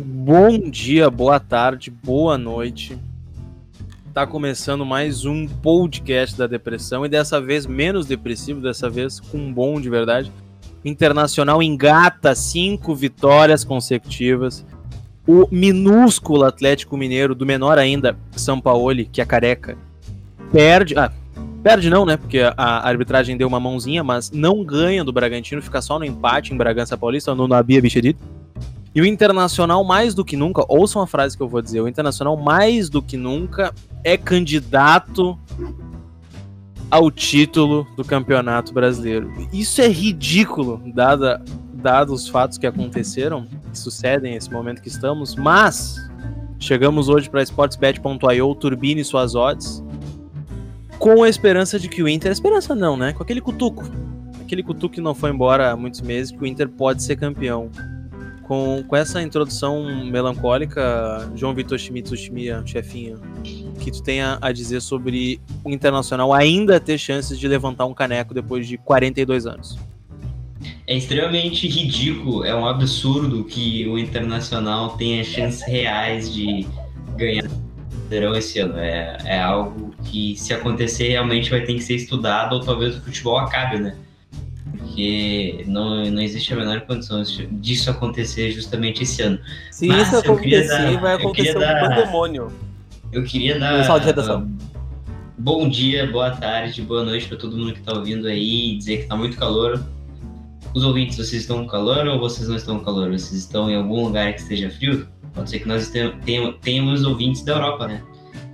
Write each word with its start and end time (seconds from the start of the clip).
Bom 0.00 0.60
dia, 0.60 1.10
boa 1.10 1.40
tarde, 1.40 1.90
boa 1.90 2.38
noite. 2.38 2.96
Tá 4.14 4.24
começando 4.24 4.86
mais 4.86 5.24
um 5.24 5.48
podcast 5.48 6.38
da 6.38 6.46
depressão 6.46 7.04
e 7.04 7.08
dessa 7.08 7.40
vez 7.40 7.66
menos 7.66 8.06
depressivo, 8.06 8.60
dessa 8.60 8.88
vez 8.88 9.18
com 9.18 9.38
um 9.38 9.52
bom 9.52 9.80
de 9.80 9.90
verdade. 9.90 10.30
Internacional 10.84 11.60
engata 11.60 12.32
cinco 12.36 12.94
vitórias 12.94 13.64
consecutivas. 13.64 14.64
O 15.26 15.48
minúsculo 15.50 16.44
Atlético 16.44 16.96
Mineiro, 16.96 17.34
do 17.34 17.44
menor 17.44 17.76
ainda, 17.76 18.16
São 18.36 18.60
Paulo, 18.60 19.04
que 19.04 19.20
é 19.20 19.24
careca, 19.24 19.76
perde. 20.52 20.96
Ah, 20.96 21.10
perde 21.60 21.90
não, 21.90 22.06
né? 22.06 22.16
Porque 22.16 22.38
a 22.56 22.88
arbitragem 22.88 23.36
deu 23.36 23.48
uma 23.48 23.58
mãozinha, 23.58 24.04
mas 24.04 24.30
não 24.30 24.62
ganha 24.62 25.02
do 25.02 25.12
Bragantino, 25.12 25.60
fica 25.60 25.82
só 25.82 25.98
no 25.98 26.04
empate 26.04 26.54
em 26.54 26.56
Bragança 26.56 26.96
Paulista, 26.96 27.34
no 27.34 27.48
Nabia 27.48 27.82
Bichedito. 27.82 28.38
E 28.98 29.00
o 29.00 29.06
Internacional, 29.06 29.84
mais 29.84 30.12
do 30.12 30.24
que 30.24 30.36
nunca, 30.36 30.64
ouçam 30.68 31.00
a 31.00 31.06
frase 31.06 31.36
que 31.36 31.42
eu 31.44 31.48
vou 31.48 31.62
dizer: 31.62 31.80
o 31.80 31.86
Internacional, 31.86 32.36
mais 32.36 32.90
do 32.90 33.00
que 33.00 33.16
nunca, 33.16 33.72
é 34.02 34.16
candidato 34.16 35.38
ao 36.90 37.08
título 37.08 37.86
do 37.96 38.04
Campeonato 38.04 38.74
Brasileiro. 38.74 39.32
Isso 39.52 39.80
é 39.80 39.86
ridículo, 39.86 40.82
dada, 40.92 41.40
dados 41.74 42.22
os 42.22 42.28
fatos 42.28 42.58
que 42.58 42.66
aconteceram, 42.66 43.46
que 43.70 43.78
sucedem 43.78 44.34
nesse 44.34 44.50
momento 44.50 44.82
que 44.82 44.88
estamos, 44.88 45.36
mas 45.36 45.94
chegamos 46.58 47.08
hoje 47.08 47.30
para 47.30 47.40
sportsbet.io, 47.40 48.54
turbine 48.56 49.04
suas 49.04 49.36
odds, 49.36 49.80
com 50.98 51.22
a 51.22 51.28
esperança 51.28 51.78
de 51.78 51.88
que 51.88 52.02
o 52.02 52.08
Inter, 52.08 52.32
esperança 52.32 52.74
não, 52.74 52.96
né? 52.96 53.12
Com 53.12 53.22
aquele 53.22 53.40
cutuco, 53.40 53.84
aquele 54.40 54.64
cutuco 54.64 54.96
que 54.96 55.00
não 55.00 55.14
foi 55.14 55.30
embora 55.30 55.70
há 55.70 55.76
muitos 55.76 56.00
meses, 56.00 56.32
que 56.32 56.42
o 56.42 56.46
Inter 56.46 56.68
pode 56.68 57.00
ser 57.00 57.14
campeão. 57.14 57.70
Com, 58.48 58.82
com 58.82 58.96
essa 58.96 59.22
introdução 59.22 60.04
melancólica, 60.06 61.30
João 61.36 61.54
Vitor 61.54 61.78
Schmidt, 61.78 62.16
Schmia, 62.16 62.62
chefinho, 62.64 63.20
que 63.78 63.90
tu 63.90 64.02
tenha 64.02 64.38
a 64.40 64.50
dizer 64.50 64.80
sobre 64.80 65.38
o 65.62 65.70
Internacional 65.70 66.32
ainda 66.32 66.80
ter 66.80 66.96
chances 66.96 67.38
de 67.38 67.46
levantar 67.46 67.84
um 67.84 67.92
caneco 67.92 68.32
depois 68.32 68.66
de 68.66 68.78
42 68.78 69.46
anos. 69.46 69.78
É 70.86 70.96
extremamente 70.96 71.68
ridículo, 71.68 72.42
é 72.42 72.54
um 72.54 72.66
absurdo 72.66 73.44
que 73.44 73.86
o 73.86 73.98
Internacional 73.98 74.96
tenha 74.96 75.22
chances 75.22 75.62
reais 75.62 76.32
de 76.32 76.66
ganhar 77.16 77.44
o 77.44 78.34
esse 78.34 78.58
ano. 78.58 78.78
É, 78.78 79.18
é 79.24 79.38
algo 79.38 79.94
que, 80.04 80.34
se 80.36 80.54
acontecer, 80.54 81.08
realmente 81.08 81.50
vai 81.50 81.60
ter 81.60 81.74
que 81.74 81.82
ser 81.82 81.96
estudado 81.96 82.54
ou 82.54 82.60
talvez 82.60 82.96
o 82.96 83.02
futebol 83.02 83.36
acabe, 83.36 83.78
né? 83.78 83.94
Porque 84.98 85.62
não, 85.68 86.04
não 86.10 86.20
existe 86.20 86.52
a 86.52 86.56
menor 86.56 86.80
condição 86.80 87.22
disso 87.52 87.88
acontecer 87.88 88.50
justamente 88.50 89.04
esse 89.04 89.22
ano. 89.22 89.38
Se 89.70 89.86
Mas 89.86 90.08
isso 90.08 90.16
acontecer, 90.16 90.66
dar, 90.66 91.00
vai 91.00 91.14
acontecer 91.14 91.56
um 91.56 91.60
dar, 91.60 91.88
pandemônio. 91.88 92.52
Eu 93.12 93.22
queria 93.22 93.60
dar. 93.60 93.84
Sala 93.84 94.00
de 94.00 94.06
redação. 94.06 94.42
Uh, 94.42 94.48
bom 95.38 95.68
dia, 95.68 96.10
boa 96.10 96.32
tarde, 96.32 96.82
boa 96.82 97.04
noite 97.04 97.28
para 97.28 97.36
todo 97.38 97.56
mundo 97.56 97.74
que 97.74 97.78
está 97.78 97.92
ouvindo 97.92 98.26
aí, 98.26 98.76
dizer 98.76 98.96
que 98.96 99.02
está 99.04 99.14
muito 99.14 99.36
calor. 99.36 99.80
Os 100.74 100.82
ouvintes, 100.82 101.16
vocês 101.16 101.42
estão 101.42 101.62
com 101.62 101.68
calor 101.68 102.04
ou 102.08 102.18
vocês 102.18 102.48
não 102.48 102.56
estão 102.56 102.80
com 102.80 102.84
calor? 102.84 103.08
Vocês 103.12 103.40
estão 103.40 103.70
em 103.70 103.76
algum 103.76 104.02
lugar 104.02 104.32
que 104.32 104.40
esteja 104.40 104.68
frio? 104.68 105.06
Pode 105.32 105.48
ser 105.48 105.60
que 105.60 105.68
nós 105.68 105.92
tenhamos 106.60 107.04
ouvintes 107.04 107.44
da 107.44 107.52
Europa, 107.52 107.86
né? 107.86 108.02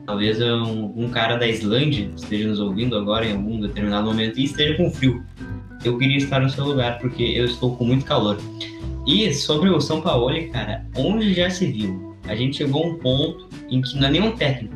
Talvez 0.04 0.38
um, 0.42 0.92
um 0.94 1.08
cara 1.08 1.36
da 1.38 1.46
Islândia 1.46 2.10
esteja 2.14 2.46
nos 2.46 2.60
ouvindo 2.60 2.98
agora 2.98 3.24
em 3.24 3.32
algum 3.32 3.58
determinado 3.58 4.06
momento 4.06 4.38
e 4.38 4.44
esteja 4.44 4.76
com 4.76 4.90
frio 4.90 5.24
eu 5.88 5.98
queria 5.98 6.16
estar 6.16 6.40
no 6.40 6.50
seu 6.50 6.64
lugar, 6.64 6.98
porque 6.98 7.22
eu 7.22 7.44
estou 7.44 7.76
com 7.76 7.84
muito 7.84 8.04
calor. 8.04 8.38
E 9.06 9.32
sobre 9.34 9.68
o 9.68 9.80
São 9.80 10.00
Paulo, 10.00 10.32
cara, 10.50 10.86
onde 10.96 11.34
já 11.34 11.50
se 11.50 11.66
viu? 11.70 12.16
A 12.26 12.34
gente 12.34 12.56
chegou 12.56 12.84
a 12.84 12.86
um 12.86 12.94
ponto 12.94 13.48
em 13.68 13.82
que 13.82 13.96
não 13.96 14.08
é 14.08 14.10
nenhum 14.10 14.32
técnico. 14.32 14.74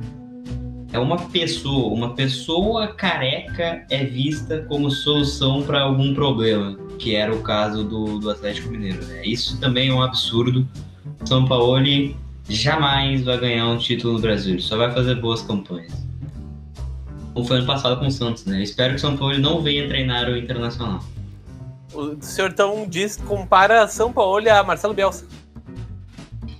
É 0.92 0.98
uma 0.98 1.16
pessoa, 1.16 1.92
uma 1.92 2.14
pessoa 2.14 2.88
careca 2.88 3.86
é 3.90 4.04
vista 4.04 4.64
como 4.68 4.90
solução 4.90 5.62
para 5.62 5.82
algum 5.82 6.14
problema, 6.14 6.76
que 6.98 7.14
era 7.14 7.34
o 7.34 7.42
caso 7.42 7.84
do, 7.84 8.18
do 8.18 8.30
Atlético 8.30 8.70
Mineiro. 8.70 9.04
Né? 9.06 9.22
Isso 9.24 9.58
também 9.60 9.88
é 9.88 9.92
um 9.92 10.02
absurdo. 10.02 10.66
São 11.24 11.46
Paulo 11.46 11.78
jamais 12.48 13.24
vai 13.24 13.38
ganhar 13.38 13.68
um 13.68 13.76
título 13.76 14.14
no 14.14 14.20
Brasil, 14.20 14.58
só 14.60 14.76
vai 14.76 14.90
fazer 14.92 15.16
boas 15.16 15.42
campanhas 15.42 16.07
como 17.38 17.46
foi 17.46 17.58
ano 17.58 17.66
passado 17.66 17.98
com 18.00 18.06
o 18.06 18.10
Santos, 18.10 18.44
né? 18.46 18.60
espero 18.62 18.90
que 18.90 18.96
o 18.96 19.00
São 19.00 19.16
Paulo 19.16 19.38
não 19.38 19.62
venha 19.62 19.86
treinar 19.86 20.28
o 20.28 20.36
Internacional. 20.36 21.00
O 21.94 22.16
senhor 22.20 22.50
então 22.50 22.84
diz, 22.88 23.16
compara 23.16 23.86
São 23.86 24.12
Paulo 24.12 24.50
a 24.50 24.62
Marcelo 24.64 24.92
Bielsa. 24.92 25.24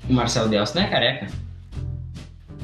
O 0.08 0.12
Marcelo 0.12 0.48
Bielsa 0.48 0.78
não 0.78 0.86
é 0.86 0.90
careca. 0.90 1.26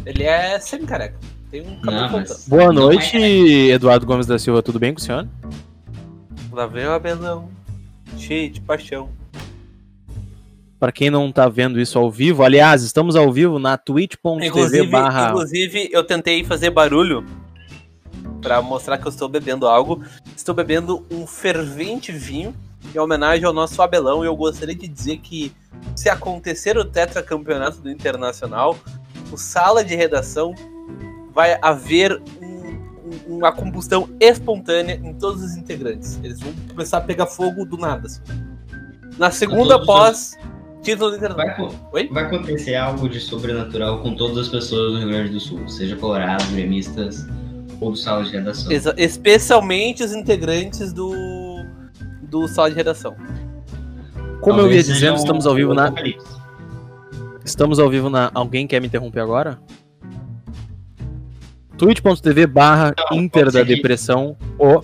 Ele 0.06 0.22
é 0.22 0.58
semi-careca. 0.60 1.19
Tem 1.50 1.62
um 1.62 1.80
cabelo 1.80 2.12
mas... 2.12 2.47
Boa 2.47 2.72
noite, 2.72 3.16
é 3.16 3.74
Eduardo 3.74 4.06
Gomes 4.06 4.26
da 4.26 4.38
Silva. 4.38 4.62
Tudo 4.62 4.78
bem 4.78 4.94
com 4.94 5.00
o 5.00 5.03
senhor? 5.03 5.28
Lá 6.53 6.66
vem 6.66 6.86
o 6.86 6.92
Abelão. 6.92 7.48
Cheio 8.16 8.48
de 8.48 8.60
paixão. 8.60 9.08
Para 10.78 10.92
quem 10.92 11.10
não 11.10 11.32
tá 11.32 11.48
vendo 11.48 11.80
isso 11.80 11.98
ao 11.98 12.10
vivo, 12.10 12.44
aliás, 12.44 12.82
estamos 12.82 13.16
ao 13.16 13.32
vivo 13.32 13.58
na 13.58 13.76
twitch.tv 13.76 14.86
barra... 14.86 15.30
Inclusive, 15.30 15.88
eu 15.91 16.04
tentei 16.04 16.44
fazer 16.44 16.70
barulho 16.70 17.24
para 18.44 18.60
mostrar 18.60 18.99
que 18.99 19.06
eu 19.06 19.10
estou 19.10 19.27
bebendo 19.27 19.66
algo. 19.66 20.05
Estou 20.37 20.55
bebendo 20.55 21.05
um 21.10 21.27
fervente 21.27 22.12
vinho 22.12 22.55
em 22.94 22.99
homenagem 22.99 23.47
ao 23.47 23.55
nosso 23.55 23.81
Abelão. 23.81 24.22
E 24.22 24.27
eu 24.27 24.37
gostaria 24.37 24.75
de 24.75 24.87
dizer 24.87 25.16
que 25.16 25.50
se 25.97 26.10
acontecer 26.10 26.77
o 26.77 26.84
tetracampeonato 26.84 27.78
do 27.78 27.91
Internacional, 27.91 28.77
o 29.33 29.38
sala 29.38 29.83
de 29.83 29.97
redação 29.97 30.54
vai 31.33 31.59
haver 31.62 32.22
um, 32.43 33.37
uma 33.38 33.50
combustão 33.50 34.10
espontânea 34.21 35.00
em 35.03 35.15
todos 35.15 35.43
os 35.43 35.56
integrantes. 35.56 36.21
Eles 36.22 36.38
vão 36.38 36.53
começar 36.69 36.99
a 36.99 37.00
pegar 37.00 37.27
fogo 37.27 37.65
do 37.65 37.78
nada. 37.78 38.06
Assim. 38.06 38.21
Na 39.19 39.31
segunda 39.31 39.83
pós 39.83 40.37
título 40.83 41.10
do 41.10 41.16
Internacional. 41.16 41.71
Vai, 41.91 42.06
vai, 42.09 42.25
acontecer 42.25 42.75
algo 42.75 43.09
de 43.09 43.19
sobrenatural 43.19 44.03
com 44.03 44.15
todas 44.15 44.37
as 44.37 44.49
pessoas 44.49 44.93
do 44.93 44.99
Rio 44.99 45.09
Grande 45.09 45.31
do 45.31 45.41
Sul, 45.41 45.66
seja 45.66 45.97
colorado, 45.97 46.44
gremistas, 46.53 47.27
ou 47.84 47.91
do 47.93 47.97
sala 47.97 48.25
de 48.25 48.31
redação. 48.31 48.72
Especialmente 48.97 50.03
os 50.03 50.12
integrantes 50.12 50.93
do, 50.93 51.12
do 52.22 52.49
sala 52.49 52.71
de 52.71 52.77
redação. 52.77 53.15
Como 54.41 54.59
Talvez 54.59 54.89
eu 54.89 54.95
ia 54.95 54.95
dizendo, 54.95 55.17
estamos 55.17 55.47
ao 55.47 55.55
vivo 55.55 55.75
na. 55.75 55.93
Estamos 57.45 57.78
ao 57.78 57.89
vivo 57.91 58.09
na. 58.09 58.31
Alguém 58.34 58.67
quer 58.67 58.81
me 58.81 58.87
interromper 58.87 59.21
agora? 59.21 59.59
twitch.tv 61.77 62.47
barra 62.47 62.95
Inter 63.12 63.50
da 63.50 63.62
Depressão 63.62 64.37
o 64.59 64.81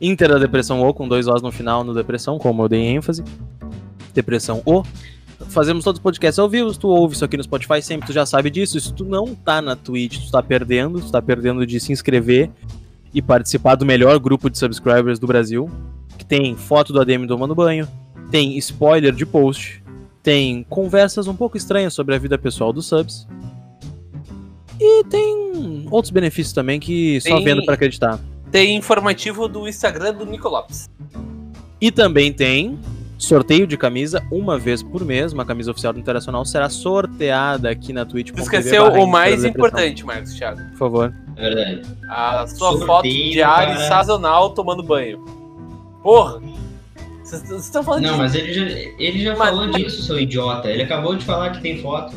Inter 0.00 0.28
da 0.28 0.38
Depressão 0.38 0.86
O 0.86 0.94
com 0.94 1.08
dois 1.08 1.26
Os 1.26 1.42
no 1.42 1.50
final 1.50 1.82
no 1.82 1.94
Depressão, 1.94 2.38
como 2.38 2.62
eu 2.62 2.68
dei 2.68 2.82
ênfase. 2.82 3.24
Depressão 4.14 4.62
O 4.64 4.82
fazemos 5.48 5.84
todos 5.84 5.98
os 5.98 6.02
podcasts 6.02 6.38
ao 6.38 6.48
vivo. 6.48 6.76
Tu 6.76 6.88
ouve 6.88 7.14
isso 7.14 7.24
aqui 7.24 7.36
no 7.36 7.42
Spotify 7.42 7.80
sempre, 7.82 8.06
tu 8.06 8.12
já 8.12 8.26
sabe 8.26 8.50
disso. 8.50 8.80
Se 8.80 8.92
tu 8.92 9.04
não 9.04 9.34
tá 9.34 9.62
na 9.62 9.76
Twitch, 9.76 10.24
tu 10.26 10.30
tá 10.30 10.42
perdendo. 10.42 11.00
Tu 11.00 11.10
tá 11.10 11.22
perdendo 11.22 11.66
de 11.66 11.78
se 11.80 11.92
inscrever 11.92 12.50
e 13.12 13.22
participar 13.22 13.74
do 13.74 13.86
melhor 13.86 14.18
grupo 14.18 14.50
de 14.50 14.58
subscribers 14.58 15.18
do 15.18 15.26
Brasil. 15.26 15.70
Que 16.16 16.24
tem 16.24 16.56
foto 16.56 16.92
do 16.92 17.00
ADM 17.00 17.26
tomando 17.26 17.54
banho, 17.54 17.86
tem 18.30 18.58
spoiler 18.58 19.12
de 19.14 19.24
post, 19.24 19.82
tem 20.22 20.64
conversas 20.68 21.28
um 21.28 21.34
pouco 21.34 21.56
estranhas 21.56 21.94
sobre 21.94 22.14
a 22.14 22.18
vida 22.18 22.36
pessoal 22.36 22.72
dos 22.72 22.86
subs. 22.86 23.26
E 24.80 25.04
tem 25.04 25.86
outros 25.90 26.10
benefícios 26.10 26.52
também 26.52 26.78
que 26.78 27.20
só 27.20 27.36
tem, 27.36 27.44
vendo 27.44 27.64
para 27.64 27.74
acreditar. 27.74 28.20
Tem 28.50 28.76
informativo 28.76 29.48
do 29.48 29.68
Instagram 29.68 30.14
do 30.14 30.26
Nico 30.26 30.48
Lopes. 30.48 30.88
E 31.80 31.90
também 31.90 32.32
tem 32.32 32.78
sorteio 33.18 33.66
de 33.66 33.76
camisa 33.76 34.24
uma 34.30 34.58
vez 34.58 34.82
por 34.82 35.04
mês. 35.04 35.32
Uma 35.32 35.44
camisa 35.44 35.70
oficial 35.70 35.92
do 35.92 35.98
Internacional 35.98 36.44
será 36.44 36.70
sorteada 36.70 37.68
aqui 37.68 37.92
na 37.92 38.06
Twitch. 38.06 38.30
Esqueceu 38.36 38.84
o 38.84 39.06
mais 39.06 39.44
importante, 39.44 40.06
Marcos 40.06 40.34
Thiago. 40.34 40.62
Por 40.70 40.78
favor. 40.78 41.14
É 41.36 41.54
verdade. 41.54 41.82
A 42.08 42.46
sua 42.46 42.70
sorteio 42.70 42.86
foto 42.86 43.08
diária 43.08 43.74
para... 43.74 43.88
sazonal 43.88 44.50
tomando 44.50 44.82
banho. 44.82 45.24
Porra! 46.02 46.40
Vocês 47.22 47.66
estão 47.66 47.82
falando 47.82 48.04
Não, 48.04 48.16
mas 48.16 48.34
ele 48.34 48.54
já, 48.54 48.62
ele 48.98 49.22
já 49.22 49.36
mas... 49.36 49.50
falou 49.50 49.70
disso, 49.70 50.02
seu 50.02 50.18
idiota. 50.18 50.70
Ele 50.70 50.82
acabou 50.82 51.14
de 51.14 51.24
falar 51.24 51.50
que 51.50 51.60
tem 51.60 51.82
foto. 51.82 52.16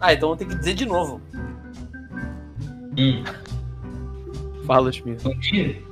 Ah, 0.00 0.14
então 0.14 0.28
vou 0.28 0.36
ter 0.36 0.44
que 0.44 0.54
dizer 0.54 0.74
de 0.74 0.86
novo. 0.86 1.20
Hum. 2.96 3.24
Fala, 4.66 4.92
Schmidt. 4.92 5.24
Bom 5.24 5.36
dia. 5.40 5.82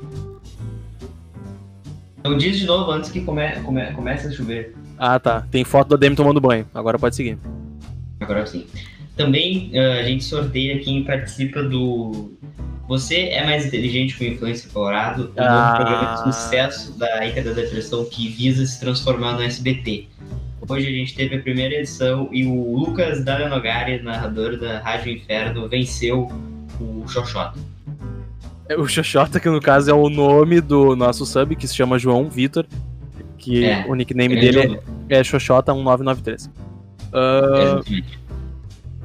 Então 2.29 2.37
diz 2.37 2.59
de 2.59 2.67
novo 2.67 2.91
antes 2.91 3.11
que 3.11 3.23
come, 3.23 3.51
come, 3.65 3.91
comece 3.93 4.29
a 4.29 4.31
chover. 4.31 4.75
Ah, 4.99 5.19
tá. 5.19 5.47
Tem 5.51 5.65
foto 5.65 5.89
do 5.89 5.95
Adem 5.95 6.15
tomando 6.15 6.39
banho. 6.39 6.69
Agora 6.75 6.99
pode 6.99 7.17
seguir. 7.17 7.39
Agora 8.21 8.47
sim. 8.47 8.67
Também 9.17 9.71
uh, 9.73 10.01
a 10.01 10.03
gente 10.03 10.25
sorteia 10.25 10.79
quem 10.79 11.05
participa 11.05 11.63
do 11.63 12.31
Você 12.87 13.31
é 13.31 13.47
mais 13.47 13.65
inteligente 13.65 14.19
com 14.19 14.25
influência 14.25 14.69
colorado, 14.71 15.33
um 15.35 15.43
ah. 15.43 15.73
novo 15.73 15.77
programa 15.77 16.15
de 16.17 16.35
sucesso 16.35 16.99
da 16.99 17.27
Ica 17.27 17.43
da 17.43 17.53
Depressão 17.53 18.05
que 18.05 18.29
visa 18.29 18.67
se 18.67 18.79
transformar 18.79 19.33
no 19.33 19.43
SBT. 19.43 20.07
Hoje 20.69 20.87
a 20.87 20.93
gente 20.93 21.15
teve 21.15 21.37
a 21.37 21.41
primeira 21.41 21.77
edição 21.77 22.29
e 22.31 22.45
o 22.45 22.77
Lucas 22.77 23.25
Dalenogari, 23.25 24.03
narrador 24.03 24.59
da 24.59 24.81
Rádio 24.81 25.13
Inferno, 25.13 25.67
venceu 25.67 26.31
o 26.79 27.09
Xoxota. 27.09 27.59
É, 28.69 28.76
O 28.76 28.87
Xoxota, 28.87 29.41
que 29.41 29.49
no 29.49 29.61
caso 29.61 29.91
é 29.91 29.94
o 29.94 30.09
nome 30.11 30.61
do 30.61 30.94
nosso 30.94 31.25
sub, 31.25 31.55
que 31.56 31.67
se 31.67 31.75
chama 31.75 31.99
João 31.99 32.29
Vitor, 32.29 32.67
que 33.38 33.65
É, 33.65 33.85
o 33.88 33.94
nickname 33.94 34.35
Grande 34.37 34.47
dele 34.53 34.67
homem. 34.69 34.81
é 35.09 35.20
Xoxota1993. 35.23 36.50
Ah, 37.12 37.61
Exatamente. 37.62 38.19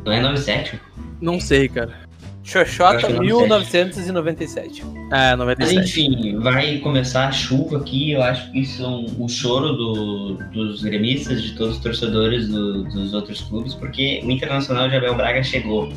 Não 0.05 0.11
é 0.11 0.19
97? 0.21 0.79
não 1.21 1.39
sei, 1.39 1.69
cara. 1.69 2.03
Xoxota 2.45 2.97
Acho 2.97 3.07
que 3.07 3.13
é 3.13 3.19
1997. 3.21 4.81
É, 5.13 5.29
Mas 5.29 5.37
97. 5.39 5.79
enfim, 6.01 6.39
vai 6.39 6.77
começar 6.79 7.29
a 7.29 7.31
chuva 7.31 7.77
aqui. 7.77 8.11
Eu 8.11 8.21
acho 8.21 8.51
que 8.51 8.59
isso 8.59 8.83
é 8.83 8.87
um, 8.87 9.05
o 9.17 9.29
choro 9.29 9.71
do- 9.71 10.33
dos 10.51 10.83
gremistas, 10.83 11.41
de 11.41 11.53
todos 11.55 11.77
os 11.77 11.81
torcedores 11.81 12.49
do- 12.49 12.83
dos 12.83 13.13
outros 13.13 13.39
clubes, 13.39 13.73
porque 13.73 14.21
o 14.25 14.29
Internacional 14.29 14.89
de 14.89 14.97
Abel 14.97 15.15
Braga 15.15 15.41
chegou. 15.41 15.89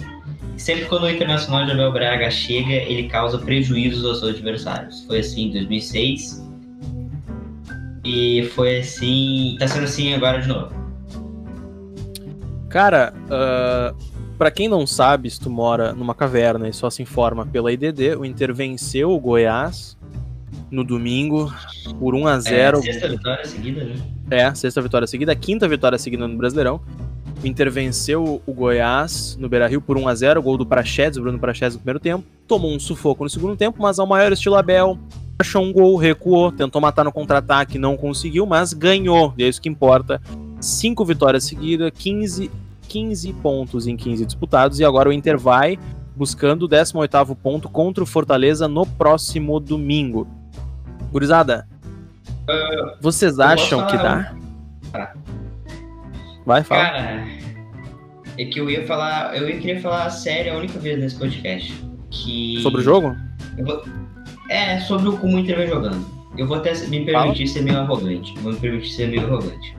Sempre 0.57 0.87
quando 0.87 1.05
o 1.05 1.11
Internacional 1.11 1.67
de 1.67 1.73
Abel 1.73 1.93
Braga 1.93 2.31
chega, 2.31 2.73
ele 2.73 3.09
causa 3.09 3.39
prejuízos 3.39 4.05
aos 4.05 4.21
seus 4.21 4.35
adversários. 4.35 5.05
Foi 5.05 5.19
assim 5.19 5.49
em 5.49 5.53
2006. 5.53 6.45
E 8.05 8.49
foi 8.55 8.79
assim. 8.79 9.57
Tá 9.59 9.69
sendo 9.69 9.85
assim 9.85 10.15
agora 10.15 10.41
de 10.41 10.49
novo. 10.49 10.73
Cara, 12.69 13.13
ah, 13.31 13.95
pra 14.39 14.51
quem 14.51 14.69
não 14.69 14.87
sabe, 14.87 15.31
se 15.31 15.41
tu 15.41 15.51
mora 15.51 15.93
numa 15.93 16.15
caverna 16.15 16.69
e 16.69 16.73
só 16.73 16.91
se 16.91 17.03
informa 17.03 17.47
pela 17.47 17.73
IDD, 17.73 18.17
o 18.17 18.25
Inter 18.25 18.55
venceu 18.55 19.11
o 19.11 19.21
Goiás 19.21 19.97
no 20.71 20.85
domingo 20.85 21.53
por 21.99 22.15
1 22.15 22.27
a 22.27 22.41
0 22.41 22.79
É, 22.79 22.83
sexta 22.83 23.09
vitória 23.09 23.45
seguida, 23.45 23.85
né? 23.85 23.95
É, 24.31 24.55
sexta 24.55 24.83
vitória 24.83 25.07
seguida, 25.07 25.35
quinta 25.35 25.69
vitória 25.69 25.99
seguida 25.99 26.27
no 26.27 26.37
Brasileirão. 26.37 26.81
O 27.43 27.47
Inter 27.47 27.71
venceu 27.71 28.43
o 28.47 28.53
Goiás 28.53 29.37
no 29.39 29.49
Beira-Rio 29.49 29.81
por 29.81 29.97
1 29.99 30.09
a 30.09 30.15
0 30.15 30.43
gol 30.43 30.57
do 30.57 30.67
Praxedes, 30.67 31.19
Bruno 31.19 31.39
Praxedes 31.39 31.75
no 31.75 31.81
primeiro 31.81 32.01
tempo. 32.01 32.25
Tomou 32.49 32.73
um 32.73 32.81
sufoco 32.81 33.25
no 33.25 33.31
segundo 33.31 33.57
tempo, 33.57 33.81
mas 33.81 33.99
ao 33.99 34.07
maior 34.07 34.33
estilo 34.33 34.57
Abel, 34.57 34.99
achou 35.39 35.63
um 35.63 35.73
gol, 35.73 35.97
recuou, 35.97 36.51
tentou 36.51 36.81
matar 36.81 37.05
no 37.05 37.13
contra-ataque, 37.13 37.79
não 37.79 37.97
conseguiu, 37.97 38.47
mas 38.47 38.73
ganhou, 38.73 39.35
e 39.37 39.45
é 39.45 39.49
isso 39.49 39.61
que 39.61 39.69
importa. 39.69 40.21
Cinco 40.61 41.05
vitórias 41.05 41.45
seguidas, 41.45 41.91
15, 41.95 42.51
15 42.89 43.33
pontos 43.35 43.87
em 43.87 43.97
15 43.97 44.25
disputados, 44.25 44.81
e 44.81 44.85
agora 44.85 45.09
o 45.09 45.13
Inter 45.13 45.39
vai 45.39 45.79
buscando 46.17 46.63
o 46.63 46.69
18º 46.69 47.37
ponto 47.37 47.69
contra 47.69 48.03
o 48.03 48.07
Fortaleza 48.07 48.67
no 48.67 48.87
próximo 48.87 49.61
domingo. 49.61 50.27
Gurizada, 51.13 51.69
vocês 53.01 53.39
acham 53.39 53.87
que 53.87 53.97
dá? 53.97 54.35
Tá. 54.91 55.13
Vai, 56.47 56.63
fala. 56.63 56.83
Cara, 56.85 57.27
é 58.39 58.45
que 58.45 58.59
eu 58.61 58.71
ia 58.71 58.87
falar. 58.87 59.37
Eu 59.37 59.49
ia 59.49 59.59
querer 59.59 59.81
falar 59.81 60.09
sério 60.11 60.55
a 60.55 60.57
única 60.57 60.79
vez 60.79 60.99
nesse 60.99 61.17
podcast. 61.19 61.75
Que. 62.11 62.61
Sobre 62.63 62.81
o 62.81 62.85
jogo? 62.85 63.15
Vou- 63.65 63.83
É, 64.49 64.79
sobre 64.81 65.09
o 65.09 65.17
como 65.19 65.37
o 65.37 65.41
Inter 65.41 65.57
vem 65.57 65.67
jogando. 65.69 66.07
Eu 66.39 66.47
vou 66.47 66.57
até 66.59 66.73
me 66.87 67.05
permitir 67.05 67.49
ser 67.49 67.63
meio 67.63 67.79
arrogante. 67.79 68.33
Vou 68.41 68.53
me 68.53 68.59
permitir 68.61 68.91
ser 68.91 69.09
meio 69.09 69.27
arrogante. 69.27 69.77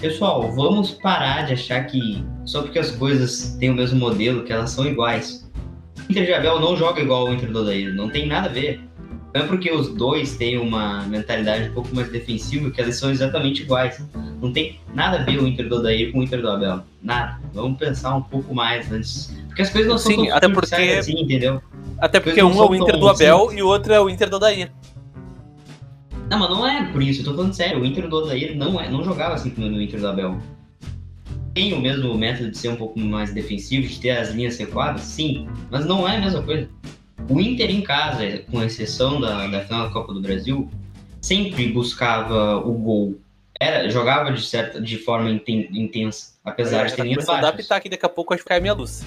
Pessoal, 0.00 0.50
vamos 0.52 0.92
parar 0.92 1.46
de 1.46 1.52
achar 1.52 1.84
que 1.86 2.24
só 2.44 2.62
porque 2.62 2.78
as 2.78 2.90
coisas 2.90 3.56
têm 3.60 3.70
o 3.70 3.74
mesmo 3.74 3.98
modelo, 3.98 4.42
que 4.44 4.52
elas 4.52 4.70
são 4.70 4.86
iguais. 4.86 5.48
O 5.98 6.10
Inter 6.12 6.24
de 6.24 6.32
Abel 6.34 6.60
não 6.60 6.76
joga 6.76 7.00
igual 7.00 7.26
ao 7.26 7.34
Inter 7.34 7.50
do 7.52 7.60
Odair, 7.60 7.92
não 7.94 8.08
tem 8.08 8.26
nada 8.26 8.48
a 8.48 8.52
ver. 8.52 8.80
Não 9.34 9.42
é 9.42 9.46
porque 9.46 9.70
os 9.70 9.88
dois 9.94 10.36
têm 10.36 10.56
uma 10.58 11.02
mentalidade 11.02 11.68
um 11.68 11.74
pouco 11.74 11.94
mais 11.94 12.10
defensiva 12.10 12.70
que 12.70 12.80
elas 12.80 12.96
são 12.96 13.10
exatamente 13.10 13.62
iguais. 13.62 14.02
Não 14.40 14.52
tem 14.52 14.80
nada 14.94 15.18
a 15.18 15.22
ver 15.22 15.38
o 15.38 15.46
Inter 15.46 15.68
do 15.68 15.76
Odair 15.76 16.10
com 16.12 16.20
o 16.20 16.22
Inter 16.22 16.40
do 16.40 16.48
Abel. 16.50 16.80
Nada. 17.02 17.38
Vamos 17.52 17.78
pensar 17.78 18.16
um 18.16 18.22
pouco 18.22 18.54
mais 18.54 18.90
antes. 18.90 19.30
Porque 19.48 19.62
as 19.62 19.70
coisas 19.70 19.90
não 19.90 19.98
são 19.98 20.12
Sim, 20.12 20.26
tão 20.26 20.36
até 20.36 20.48
porque- 20.48 20.74
assim, 20.74 21.20
entendeu? 21.20 21.60
Até 21.98 22.20
porque 22.20 22.42
um 22.42 22.52
é 22.62 22.66
o 22.68 22.74
Inter 22.74 22.96
do 22.98 23.08
Abel 23.08 23.50
e 23.52 23.62
o 23.62 23.66
outro 23.66 23.92
é 23.92 24.00
o 24.00 24.08
Inter 24.08 24.30
do 24.30 24.36
Odair. 24.36 24.72
Não, 26.30 26.38
mas 26.38 26.50
não 26.50 26.66
é 26.66 26.90
por 26.92 27.02
isso, 27.02 27.20
eu 27.20 27.24
tô 27.26 27.34
falando 27.34 27.52
sério. 27.52 27.80
O 27.80 27.84
Inter 27.84 28.08
do 28.08 28.16
Odair 28.16 28.56
não, 28.56 28.80
é, 28.80 28.88
não 28.90 29.04
jogava 29.04 29.34
assim 29.34 29.50
como 29.50 29.66
o 29.66 29.80
Inter 29.82 30.00
do 30.00 30.08
Abel. 30.08 30.38
Tem 31.54 31.72
o 31.74 31.80
mesmo 31.80 32.14
método 32.16 32.50
de 32.50 32.58
ser 32.58 32.68
um 32.68 32.76
pouco 32.76 32.98
mais 32.98 33.32
defensivo, 33.34 33.86
de 33.86 33.98
ter 33.98 34.10
as 34.10 34.30
linhas 34.30 34.56
recuadas? 34.58 35.02
Sim, 35.02 35.48
mas 35.70 35.84
não 35.84 36.08
é 36.08 36.16
a 36.16 36.20
mesma 36.20 36.42
coisa. 36.42 36.68
O 37.28 37.40
Inter 37.40 37.70
em 37.70 37.82
casa, 37.82 38.38
com 38.50 38.62
exceção 38.62 39.20
da, 39.20 39.46
da 39.46 39.60
final 39.62 39.86
da 39.86 39.92
Copa 39.92 40.12
do 40.14 40.20
Brasil, 40.20 40.70
sempre 41.20 41.68
buscava 41.72 42.56
o 42.58 42.72
gol. 42.74 43.18
Era, 43.60 43.88
jogava 43.90 44.30
de, 44.32 44.40
certa, 44.46 44.80
de 44.80 44.98
forma 44.98 45.28
inten- 45.30 45.68
intensa, 45.72 46.34
apesar 46.44 46.86
de 46.86 46.94
ter 46.94 47.02
linhas 47.02 47.28
a 47.28 47.32
baixas. 47.32 47.48
adaptar 47.48 47.76
aqui, 47.76 47.88
daqui 47.88 48.06
a 48.06 48.08
pouco 48.08 48.30
vai 48.30 48.38
ficar 48.38 48.56
a 48.56 48.60
minha 48.60 48.72
luz. 48.72 49.04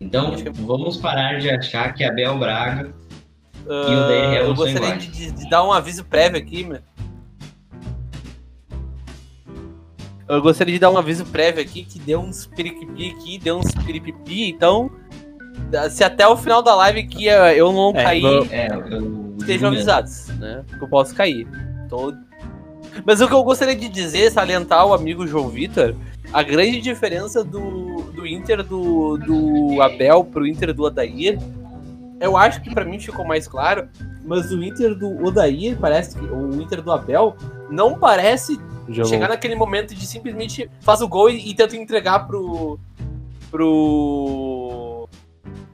Então, 0.00 0.34
que- 0.36 0.50
vamos 0.50 0.96
parar 0.98 1.38
de 1.40 1.48
achar 1.50 1.92
que 1.94 2.04
Abel 2.04 2.38
Braga 2.38 2.92
Ah, 3.68 3.82
Odair 3.82 4.24
Helmut 4.34 4.36
eu 4.38 4.44
são 4.46 4.54
gostaria 4.56 4.88
iguais. 4.88 5.02
de, 5.04 5.10
de- 5.10 5.30
de 5.32 5.50
dar 5.50 5.64
um 5.64 5.72
aviso 5.72 6.04
prévio 6.04 6.38
aqui, 6.38 6.64
meu. 6.64 6.80
Eu 10.28 10.40
gostaria 10.40 10.72
de 10.74 10.78
dar 10.78 10.90
um 10.90 10.96
aviso 10.98 11.24
prévio 11.26 11.60
aqui 11.62 11.84
que 11.84 11.98
deu 11.98 12.20
uns 12.20 12.46
periquipi 12.46 13.10
aqui, 13.10 13.38
deu 13.38 13.58
uns 13.58 13.72
piripipi, 13.84 14.48
então 14.48 14.90
se 15.90 16.02
até 16.04 16.26
o 16.26 16.36
final 16.36 16.62
da 16.62 16.74
live 16.74 17.04
que 17.06 17.28
eh, 17.28 17.54
eu 17.56 17.72
não 17.72 17.90
É, 17.94 18.02
cair, 18.04 18.22
vou- 18.22 18.46
é, 18.50 18.68
eu, 18.90 19.34
estejam 19.38 19.68
avisados, 19.70 20.28
né? 20.38 20.64
Que 20.76 20.82
eu 20.84 20.88
posso 20.88 21.14
cair. 21.14 21.46
Então... 21.86 22.16
Mas 23.06 23.20
o 23.20 23.28
que 23.28 23.34
eu 23.34 23.42
gostaria 23.44 23.76
de 23.76 23.88
dizer, 23.88 24.30
salientar 24.32 24.84
o 24.86 24.92
amigo 24.92 25.24
João 25.26 25.48
Vitor, 25.48 25.94
a 26.32 26.42
grande 26.42 26.80
diferença 26.80 27.44
do, 27.44 28.02
do 28.14 28.26
Inter 28.26 28.64
do, 28.64 29.16
do 29.16 29.80
Abel 29.80 30.24
pro 30.24 30.46
Inter 30.46 30.74
do 30.74 30.82
Odair, 30.82 31.38
eu 32.20 32.36
acho 32.36 32.60
que 32.60 32.74
pra 32.74 32.84
mim 32.84 32.98
ficou 32.98 33.24
mais 33.24 33.46
claro, 33.46 33.88
mas 34.24 34.50
o 34.50 34.62
Inter 34.62 34.94
do 34.96 35.24
Odair 35.24 35.76
parece 35.80 36.18
que 36.18 36.24
o 36.24 36.60
Inter 36.60 36.82
do 36.82 36.90
Abel 36.90 37.36
não 37.70 37.96
parece 37.96 38.58
Jogou. 38.88 39.04
chegar 39.08 39.28
naquele 39.28 39.54
momento 39.54 39.94
de 39.94 40.04
simplesmente 40.04 40.68
faz 40.80 41.00
o 41.00 41.06
gol 41.08 41.30
e, 41.30 41.48
e 41.50 41.54
tenta 41.54 41.76
entregar 41.76 42.26
pro 42.26 42.78
pro 43.50 44.59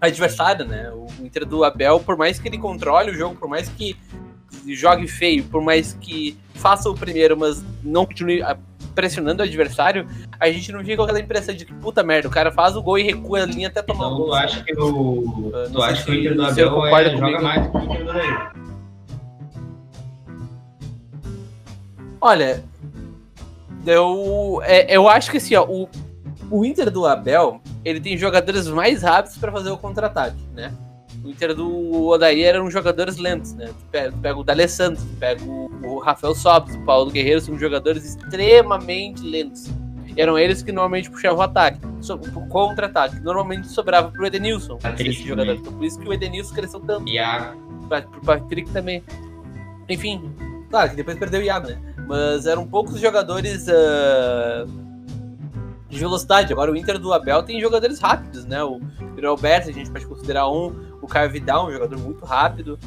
adversário, 0.01 0.65
né? 0.67 0.91
O 0.93 1.07
Inter 1.25 1.45
do 1.47 1.65
Abel, 1.65 2.01
por 2.01 2.17
mais 2.17 2.39
que 2.39 2.49
ele 2.49 2.59
controle 2.59 3.11
o 3.11 3.15
jogo, 3.15 3.37
por 3.37 3.49
mais 3.49 3.69
que 3.69 3.97
jogue 4.69 5.07
feio, 5.09 5.45
por 5.45 5.63
mais 5.63 5.93
que 6.01 6.37
faça 6.55 6.89
o 6.91 6.95
primeiro, 6.95 7.37
mas 7.37 7.65
não 7.83 8.05
continue 8.07 8.43
ah, 8.43 8.57
pressionando 8.95 9.43
o 9.43 9.47
adversário, 9.47 10.07
a 10.41 10.51
gente 10.51 10.73
não 10.73 10.81
fica 10.81 10.97
com 10.97 11.03
aquela 11.03 11.21
impressão 11.21 11.55
de 11.55 11.65
que 11.65 11.73
puta 11.75 12.03
merda, 12.03 12.29
o 12.29 12.31
cara 12.31 12.51
faz 12.51 12.75
o 12.77 12.83
gol 12.83 12.99
e 12.99 13.03
recua 13.03 13.43
a 13.43 13.47
linha 13.47 13.69
até 13.69 13.83
tomar 13.83 14.09
o 14.09 14.13
Então, 14.15 14.17
gol. 14.19 14.27
tu 14.29 14.35
acha 14.35 14.63
que 14.65 14.79
o, 14.79 15.53
Ah, 15.55 15.59
não 15.65 15.73
tu 15.73 15.83
acha 15.83 16.05
que 16.05 16.11
o 16.11 16.15
Inter 16.15 16.35
do 16.35 16.45
Abel 16.47 16.87
é, 16.87 16.91
joga 17.11 17.11
comigo. 17.21 17.43
mais 17.43 17.63
do 17.65 17.71
que 17.71 17.77
o 17.77 17.83
Inter 17.85 18.05
do? 18.05 18.67
Olha, 22.21 22.65
eu, 23.87 24.61
é, 24.65 24.97
eu 24.97 25.09
acho 25.09 25.31
que 25.31 25.37
assim, 25.37 25.55
ó, 25.55 25.65
o, 25.65 25.89
o 26.51 26.65
Inter 26.65 26.91
do 26.91 27.07
Abel, 27.07 27.61
ele 27.85 28.01
tem 28.01 28.17
jogadores 28.17 28.67
mais 28.69 29.03
rápidos 29.03 29.37
para 29.39 29.51
fazer 29.53 29.71
o 29.71 29.77
contra-ataque, 29.77 30.37
né? 30.55 30.73
O 31.25 31.29
Inter 31.31 31.55
do 31.55 32.07
Odair 32.09 32.47
eram 32.47 32.71
jogadores 32.71 33.17
lentos, 33.17 33.53
né? 33.55 33.67
Tu 33.67 33.85
pega, 33.91 34.37
o 34.39 34.45
D'Alessandro, 34.45 35.03
tu 35.03 35.17
pega 35.19 35.43
o, 35.45 35.99
Rafael 35.99 36.35
Sobis, 36.35 36.75
o 36.77 36.81
Paulo 36.85 37.11
Guerreiro, 37.11 37.41
são 37.41 37.59
jogadores 37.59 38.05
extremamente 38.05 39.23
lentos. 39.23 39.69
Eram 40.17 40.39
eles 40.39 40.63
que 40.63 40.73
normalmente 40.73 41.11
puxavam 41.11 41.39
o 41.39 41.43
ataque, 41.43 41.79
o 42.35 42.49
contra-ataque. 42.49 43.21
Normalmente 43.21 43.67
sobrava 43.69 44.11
pro 44.11 44.25
Edenilson, 44.27 44.79
esse 44.99 45.27
jogador. 45.27 45.55
Então, 45.57 45.73
por 45.73 45.85
isso 45.85 45.99
que 45.99 46.09
o 46.09 46.13
Edenilson 46.13 46.55
cresceu 46.55 46.81
tanto 46.81 47.09
Iago. 47.09 47.59
pra- 47.89 48.03
pro 48.03 48.21
Patrick 48.23 48.71
também. 48.71 49.03
Enfim, 49.89 50.33
claro 50.71 50.91
que 50.91 50.97
depois 50.97 51.19
perdeu 51.19 51.41
o 51.41 51.45
Iago, 51.45 51.67
né? 51.69 51.79
Mas 52.09 52.47
eram 52.47 52.67
poucos 52.67 52.99
jogadores 53.01 53.67
ah, 53.69 54.65
de 55.89 55.99
velocidade. 55.99 56.53
Agora 56.53 56.71
o 56.71 56.77
Inter 56.77 56.99
do 56.99 57.13
Abel 57.13 57.43
tem 57.43 57.61
jogadores 57.61 57.99
rápidos, 57.99 58.45
né? 58.45 58.63
O 58.63 58.81
Pedro 59.15 59.31
Alberto, 59.31 59.71
a 59.71 59.73
gente 59.73 59.91
pode 59.91 60.07
considerar 60.07 60.49
um. 60.49 60.75
O 61.01 61.07
Caio 61.07 61.31
Vidal, 61.31 61.69
um 61.69 61.73
jogador 61.73 61.99
muito 61.99 62.25
rápido. 62.25 62.79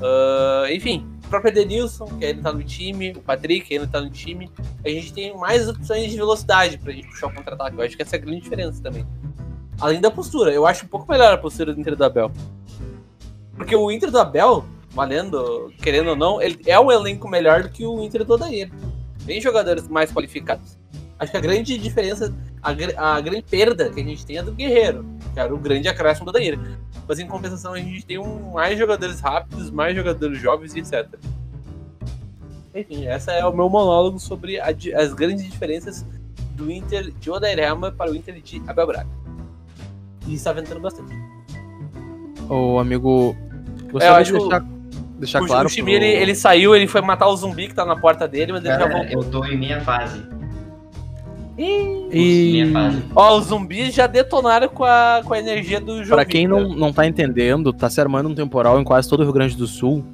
Ah, 0.00 0.66
enfim, 0.70 1.06
o 1.24 1.28
próprio 1.28 1.50
Edenilson, 1.50 2.06
que 2.18 2.24
ainda 2.24 2.42
tá 2.42 2.52
no 2.52 2.62
time. 2.62 3.12
O 3.12 3.20
Patrick, 3.20 3.66
que 3.66 3.74
ainda 3.74 3.86
tá 3.86 4.00
no 4.00 4.10
time. 4.10 4.50
A 4.84 4.88
gente 4.88 5.12
tem 5.12 5.36
mais 5.36 5.68
opções 5.68 6.10
de 6.10 6.16
velocidade 6.16 6.78
pra 6.78 6.92
gente 6.92 7.08
puxar 7.08 7.26
o 7.28 7.34
contra-ataque. 7.34 7.76
Eu 7.76 7.84
acho 7.84 7.96
que 7.96 8.02
essa 8.02 8.16
é 8.16 8.18
a 8.18 8.22
grande 8.22 8.40
diferença 8.40 8.82
também. 8.82 9.06
Além 9.80 10.00
da 10.00 10.10
postura, 10.10 10.52
eu 10.52 10.66
acho 10.66 10.86
um 10.86 10.88
pouco 10.88 11.10
melhor 11.10 11.32
a 11.32 11.38
postura 11.38 11.74
do 11.74 11.80
Inter 11.80 11.96
do 11.96 12.04
Abel. 12.04 12.30
Porque 13.54 13.76
o 13.76 13.90
Inter 13.90 14.10
do 14.10 14.18
Abel, 14.18 14.64
valendo, 14.90 15.72
querendo 15.82 16.10
ou 16.10 16.16
não, 16.16 16.40
ele 16.40 16.60
é 16.66 16.78
um 16.78 16.90
elenco 16.90 17.28
melhor 17.28 17.62
do 17.62 17.68
que 17.68 17.84
o 17.84 18.02
Inter 18.02 18.24
do 18.24 18.34
Odair. 18.34 18.70
Tem 19.26 19.40
jogadores 19.40 19.88
mais 19.88 20.12
qualificados. 20.12 20.78
Acho 21.18 21.30
que 21.30 21.36
a 21.38 21.40
grande 21.40 21.78
diferença, 21.78 22.34
a, 22.62 22.70
a 23.14 23.20
grande 23.20 23.42
perda 23.42 23.90
que 23.90 24.00
a 24.00 24.04
gente 24.04 24.24
tem 24.26 24.38
é 24.38 24.42
do 24.42 24.52
Guerreiro, 24.52 25.04
que 25.32 25.40
era 25.40 25.54
o 25.54 25.56
grande 25.58 25.88
acréscimo 25.88 26.26
do 26.26 26.30
Odair. 26.30 26.58
Mas 27.08 27.18
em 27.18 27.26
compensação 27.26 27.72
a 27.72 27.78
gente 27.78 28.04
tem 28.04 28.18
um, 28.18 28.52
mais 28.52 28.78
jogadores 28.78 29.20
rápidos, 29.20 29.70
mais 29.70 29.96
jogadores 29.96 30.38
jovens 30.38 30.74
e 30.74 30.80
etc. 30.80 31.06
Enfim, 32.74 33.06
essa 33.06 33.32
é 33.32 33.44
o 33.46 33.52
meu 33.54 33.70
monólogo 33.70 34.18
sobre 34.18 34.60
a 34.60 34.66
as 34.68 35.14
grandes 35.14 35.44
diferenças 35.50 36.04
do 36.52 36.70
Inter 36.70 37.10
de 37.18 37.30
Odair 37.30 37.58
Helma 37.58 37.90
para 37.90 38.10
o 38.10 38.14
Inter 38.14 38.40
de 38.42 38.62
Abel 38.66 38.86
Braga. 38.86 39.08
E 40.26 40.34
está 40.34 40.52
ventando 40.52 40.80
bastante. 40.80 41.14
Ô, 42.48 42.78
amigo, 42.78 43.34
É, 43.38 43.82
eu 43.86 43.92
gostaria 43.92 44.16
acho 44.16 44.32
de 44.32 44.38
deixar, 44.38 44.64
deixar 45.18 45.42
o, 45.42 45.46
claro 45.46 45.66
o 45.66 45.70
Chimia, 45.70 45.96
ele, 45.96 46.06
ele 46.06 46.34
saiu, 46.34 46.74
ele 46.76 46.86
foi 46.86 47.00
matar 47.00 47.28
o 47.28 47.36
zumbi 47.36 47.68
que 47.68 47.74
tá 47.74 47.84
na 47.86 47.96
porta 47.96 48.28
dele, 48.28 48.52
mas 48.52 48.62
ele 48.64 48.74
já 48.74 48.86
Galera, 48.86 49.08
voltou. 49.08 49.22
eu 49.22 49.30
tô 49.30 49.44
em 49.46 49.56
minha 49.56 49.80
fase. 49.80 50.22
Ih, 51.58 52.08
E. 52.12 52.72
Ó, 53.14 53.38
os 53.38 53.46
zumbis 53.46 53.94
já 53.94 54.06
detonaram 54.06 54.68
com 54.68 54.84
a, 54.84 55.22
com 55.24 55.32
a 55.34 55.38
energia 55.38 55.80
do 55.80 56.04
jogo. 56.04 56.16
pra 56.16 56.24
quem 56.24 56.46
não, 56.46 56.68
não 56.68 56.92
tá 56.92 57.06
entendendo, 57.06 57.72
tá 57.72 57.88
se 57.88 58.00
armando 58.00 58.28
um 58.28 58.34
temporal 58.34 58.80
em 58.80 58.84
quase 58.84 59.08
todo 59.08 59.20
o 59.20 59.22
Rio 59.22 59.32
Grande 59.32 59.56
do 59.56 59.66
Sul. 59.66 60.04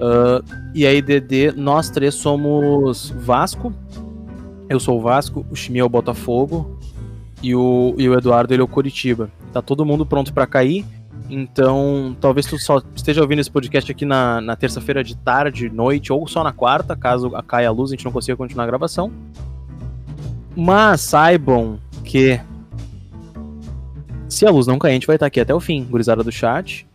Ah, 0.00 0.42
e 0.74 0.86
aí, 0.86 1.00
DD, 1.00 1.52
nós 1.52 1.90
três 1.90 2.14
somos 2.14 3.10
Vasco. 3.18 3.72
Eu 4.68 4.80
sou 4.80 4.98
o 4.98 5.00
Vasco, 5.00 5.46
o 5.50 5.54
Chimia 5.54 5.82
é 5.82 5.84
o 5.84 5.88
Botafogo. 5.88 6.78
E 7.42 7.54
o, 7.54 7.94
e 7.98 8.08
o 8.08 8.14
Eduardo, 8.14 8.54
ele 8.54 8.62
é 8.62 8.64
o 8.64 8.68
Curitiba. 8.68 9.30
Tá 9.52 9.60
todo 9.60 9.84
mundo 9.84 10.06
pronto 10.06 10.32
pra 10.32 10.46
cair. 10.46 10.84
Então, 11.28 12.16
talvez 12.20 12.46
tu 12.46 12.58
só 12.58 12.82
esteja 12.94 13.20
ouvindo 13.20 13.40
esse 13.40 13.50
podcast 13.50 13.90
aqui 13.90 14.04
na, 14.04 14.40
na 14.40 14.56
terça-feira 14.56 15.02
de 15.02 15.16
tarde, 15.16 15.70
noite, 15.70 16.12
ou 16.12 16.26
só 16.26 16.42
na 16.44 16.52
quarta, 16.52 16.96
caso 16.96 17.30
caia 17.46 17.68
a 17.68 17.72
luz 17.72 17.90
e 17.90 17.94
a 17.94 17.96
gente 17.96 18.04
não 18.04 18.12
consiga 18.12 18.36
continuar 18.36 18.64
a 18.64 18.66
gravação. 18.66 19.10
Mas 20.56 21.00
saibam 21.00 21.78
que 22.04 22.40
se 24.28 24.46
a 24.46 24.50
luz 24.50 24.66
não 24.66 24.78
cair, 24.78 24.92
a 24.92 24.94
gente 24.94 25.06
vai 25.06 25.16
estar 25.16 25.26
aqui 25.26 25.40
até 25.40 25.54
o 25.54 25.60
fim, 25.60 25.84
gurizada 25.84 26.22
do 26.22 26.32
chat. 26.32 26.86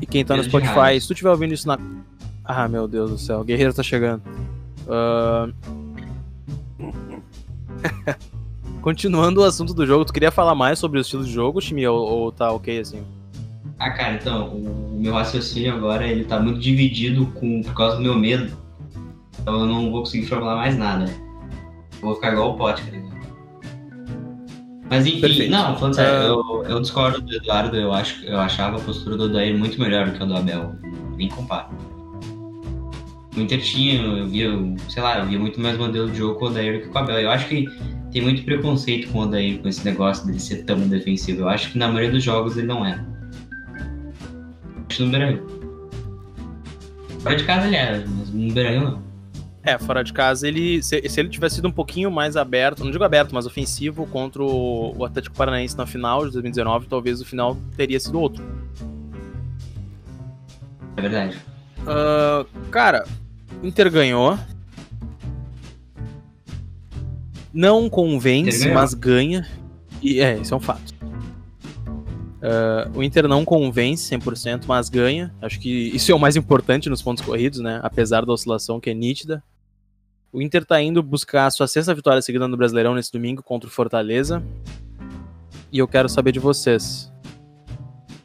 E 0.00 0.06
quem 0.06 0.24
tá 0.24 0.36
no 0.36 0.44
Spotify, 0.44 1.00
se 1.00 1.06
tu 1.06 1.12
estiver 1.12 1.30
ouvindo 1.30 1.52
isso 1.52 1.68
na. 1.68 1.78
Ah, 2.44 2.66
meu 2.66 2.88
Deus 2.88 3.10
do 3.10 3.18
céu, 3.18 3.40
o 3.40 3.44
Guerreiro 3.44 3.74
tá 3.74 3.82
chegando. 3.82 4.22
Ah, 4.88 5.48
Continuando 8.80 9.42
o 9.42 9.44
assunto 9.44 9.74
do 9.74 9.86
jogo, 9.86 10.04
tu 10.04 10.12
queria 10.12 10.30
falar 10.30 10.54
mais 10.54 10.78
sobre 10.78 10.98
o 10.98 11.02
estilo 11.02 11.24
de 11.24 11.30
jogo, 11.30 11.60
Chimi, 11.60 11.86
ou, 11.86 11.98
ou 11.98 12.32
tá 12.32 12.50
ok 12.50 12.80
assim? 12.80 13.02
Ah, 13.78 13.90
cara, 13.90 14.14
então, 14.14 14.48
o 14.48 14.98
meu 14.98 15.12
raciocínio 15.12 15.74
agora, 15.74 16.06
ele 16.06 16.24
tá 16.24 16.40
muito 16.40 16.58
dividido 16.58 17.26
com, 17.26 17.62
por 17.62 17.74
causa 17.74 17.96
do 17.96 18.02
meu 18.02 18.18
medo. 18.18 18.50
Então 19.40 19.60
eu 19.60 19.66
não 19.66 19.90
vou 19.90 20.00
conseguir 20.00 20.26
formular 20.26 20.56
mais 20.56 20.76
nada. 20.76 21.10
Vou 22.00 22.14
ficar 22.14 22.32
igual 22.32 22.54
o 22.54 22.56
pote, 22.56 22.82
cara. 22.82 23.02
Mas 24.88 25.06
enfim, 25.06 25.20
Perfeito. 25.20 25.50
não, 25.52 25.76
falando 25.76 25.94
sério, 25.94 26.12
Ah. 26.12 26.24
eu, 26.24 26.64
eu 26.64 26.80
discordo 26.80 27.20
do 27.20 27.32
Eduardo, 27.32 27.76
eu, 27.76 27.92
acho, 27.92 28.24
eu 28.24 28.40
achava 28.40 28.76
a 28.76 28.80
postura 28.80 29.16
do 29.16 29.24
Odair 29.24 29.56
muito 29.56 29.80
melhor 29.80 30.06
do 30.06 30.12
que 30.16 30.22
a 30.22 30.26
do 30.26 30.34
Abel. 30.36 30.74
Nem 31.16 31.28
comparo. 31.28 31.68
O 33.36 33.40
Inter 33.40 33.60
tinha, 33.62 34.02
eu 34.02 34.26
via, 34.26 34.50
sei 34.88 35.00
lá, 35.00 35.20
eu 35.20 35.26
via 35.26 35.38
muito 35.38 35.60
mais 35.60 35.78
modelo 35.78 36.10
de 36.10 36.18
jogo 36.18 36.40
com 36.40 36.46
o 36.46 36.48
Odair 36.48 36.78
do 36.78 36.80
que 36.82 36.88
com 36.88 36.98
o 36.98 37.02
Abel. 37.02 37.20
Eu 37.20 37.30
acho 37.30 37.46
que 37.46 37.66
tem 38.10 38.20
muito 38.22 38.42
preconceito 38.42 39.08
com 39.12 39.20
o 39.20 39.22
Odair, 39.22 39.60
com 39.62 39.68
esse 39.68 39.84
negócio 39.84 40.26
dele 40.26 40.40
ser 40.40 40.64
tão 40.64 40.76
defensivo. 40.88 41.42
Eu 41.42 41.48
acho 41.48 41.70
que 41.70 41.78
na 41.78 41.86
maioria 41.86 42.10
dos 42.10 42.24
jogos 42.24 42.56
ele 42.56 42.66
não 42.66 42.84
é. 42.84 43.00
Acho 44.88 45.04
no 45.04 45.10
Beira-Rio. 45.12 45.46
Fora 47.20 47.36
de 47.36 47.44
casa 47.44 47.66
ele 47.68 47.76
era, 47.76 48.04
mas 48.08 48.30
no 48.32 48.52
Beira-Rio 48.52 48.82
não. 48.82 49.09
É, 49.62 49.78
fora 49.78 50.02
de 50.02 50.12
casa, 50.12 50.48
ele 50.48 50.82
se, 50.82 51.06
se 51.06 51.20
ele 51.20 51.28
tivesse 51.28 51.56
sido 51.56 51.68
um 51.68 51.72
pouquinho 51.72 52.10
mais 52.10 52.34
aberto, 52.36 52.82
não 52.82 52.90
digo 52.90 53.04
aberto, 53.04 53.34
mas 53.34 53.44
ofensivo 53.44 54.06
contra 54.06 54.42
o, 54.42 54.96
o 54.96 55.04
Atlético 55.04 55.36
Paranaense 55.36 55.76
na 55.76 55.86
final 55.86 56.24
de 56.24 56.32
2019, 56.32 56.86
talvez 56.86 57.20
o 57.20 57.26
final 57.26 57.56
teria 57.76 58.00
sido 58.00 58.18
outro. 58.18 58.42
É 60.96 61.02
verdade. 61.02 61.38
Ah, 61.86 62.46
cara, 62.70 63.04
Inter 63.62 63.90
ganhou. 63.90 64.38
Não 67.52 67.90
convence, 67.90 68.68
mas 68.70 68.94
ganha. 68.94 69.46
E 70.00 70.20
é, 70.20 70.38
isso 70.38 70.54
é 70.54 70.56
um 70.56 70.60
fato. 70.60 70.94
Ah, 72.42 72.90
o 72.94 73.02
Inter 73.02 73.28
não 73.28 73.44
convence 73.44 74.14
100%, 74.16 74.64
mas 74.66 74.88
ganha. 74.88 75.34
Acho 75.40 75.60
que 75.60 75.68
isso 75.94 76.10
é 76.10 76.14
o 76.14 76.18
mais 76.18 76.36
importante 76.36 76.88
nos 76.88 77.02
pontos 77.02 77.22
corridos, 77.22 77.60
né? 77.60 77.80
Apesar 77.82 78.24
da 78.24 78.32
oscilação 78.32 78.80
que 78.80 78.90
é 78.90 78.94
nítida. 78.94 79.42
O 80.32 80.40
Inter 80.40 80.64
tá 80.64 80.80
indo 80.80 81.02
buscar 81.02 81.46
a 81.46 81.50
sua 81.50 81.66
sexta 81.66 81.92
vitória 81.92 82.22
seguida 82.22 82.46
no 82.46 82.56
Brasileirão 82.56 82.94
nesse 82.94 83.10
domingo 83.10 83.42
contra 83.42 83.68
o 83.68 83.72
Fortaleza. 83.72 84.40
E 85.72 85.78
eu 85.78 85.88
quero 85.88 86.08
saber 86.08 86.30
de 86.30 86.38
vocês. 86.38 87.12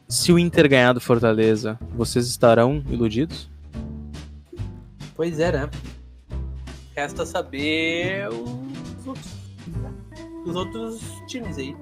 Se 0.08 0.32
o 0.32 0.38
Inter 0.38 0.68
ganhar 0.68 0.92
do 0.92 1.00
Fortaleza, 1.00 1.76
vocês 1.96 2.28
estarão 2.28 2.82
iludidos? 2.88 3.50
Pois 5.16 5.40
é, 5.40 5.50
né? 5.50 5.70
Resta 6.94 7.26
saber 7.26 8.28
os 8.28 9.06
outros, 9.06 9.36
os 10.46 10.56
outros 10.56 11.00
times 11.26 11.58
aí. 11.58 11.74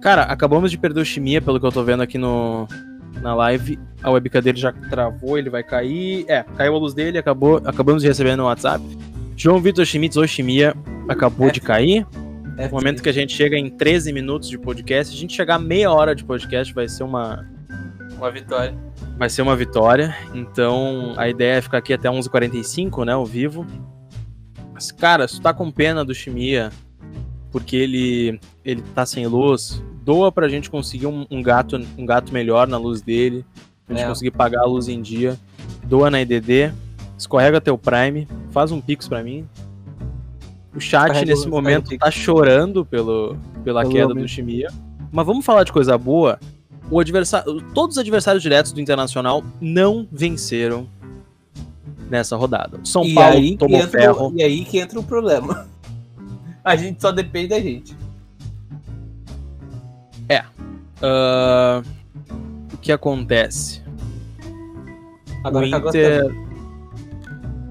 Cara, 0.00 0.22
acabamos 0.22 0.70
de 0.70 0.78
perder 0.78 1.00
o 1.00 1.04
Chimia, 1.04 1.42
pelo 1.42 1.60
que 1.60 1.66
eu 1.66 1.72
tô 1.72 1.84
vendo 1.84 2.02
aqui 2.02 2.16
no, 2.16 2.66
na 3.22 3.34
live. 3.34 3.78
A 4.02 4.10
webcam 4.10 4.40
dele 4.42 4.58
já 4.58 4.72
travou, 4.72 5.36
ele 5.38 5.50
vai 5.50 5.62
cair. 5.62 6.24
É, 6.28 6.42
caiu 6.56 6.74
a 6.74 6.78
luz 6.78 6.94
dele, 6.94 7.18
acabou, 7.18 7.60
acabamos 7.64 8.02
de 8.02 8.08
receber 8.08 8.36
no 8.36 8.44
WhatsApp. 8.44 8.84
João 9.36 9.60
Vitor 9.60 9.84
Schmitz 9.84 10.16
ou 10.16 10.26
Chimia 10.26 10.74
acabou 11.08 11.48
É. 11.48 11.50
de 11.52 11.60
cair. 11.60 12.06
É, 12.58 12.66
No 12.68 12.72
momento 12.74 13.02
que 13.02 13.08
a 13.08 13.12
gente 13.12 13.34
chega 13.34 13.56
em 13.56 13.68
13 13.68 14.12
minutos 14.12 14.48
de 14.48 14.56
podcast, 14.58 15.14
a 15.14 15.18
gente 15.18 15.34
chegar 15.34 15.56
a 15.56 15.58
meia 15.58 15.90
hora 15.92 16.14
de 16.14 16.24
podcast 16.24 16.72
vai 16.72 16.88
ser 16.88 17.02
uma, 17.04 17.46
Uma 18.16 18.30
vitória. 18.30 18.74
vai 19.18 19.28
ser 19.28 19.42
uma 19.42 19.54
vitória. 19.54 20.16
Então 20.34 21.12
a 21.18 21.28
ideia 21.28 21.56
é 21.58 21.60
ficar 21.60 21.78
aqui 21.78 21.92
até 21.92 22.08
11h45, 22.08 23.04
né, 23.04 23.12
ao 23.12 23.26
vivo. 23.26 23.66
Mas, 24.72 24.90
cara, 24.92 25.26
se 25.28 25.36
tu 25.36 25.42
tá 25.42 25.52
com 25.54 25.70
pena 25.70 26.04
do 26.04 26.14
Chimia, 26.14 26.70
porque 27.50 27.76
ele, 27.76 28.40
ele 28.64 28.82
tá 28.94 29.04
sem 29.06 29.26
luz, 29.26 29.82
doa 30.06 30.30
pra 30.30 30.48
gente 30.48 30.70
conseguir 30.70 31.08
um, 31.08 31.26
um 31.28 31.42
gato, 31.42 31.76
um 31.98 32.06
gato 32.06 32.32
melhor 32.32 32.68
na 32.68 32.78
luz 32.78 33.02
dele, 33.02 33.44
pra 33.84 33.96
gente 33.96 34.04
É. 34.04 34.08
conseguir 34.08 34.30
pagar 34.30 34.60
a 34.60 34.64
luz 34.64 34.86
em 34.86 35.02
dia. 35.02 35.36
Doa 35.84 36.08
na 36.08 36.20
IDD, 36.22 36.72
escorrega 37.18 37.60
teu 37.60 37.76
Prime, 37.76 38.28
faz 38.52 38.70
um 38.70 38.80
pix 38.80 39.08
pra 39.08 39.20
mim. 39.24 39.44
O 40.74 40.80
chat 40.80 41.24
nesse 41.24 41.48
momento 41.48 41.96
tá 41.98 42.08
chorando 42.10 42.84
pelo, 42.84 43.36
pela 43.64 43.80
Pelo 43.82 43.92
queda 43.92 44.14
do 44.14 44.28
Chimia. 44.28 44.68
Mas 45.10 45.26
vamos 45.26 45.44
falar 45.44 45.64
de 45.64 45.72
coisa 45.72 45.98
boa. 45.98 46.38
O 46.88 47.00
adversário, 47.00 47.60
todos 47.74 47.96
os 47.96 48.00
adversários 48.00 48.42
diretos 48.42 48.70
do 48.72 48.80
Internacional 48.80 49.42
não 49.60 50.06
venceram 50.12 50.86
nessa 52.08 52.36
rodada. 52.36 52.78
São 52.84 53.02
e, 53.04 53.12
Paulo 53.14 53.56
tomou 53.56 53.80
entra, 53.80 54.00
ferro. 54.00 54.32
e 54.36 54.42
aí 54.42 54.64
que 54.64 54.78
entra 54.78 55.00
o 55.00 55.02
problema. 55.02 55.66
A 56.62 56.76
gente 56.76 57.00
só 57.00 57.10
depende 57.10 57.48
da 57.48 57.58
gente. 57.60 57.96
Ah, 61.02 61.82
o 62.72 62.76
que 62.78 62.90
acontece? 62.92 63.82
Agora 65.44 65.64
o 65.64 65.68
Inter. 65.68 66.34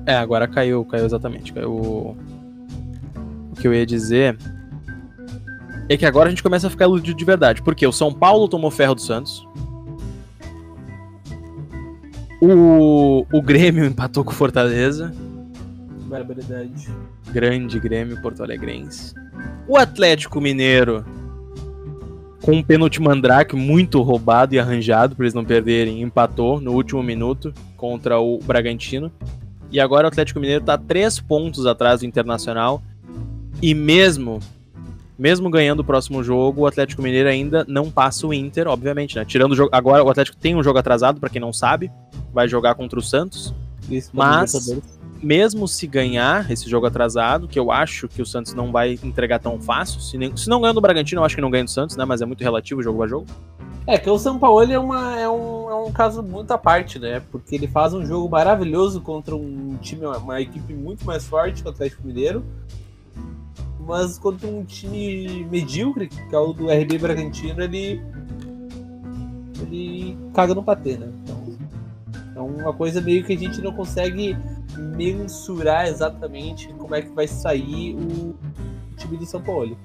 É, 0.05 0.15
agora 0.15 0.47
caiu, 0.47 0.85
caiu 0.85 1.05
exatamente. 1.05 1.51
Caiu. 1.53 1.71
o- 1.71 2.17
O 3.51 3.55
que 3.55 3.67
eu 3.67 3.73
ia 3.73 3.85
dizer 3.85 4.37
é 5.89 5.95
que 5.97 6.05
agora 6.05 6.27
a 6.27 6.29
gente 6.29 6.43
começa 6.43 6.67
a 6.67 6.69
ficar 6.69 6.85
iludido 6.85 7.17
de 7.17 7.25
verdade. 7.25 7.61
Porque 7.61 7.87
o 7.87 7.91
São 7.91 8.13
Paulo 8.13 8.47
tomou 8.49 8.69
ferro 8.69 8.95
do 8.95 9.01
Santos. 9.01 9.47
O, 12.41 13.25
o 13.31 13.41
Grêmio 13.41 13.85
empatou 13.85 14.23
com 14.23 14.31
o 14.31 14.35
Fortaleza. 14.35 15.13
Barbaridade. 16.07 16.87
Grande 17.31 17.79
Grêmio 17.79 18.21
Porto 18.21 18.43
Alegrense. 18.43 19.13
O 19.67 19.77
Atlético 19.77 20.39
Mineiro, 20.39 21.03
com 22.45 22.51
um 22.51 22.61
pênalti 22.61 23.01
mandrake 23.01 23.55
muito 23.55 23.99
roubado 24.03 24.53
e 24.53 24.59
arranjado 24.59 25.15
para 25.15 25.25
eles 25.25 25.33
não 25.33 25.43
perderem, 25.43 26.03
empatou 26.03 26.61
no 26.61 26.73
último 26.73 27.01
minuto 27.01 27.51
contra 27.75 28.19
o 28.19 28.37
Bragantino. 28.37 29.11
E 29.71 29.79
agora 29.79 30.05
o 30.05 30.09
Atlético 30.09 30.39
Mineiro 30.39 30.61
está 30.61 30.77
três 30.77 31.19
pontos 31.19 31.65
atrás 31.65 32.01
do 32.01 32.05
Internacional. 32.05 32.83
E 33.63 33.73
mesmo, 33.73 34.39
mesmo 35.17 35.49
ganhando 35.49 35.79
o 35.79 35.83
próximo 35.83 36.23
jogo, 36.23 36.61
o 36.61 36.67
Atlético 36.67 37.01
Mineiro 37.01 37.27
ainda 37.27 37.65
não 37.67 37.89
passa 37.89 38.27
o 38.27 38.33
Inter, 38.33 38.67
obviamente, 38.67 39.15
né? 39.15 39.25
Tirando 39.25 39.53
o 39.53 39.55
jogo. 39.55 39.71
Agora 39.71 40.03
o 40.03 40.09
Atlético 40.11 40.37
tem 40.37 40.55
um 40.55 40.61
jogo 40.61 40.77
atrasado, 40.77 41.19
para 41.19 41.29
quem 41.31 41.41
não 41.41 41.51
sabe. 41.51 41.91
Vai 42.31 42.47
jogar 42.47 42.75
contra 42.75 42.99
o 42.99 43.01
Santos 43.01 43.55
Isso, 43.89 44.11
Mas-. 44.13 44.53
Mesmo 45.21 45.67
se 45.67 45.87
ganhar 45.87 46.49
esse 46.51 46.69
jogo 46.69 46.85
atrasado, 46.85 47.47
que 47.47 47.57
eu 47.59 47.71
acho 47.71 48.07
que 48.07 48.21
o 48.21 48.25
Santos 48.25 48.53
não 48.53 48.71
vai 48.71 48.99
entregar 49.03 49.39
tão 49.39 49.59
fácil, 49.59 49.99
se, 49.99 50.17
nem- 50.17 50.35
se 50.35 50.47
não 50.49 50.61
ganhar 50.61 50.73
do 50.73 50.81
Bragantino, 50.81 51.21
eu 51.21 51.25
acho 51.25 51.35
que 51.35 51.41
não 51.41 51.49
ganha 51.49 51.63
do 51.63 51.69
Santos, 51.71 51.95
né? 51.95 52.05
Mas 52.05 52.21
é 52.21 52.25
muito 52.25 52.41
relativo 52.43 52.81
jogo 52.83 53.01
a 53.03 53.07
jogo. 53.07 53.25
É 53.87 53.97
que 53.99 54.09
o 54.09 54.17
São 54.17 54.39
Paulo 54.39 54.63
é, 54.63 54.79
uma, 54.79 55.19
é, 55.19 55.29
um, 55.29 55.69
é 55.69 55.75
um 55.75 55.91
caso 55.91 56.23
muito 56.23 56.49
à 56.51 56.57
parte, 56.57 56.97
né? 56.97 57.21
Porque 57.31 57.53
ele 57.55 57.67
faz 57.67 57.93
um 57.93 58.03
jogo 58.05 58.27
maravilhoso 58.29 58.99
contra 58.99 59.35
um 59.35 59.77
time, 59.79 60.05
uma 60.07 60.41
equipe 60.41 60.73
muito 60.73 61.05
mais 61.05 61.25
forte 61.27 61.61
que 61.61 61.67
o 61.67 61.71
Atlético 61.71 62.05
Mineiro. 62.05 62.43
Mas 63.87 64.17
contra 64.17 64.47
um 64.47 64.63
time 64.63 65.45
medíocre, 65.51 66.07
que 66.07 66.35
é 66.35 66.39
o 66.39 66.51
do 66.51 66.67
RB 66.71 66.97
Bragantino, 66.97 67.61
ele. 67.61 68.01
Ele 69.61 70.17
caga 70.33 70.53
no 70.53 70.63
patê, 70.63 70.97
né? 70.97 71.07
Então, 71.23 71.55
É 72.35 72.39
uma 72.39 72.73
coisa 72.73 72.99
meio 73.01 73.23
que 73.23 73.33
a 73.33 73.37
gente 73.37 73.61
não 73.61 73.71
consegue 73.71 74.35
mensurar 74.77 75.87
exatamente 75.87 76.67
como 76.73 76.95
é 76.95 77.01
que 77.01 77.09
vai 77.09 77.27
sair 77.27 77.95
o 77.95 78.35
time 78.97 79.17
de 79.17 79.25
São 79.25 79.41
Paulo. 79.41 79.77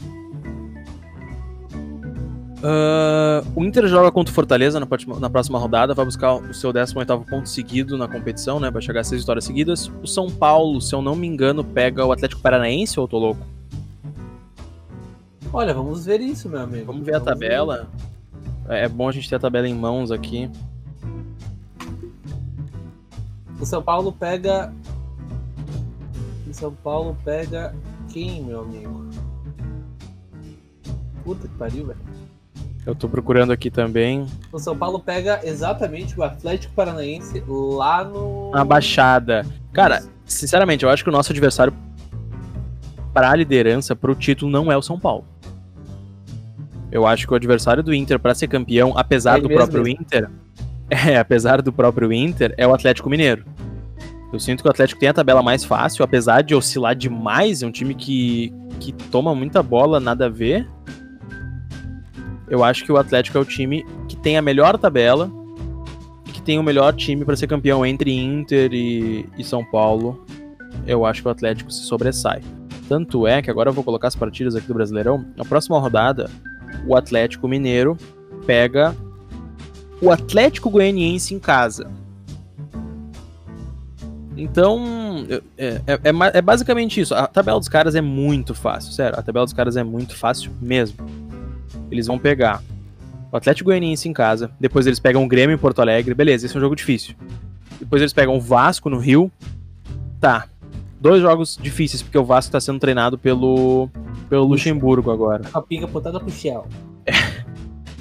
Uh, 2.60 3.40
o 3.56 3.64
Inter 3.64 3.86
joga 3.86 4.12
contra 4.12 4.30
o 4.30 4.34
Fortaleza 4.34 4.78
na, 4.78 4.86
na, 5.18 5.30
próxima 5.30 5.58
rodada, 5.58 5.94
vai 5.94 6.04
buscar 6.04 6.34
o 6.34 6.52
seu 6.52 6.70
18 6.70 7.24
ponto 7.24 7.48
seguido 7.48 7.96
na 7.96 8.06
competição, 8.06 8.60
né? 8.60 8.70
Vai 8.70 8.82
chegar 8.82 9.00
a 9.00 9.04
seis 9.04 9.22
vitórias 9.22 9.44
seguidas. 9.44 9.90
O 10.02 10.06
São 10.06 10.30
Paulo, 10.30 10.78
se 10.80 10.94
eu 10.94 11.00
não 11.00 11.16
me 11.16 11.26
engano, 11.26 11.64
pega 11.64 12.04
o 12.04 12.12
Atlético 12.12 12.42
Paranaense 12.42 13.00
ou 13.00 13.04
eu 13.04 13.08
tô 13.08 13.18
louco? 13.18 13.40
Olha, 15.52 15.72
vamos 15.72 16.04
ver 16.04 16.20
isso, 16.20 16.50
meu 16.50 16.60
amigo. 16.60 16.84
Vamos 16.84 17.04
ver 17.04 17.12
vamos 17.12 17.26
a 17.26 17.30
tabela. 17.32 17.88
Ver. 18.68 18.76
É 18.76 18.88
bom 18.88 19.08
a 19.08 19.12
gente 19.12 19.28
ter 19.28 19.36
a 19.36 19.40
tabela 19.40 19.66
em 19.66 19.74
mãos 19.74 20.12
aqui. 20.12 20.50
O 23.60 23.66
São 23.66 23.82
Paulo 23.82 24.12
pega. 24.12 24.72
O 26.48 26.54
São 26.54 26.72
Paulo 26.72 27.16
pega 27.24 27.74
quem, 28.08 28.42
meu 28.42 28.62
amigo? 28.62 29.08
Puta 31.22 31.46
que 31.46 31.54
pariu, 31.54 31.86
velho. 31.86 32.00
Eu 32.86 32.94
tô 32.94 33.08
procurando 33.08 33.52
aqui 33.52 33.70
também. 33.70 34.26
O 34.50 34.58
São 34.58 34.76
Paulo 34.76 34.98
pega 34.98 35.40
exatamente 35.44 36.18
o 36.18 36.22
Atlético 36.22 36.72
Paranaense 36.74 37.44
lá 37.46 38.02
no. 38.02 38.50
Na 38.52 38.64
Baixada. 38.64 39.44
Cara, 39.72 40.02
sinceramente, 40.24 40.84
eu 40.84 40.90
acho 40.90 41.04
que 41.04 41.10
o 41.10 41.12
nosso 41.12 41.30
adversário 41.30 41.72
para 43.12 43.30
a 43.30 43.36
liderança, 43.36 43.94
para 43.94 44.10
o 44.10 44.14
título, 44.14 44.50
não 44.50 44.72
é 44.72 44.76
o 44.76 44.82
São 44.82 44.98
Paulo. 44.98 45.24
Eu 46.90 47.06
acho 47.06 47.26
que 47.26 47.32
o 47.32 47.36
adversário 47.36 47.82
do 47.82 47.94
Inter 47.94 48.18
para 48.18 48.34
ser 48.34 48.48
campeão, 48.48 48.94
apesar 48.96 49.38
é 49.38 49.42
do 49.42 49.48
próprio 49.48 49.82
mesmo. 49.82 50.00
Inter, 50.00 50.30
é, 51.08 51.16
apesar 51.16 51.62
do 51.62 51.72
próprio 51.72 52.12
Inter, 52.12 52.52
é 52.56 52.66
o 52.66 52.74
Atlético 52.74 53.08
Mineiro. 53.08 53.44
Eu 54.32 54.38
sinto 54.38 54.62
que 54.62 54.68
o 54.68 54.70
Atlético 54.70 55.00
tem 55.00 55.08
a 55.08 55.14
tabela 55.14 55.42
mais 55.42 55.64
fácil, 55.64 56.04
apesar 56.04 56.42
de 56.42 56.54
oscilar 56.54 56.94
demais, 56.94 57.62
é 57.62 57.66
um 57.66 57.70
time 57.70 57.94
que, 57.94 58.52
que 58.78 58.92
toma 58.92 59.34
muita 59.34 59.62
bola, 59.62 59.98
nada 59.98 60.26
a 60.26 60.28
ver. 60.28 60.68
Eu 62.48 62.62
acho 62.64 62.84
que 62.84 62.92
o 62.92 62.96
Atlético 62.96 63.38
é 63.38 63.40
o 63.40 63.44
time 63.44 63.84
que 64.08 64.16
tem 64.16 64.36
a 64.36 64.42
melhor 64.42 64.76
tabela, 64.78 65.30
que 66.32 66.42
tem 66.42 66.58
o 66.58 66.62
melhor 66.62 66.94
time 66.94 67.24
para 67.24 67.36
ser 67.36 67.46
campeão 67.46 67.84
entre 67.84 68.12
Inter 68.12 68.72
e, 68.72 69.26
e 69.36 69.44
São 69.44 69.64
Paulo. 69.64 70.24
Eu 70.86 71.04
acho 71.04 71.22
que 71.22 71.28
o 71.28 71.30
Atlético 71.30 71.70
se 71.70 71.82
sobressai. 71.84 72.40
Tanto 72.88 73.26
é 73.26 73.40
que 73.40 73.50
agora 73.50 73.70
eu 73.70 73.74
vou 73.74 73.84
colocar 73.84 74.08
as 74.08 74.16
partidas 74.16 74.56
aqui 74.56 74.66
do 74.66 74.74
Brasileirão. 74.74 75.24
Na 75.36 75.44
próxima 75.44 75.78
rodada, 75.78 76.28
o 76.86 76.96
Atlético 76.96 77.46
Mineiro 77.46 77.96
pega 78.46 78.96
o 80.00 80.10
Atlético 80.10 80.70
Goianiense 80.70 81.34
em 81.34 81.38
casa. 81.38 81.90
Então, 84.36 85.26
é, 85.58 85.82
é, 85.86 85.94
é, 85.94 86.38
é, 86.38 86.42
basicamente 86.42 87.00
isso. 87.00 87.14
A 87.14 87.26
tabela 87.26 87.58
dos 87.58 87.68
caras 87.68 87.94
é 87.94 88.00
muito 88.00 88.54
fácil, 88.54 88.92
sério. 88.92 89.18
A 89.18 89.22
tabela 89.22 89.44
dos 89.44 89.52
caras 89.52 89.76
é 89.76 89.84
muito 89.84 90.16
fácil 90.16 90.50
mesmo. 90.60 90.96
Eles 91.90 92.06
vão 92.06 92.18
pegar 92.18 92.62
o 93.30 93.36
Atlético 93.36 93.68
Goianiense 93.68 94.08
em 94.08 94.12
casa, 94.12 94.50
depois 94.58 94.86
eles 94.86 94.98
pegam 94.98 95.22
o 95.22 95.28
Grêmio 95.28 95.54
em 95.54 95.58
Porto 95.58 95.80
Alegre, 95.80 96.14
beleza, 96.14 96.46
esse 96.46 96.56
é 96.56 96.58
um 96.58 96.60
jogo 96.60 96.74
difícil. 96.74 97.14
Depois 97.78 98.02
eles 98.02 98.12
pegam 98.12 98.36
o 98.36 98.40
Vasco 98.40 98.90
no 98.90 98.98
Rio, 98.98 99.30
tá. 100.20 100.46
Dois 101.00 101.22
jogos 101.22 101.56
difíceis, 101.60 102.02
porque 102.02 102.18
o 102.18 102.24
Vasco 102.24 102.52
tá 102.52 102.60
sendo 102.60 102.80
treinado 102.80 103.16
pelo, 103.16 103.88
pelo 104.28 104.44
Luxemburgo 104.44 105.10
agora. 105.10 105.44
A 105.54 105.62
pinga 105.62 105.86
botada 105.86 106.18
pro 106.18 106.30
Shell. 106.30 106.66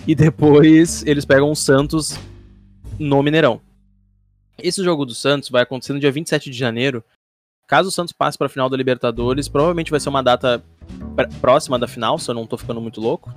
E 0.10 0.16
depois 0.16 1.06
eles 1.06 1.24
pegam 1.24 1.52
o 1.52 1.56
Santos 1.56 2.18
no 2.98 3.22
Mineirão. 3.22 3.62
Esse 4.58 4.84
jogo 4.84 5.06
do 5.06 5.14
Santos 5.14 5.50
vai 5.50 5.62
acontecer 5.62 5.94
no 5.94 6.00
dia 6.00 6.12
27 6.12 6.50
de 6.50 6.58
janeiro. 6.58 7.04
Caso 7.68 7.90
o 7.90 7.92
Santos 7.92 8.12
passe 8.12 8.36
para 8.36 8.48
a 8.48 8.50
final 8.50 8.68
da 8.68 8.76
Libertadores, 8.76 9.48
provavelmente 9.48 9.92
vai 9.92 10.00
ser 10.00 10.10
uma 10.10 10.24
data 10.24 10.64
próxima 11.40 11.78
da 11.78 11.88
final, 11.88 12.18
se 12.18 12.28
eu 12.28 12.34
não 12.34 12.48
tô 12.48 12.58
ficando 12.58 12.82
muito 12.82 13.00
louco. 13.00 13.32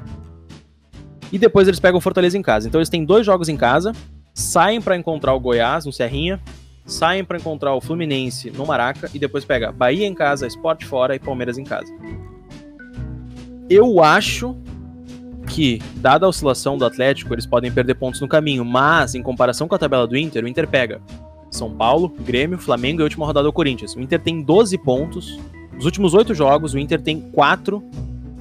E 1.31 1.39
depois 1.39 1.69
eles 1.69 1.79
pegam 1.79 1.99
o 1.99 2.01
Fortaleza 2.01 2.39
em 2.39 2.43
casa. 2.43 2.69
Então 2.69 2.81
eles 2.81 2.89
têm 2.89 3.05
dois 3.05 3.27
jogos 3.27 3.51
em 3.51 3.57
casa, 3.59 3.93
saem 4.33 4.81
para 4.81 4.97
encontrar 4.97 5.35
o 5.35 5.41
Goiás 5.41 5.85
no 5.85 5.93
Serrinha, 5.93 6.41
saem 6.87 7.23
para 7.23 7.37
encontrar 7.37 7.75
o 7.75 7.83
Fluminense 7.83 8.51
no 8.51 8.65
Maraca 8.65 9.11
e 9.13 9.19
depois 9.19 9.45
pega 9.45 9.71
Bahia 9.71 10.07
em 10.07 10.15
casa, 10.15 10.47
Sport 10.47 10.85
fora 10.85 11.15
e 11.15 11.19
Palmeiras 11.19 11.59
em 11.59 11.65
casa. 11.65 11.93
Eu 13.69 14.03
acho 14.03 14.57
que, 15.53 15.81
dada 15.97 16.25
a 16.25 16.29
oscilação 16.29 16.79
do 16.79 16.85
Atlético, 16.85 17.35
eles 17.35 17.45
podem 17.45 17.71
perder 17.71 17.95
pontos 17.95 18.21
no 18.21 18.27
caminho, 18.27 18.65
mas 18.65 19.15
em 19.15 19.23
comparação 19.23 19.69
com 19.69 19.75
a 19.75 19.79
tabela 19.79 20.07
do 20.07 20.17
Inter, 20.17 20.45
o 20.45 20.49
Inter 20.49 20.67
pega 20.67 21.01
São 21.51 21.71
Paulo, 21.71 22.09
Grêmio, 22.09 22.59
Flamengo 22.59 23.01
e 23.01 23.03
a 23.03 23.05
última 23.05 23.27
rodada 23.27 23.45
do 23.45 23.53
Corinthians. 23.53 23.95
O 23.95 24.01
Inter 24.01 24.21
tem 24.21 24.41
12 24.41 24.79
pontos. 24.79 25.39
Nos 25.75 25.85
últimos 25.85 26.15
oito 26.15 26.35
jogos, 26.35 26.73
o 26.73 26.79
Inter 26.79 27.01
tem 27.03 27.21
quatro 27.21 27.85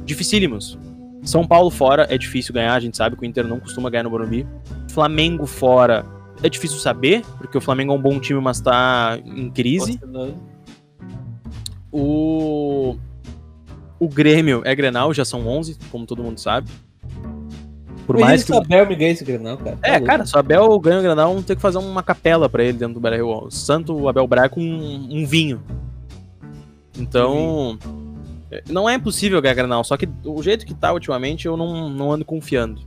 dificílimos. 0.05 0.79
São 1.23 1.45
Paulo 1.45 1.69
fora 1.69 2.07
é 2.09 2.17
difícil 2.17 2.53
ganhar, 2.53 2.73
a 2.73 2.79
gente 2.79 2.95
sabe 2.95 3.15
que 3.15 3.23
o 3.23 3.25
Inter 3.25 3.45
não 3.45 3.59
costuma 3.59 3.89
ganhar 3.89 4.03
no 4.03 4.09
Morumbi. 4.09 4.47
Flamengo 4.89 5.45
fora 5.45 6.05
é 6.41 6.47
difícil 6.49 6.79
saber, 6.79 7.23
porque 7.37 7.57
o 7.57 7.61
Flamengo 7.61 7.91
é 7.91 7.95
um 7.95 8.01
bom 8.01 8.19
time, 8.19 8.39
mas 8.39 8.61
tá 8.61 9.19
em 9.25 9.49
crise. 9.49 9.99
O 11.91 12.95
o 14.01 14.07
Grêmio 14.07 14.63
é 14.65 14.73
Grenal, 14.73 15.13
já 15.13 15.23
são 15.23 15.47
11, 15.47 15.77
como 15.91 16.07
todo 16.07 16.23
mundo 16.23 16.39
sabe. 16.39 16.71
Por 18.05 18.19
mais 18.19 18.43
que 18.43 18.51
o 18.51 18.57
Abel 18.57 18.87
me 18.87 18.95
esse 19.05 19.23
Grenal, 19.23 19.57
cara. 19.57 19.77
É, 19.81 19.99
tá 19.99 20.05
cara, 20.05 20.25
se 20.25 20.35
o 20.35 20.39
Abel 20.39 20.79
ganha 20.79 20.99
o 20.99 21.03
Grenal, 21.03 21.29
vamos 21.29 21.45
ter 21.45 21.55
que 21.55 21.61
fazer 21.61 21.77
uma 21.77 22.03
capela 22.03 22.49
para 22.49 22.63
ele 22.63 22.73
dentro 22.73 22.95
do 22.95 22.99
Beira-Rio. 22.99 23.45
O 23.45 23.51
Santo 23.51 24.07
Abel 24.07 24.27
Braga 24.27 24.49
com 24.49 24.61
um, 24.61 25.07
um 25.11 25.25
vinho. 25.25 25.61
Então, 26.97 27.77
não 28.69 28.89
é 28.89 28.95
impossível 28.95 29.41
ganhar 29.41 29.53
Granal, 29.53 29.83
só 29.83 29.95
que 29.95 30.09
o 30.25 30.41
jeito 30.43 30.65
que 30.65 30.73
tá 30.73 30.91
ultimamente 30.91 31.45
eu 31.45 31.55
não, 31.55 31.89
não 31.89 32.11
ando 32.11 32.25
confiando. 32.25 32.81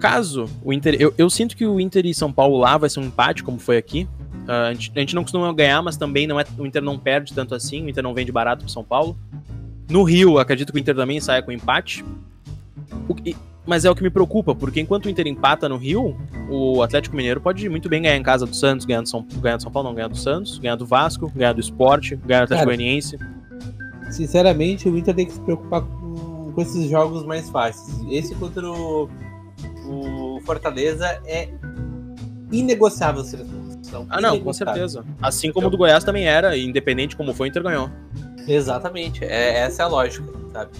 Caso 0.00 0.48
o 0.62 0.72
Inter. 0.72 0.96
Eu, 0.98 1.14
eu 1.16 1.30
sinto 1.30 1.56
que 1.56 1.66
o 1.66 1.80
Inter 1.80 2.06
e 2.06 2.14
São 2.14 2.32
Paulo 2.32 2.58
lá 2.58 2.76
vai 2.76 2.90
ser 2.90 3.00
um 3.00 3.04
empate, 3.04 3.42
como 3.42 3.58
foi 3.58 3.76
aqui. 3.76 4.08
Uh, 4.46 4.50
a, 4.50 4.74
gente, 4.74 4.92
a, 4.94 5.00
gente, 5.00 5.14
não 5.14 5.22
costuma 5.22 5.50
ganhar, 5.52 5.80
mas 5.82 5.96
também 5.96 6.26
não 6.26 6.38
é, 6.38 6.44
o 6.58 6.66
Inter 6.66 6.82
não 6.82 6.98
perde 6.98 7.32
tanto 7.32 7.54
assim, 7.54 7.84
o 7.84 7.88
Inter 7.88 8.02
não 8.02 8.12
vende 8.12 8.30
barato 8.30 8.64
pro 8.64 8.72
São 8.72 8.84
Paulo. 8.84 9.16
No 9.88 10.02
Rio, 10.02 10.38
acredito 10.38 10.72
que 10.72 10.78
o 10.78 10.80
Inter 10.80 10.94
também 10.94 11.20
saia 11.20 11.42
com 11.42 11.52
empate. 11.52 12.04
O, 13.08 13.14
mas 13.66 13.84
é 13.84 13.90
o 13.90 13.94
que 13.94 14.02
me 14.02 14.10
preocupa, 14.10 14.54
porque 14.54 14.80
enquanto 14.80 15.06
o 15.06 15.08
Inter 15.10 15.26
empata 15.26 15.68
no 15.68 15.76
Rio, 15.76 16.16
o 16.50 16.82
Atlético 16.82 17.16
Mineiro 17.16 17.40
pode 17.40 17.66
muito 17.68 17.88
bem 17.88 18.02
ganhar 18.02 18.16
em 18.16 18.22
casa 18.22 18.44
do 18.44 18.54
Santos, 18.54 18.84
ganhar 18.84 19.00
do 19.00 19.08
São, 19.08 19.26
ganhar 19.40 19.56
do 19.56 19.62
São 19.62 19.72
Paulo, 19.72 19.88
não, 19.88 19.94
ganhar 19.94 20.08
do 20.08 20.16
Santos, 20.16 20.58
ganhar 20.58 20.76
do 20.76 20.84
Vasco, 20.84 21.30
ganhar 21.34 21.54
do 21.54 21.60
Esporte, 21.60 22.14
ganhar 22.16 22.40
do 22.40 22.44
Atlético 22.44 22.66
Goianiense. 22.66 23.18
Sinceramente, 24.10 24.88
o 24.88 24.96
Inter 24.96 25.14
tem 25.14 25.26
que 25.26 25.32
se 25.32 25.40
preocupar 25.40 25.80
com, 25.80 26.52
com 26.54 26.60
esses 26.60 26.90
jogos 26.90 27.24
mais 27.24 27.48
fáceis. 27.48 27.98
Esse 28.10 28.34
contra 28.34 28.70
o, 28.70 29.08
o 29.86 30.40
Fortaleza 30.44 31.06
é 31.24 31.48
inegociável 32.52 33.24
ser 33.24 33.46
Ah, 34.10 34.20
não, 34.20 34.38
com 34.40 34.52
certeza. 34.52 35.04
Assim 35.22 35.50
como 35.50 35.68
o 35.68 35.70
do 35.70 35.78
Goiás 35.78 36.04
também 36.04 36.26
era, 36.26 36.56
independente 36.56 37.16
como 37.16 37.32
foi, 37.32 37.48
o 37.48 37.50
Inter 37.50 37.62
ganhou. 37.62 37.90
Exatamente, 38.46 39.24
é, 39.24 39.60
essa 39.60 39.82
é 39.82 39.84
a 39.86 39.88
lógica, 39.88 40.30
sabe? 40.52 40.70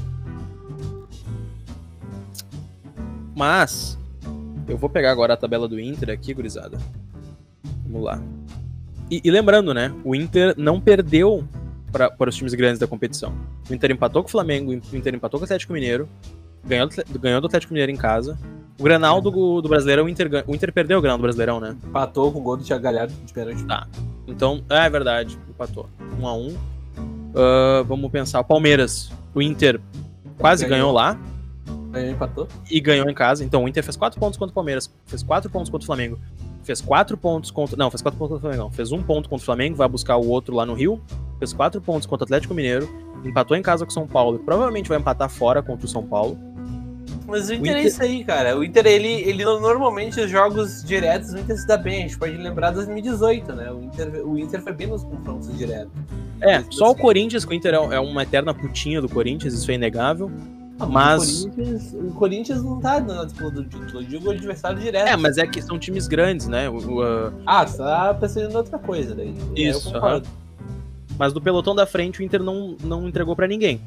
Mas, 3.34 3.98
eu 4.68 4.76
vou 4.76 4.88
pegar 4.88 5.10
agora 5.10 5.34
a 5.34 5.36
tabela 5.36 5.68
do 5.68 5.78
Inter 5.78 6.10
aqui, 6.10 6.32
gurizada. 6.32 6.78
Vamos 7.86 8.04
lá. 8.04 8.22
E, 9.10 9.20
e 9.22 9.30
lembrando, 9.30 9.74
né? 9.74 9.94
O 10.04 10.14
Inter 10.14 10.54
não 10.56 10.80
perdeu 10.80 11.46
para 11.92 12.28
os 12.28 12.36
times 12.36 12.54
grandes 12.54 12.78
da 12.78 12.86
competição. 12.86 13.32
O 13.68 13.74
Inter 13.74 13.92
empatou 13.92 14.22
com 14.22 14.28
o 14.28 14.30
Flamengo, 14.30 14.70
o 14.70 14.96
Inter 14.96 15.14
empatou 15.14 15.38
com 15.38 15.44
o 15.44 15.46
Atlético 15.46 15.72
Mineiro, 15.72 16.08
ganhou, 16.64 16.88
ganhou 17.20 17.40
do 17.40 17.46
Atlético 17.46 17.72
Mineiro 17.72 17.92
em 17.92 17.96
casa. 17.96 18.38
O 18.78 18.82
Granal 18.82 19.20
do, 19.20 19.62
do 19.62 19.68
Brasileirão, 19.68 20.06
o 20.06 20.08
Inter, 20.08 20.44
o 20.48 20.54
Inter 20.54 20.72
perdeu 20.72 20.98
o 20.98 21.00
Granal 21.00 21.18
do 21.18 21.22
Brasileirão, 21.22 21.60
né? 21.60 21.76
Empatou 21.84 22.32
com 22.32 22.40
o 22.40 22.42
gol 22.42 22.56
do 22.56 22.64
Thiago 22.64 22.82
Galhardo 22.82 23.12
de 23.24 23.32
pênalti. 23.32 23.64
Tá. 23.64 23.86
Então, 24.26 24.64
é, 24.68 24.86
é 24.86 24.90
verdade, 24.90 25.38
empatou. 25.48 25.88
Um 26.20 26.26
a 26.26 26.34
um. 26.34 26.48
Uh, 26.48 27.84
vamos 27.86 28.10
pensar, 28.10 28.40
o 28.40 28.44
Palmeiras, 28.44 29.12
o 29.32 29.40
Inter 29.40 29.80
quase 30.38 30.64
ganhou, 30.64 30.92
ganhou 30.92 30.92
lá. 30.92 31.18
Ganhou, 31.94 32.12
empatou. 32.12 32.48
E 32.70 32.80
ganhou 32.80 33.08
em 33.08 33.14
casa. 33.14 33.44
Então 33.44 33.64
o 33.64 33.68
Inter 33.68 33.82
fez 33.82 33.96
4 33.96 34.18
pontos 34.18 34.36
contra 34.36 34.50
o 34.50 34.54
Palmeiras, 34.54 34.90
fez 35.06 35.22
4 35.22 35.50
pontos 35.50 35.70
contra 35.70 35.84
o 35.84 35.86
Flamengo. 35.86 36.18
Fez 36.62 36.80
4 36.80 37.16
pontos 37.16 37.50
contra. 37.50 37.76
Não, 37.76 37.90
fez 37.90 38.02
4 38.02 38.18
pontos 38.18 38.34
contra 38.34 38.38
o 38.38 38.40
Flamengo. 38.40 38.62
Não. 38.64 38.70
Fez 38.70 38.90
um 38.90 39.02
ponto 39.02 39.28
contra 39.28 39.42
o 39.42 39.44
Flamengo, 39.44 39.76
vai 39.76 39.88
buscar 39.88 40.16
o 40.16 40.26
outro 40.26 40.54
lá 40.54 40.64
no 40.64 40.74
Rio. 40.74 41.00
Fez 41.38 41.52
4 41.52 41.80
pontos 41.80 42.06
contra 42.06 42.24
o 42.24 42.26
Atlético 42.26 42.54
Mineiro. 42.54 42.88
Empatou 43.24 43.56
em 43.56 43.62
casa 43.62 43.84
com 43.84 43.90
o 43.90 43.94
São 43.94 44.06
Paulo. 44.06 44.38
Provavelmente 44.38 44.88
vai 44.88 44.98
empatar 44.98 45.28
fora 45.28 45.62
contra 45.62 45.86
o 45.86 45.88
São 45.88 46.02
Paulo. 46.06 46.38
Mas 47.26 47.48
o 47.48 47.54
Inter, 47.54 47.74
o 47.74 47.76
Inter, 47.76 47.76
é 47.76 47.82
isso 47.86 48.02
aí, 48.02 48.24
cara. 48.24 48.58
O 48.58 48.64
Inter, 48.64 48.86
ele, 48.86 49.08
ele 49.08 49.44
normalmente, 49.44 50.20
os 50.20 50.30
jogos 50.30 50.84
diretos, 50.84 51.32
o 51.32 51.38
Inter 51.38 51.56
se 51.56 51.66
dá 51.66 51.76
bem. 51.76 52.00
A 52.00 52.00
gente 52.02 52.18
pode 52.18 52.36
lembrar 52.36 52.70
2018, 52.70 53.52
né? 53.54 53.72
O 53.72 53.82
Inter, 53.82 54.26
o 54.26 54.38
Inter 54.38 54.62
foi 54.62 54.72
bem 54.72 54.86
nos 54.86 55.04
confrontos 55.04 55.56
diretos. 55.56 55.92
É, 56.40 56.62
só 56.70 56.90
o 56.90 56.94
Corinthians, 56.94 57.44
que 57.44 57.52
o 57.52 57.54
Inter 57.54 57.74
é, 57.74 57.96
é 57.96 58.00
uma 58.00 58.22
eterna 58.22 58.52
putinha 58.52 59.00
do 59.00 59.08
Corinthians, 59.08 59.54
isso 59.54 59.70
é 59.70 59.74
inegável. 59.74 60.30
Ah, 60.78 60.86
Mas- 60.86 61.44
O 61.44 61.50
Corinthians, 61.50 61.92
o 61.94 62.10
Corinthians 62.14 62.62
não 62.62 62.80
tá 62.80 63.00
na 63.00 63.24
disputa 63.24 63.50
do 63.50 63.64
título, 63.64 64.00
eu 64.00 64.02
digo 64.04 64.28
o 64.28 64.30
adversário 64.32 64.78
direto. 64.80 65.06
É, 65.08 65.16
mas 65.16 65.38
é 65.38 65.46
que 65.46 65.62
são 65.62 65.78
times 65.78 66.08
grandes, 66.08 66.48
né? 66.48 66.68
O- 66.68 66.96
o, 66.96 67.02
ah, 67.02 67.32
Ah, 67.46 67.66
você 67.66 67.78
tá 67.78 68.14
pensando 68.14 68.50
em 68.52 68.56
outra 68.56 68.78
coisa 68.78 69.14
daí. 69.14 69.34
Aí 69.56 69.68
Isso, 69.68 69.92
mas 71.16 71.32
do 71.32 71.40
pelotão 71.40 71.74
da 71.76 71.86
frente 71.86 72.20
o 72.20 72.24
Inter 72.24 72.42
não, 72.42 72.76
não 72.82 73.06
entregou 73.06 73.36
pra 73.36 73.46
ninguém. 73.46 73.80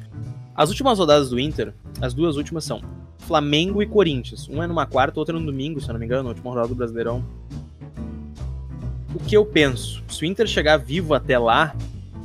As 0.56 0.70
últimas 0.70 0.98
rodadas 0.98 1.28
do 1.28 1.38
Inter, 1.38 1.74
as 2.00 2.14
duas 2.14 2.36
últimas 2.36 2.64
são 2.64 2.80
Flamengo 3.18 3.82
e 3.82 3.86
Corinthians. 3.86 4.48
Um 4.48 4.62
é 4.62 4.66
numa 4.66 4.86
quarta, 4.86 5.20
outro 5.20 5.36
é 5.36 5.40
no 5.40 5.44
domingo, 5.44 5.80
se 5.80 5.88
eu 5.88 5.92
não 5.92 6.00
me 6.00 6.06
engano, 6.06 6.22
na 6.24 6.28
última 6.30 6.48
rodada 6.50 6.68
do 6.68 6.74
Brasileirão. 6.74 7.22
O 9.14 9.18
que 9.18 9.36
eu 9.36 9.44
penso? 9.44 10.02
Se 10.08 10.22
o 10.22 10.26
Inter 10.26 10.46
chegar 10.46 10.78
vivo 10.78 11.12
até 11.14 11.38
lá, 11.38 11.74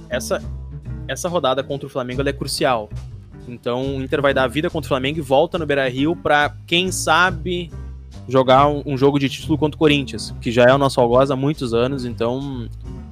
essa, 0.09 0.41
essa 1.07 1.27
rodada 1.27 1.61
contra 1.63 1.85
o 1.87 1.89
Flamengo 1.89 2.21
é 2.27 2.33
crucial. 2.33 2.89
Então 3.47 3.97
o 3.97 4.01
Inter 4.01 4.21
vai 4.21 4.33
dar 4.33 4.43
a 4.43 4.47
vida 4.47 4.69
contra 4.69 4.85
o 4.85 4.89
Flamengo 4.89 5.19
e 5.19 5.21
volta 5.21 5.57
no 5.57 5.65
Beira 5.65 5.87
Rio 5.89 6.15
pra, 6.15 6.53
quem 6.65 6.91
sabe, 6.91 7.71
jogar 8.27 8.67
um, 8.67 8.97
jogo 8.97 9.19
de 9.19 9.29
título 9.29 9.57
contra 9.57 9.75
o 9.75 9.79
Corinthians, 9.79 10.33
que 10.41 10.51
já 10.51 10.63
é 10.63 10.73
o 10.73 10.77
nosso 10.77 10.99
algoz 10.99 11.31
há 11.31 11.35
muitos 11.35 11.73
anos, 11.73 12.05
então. 12.05 12.67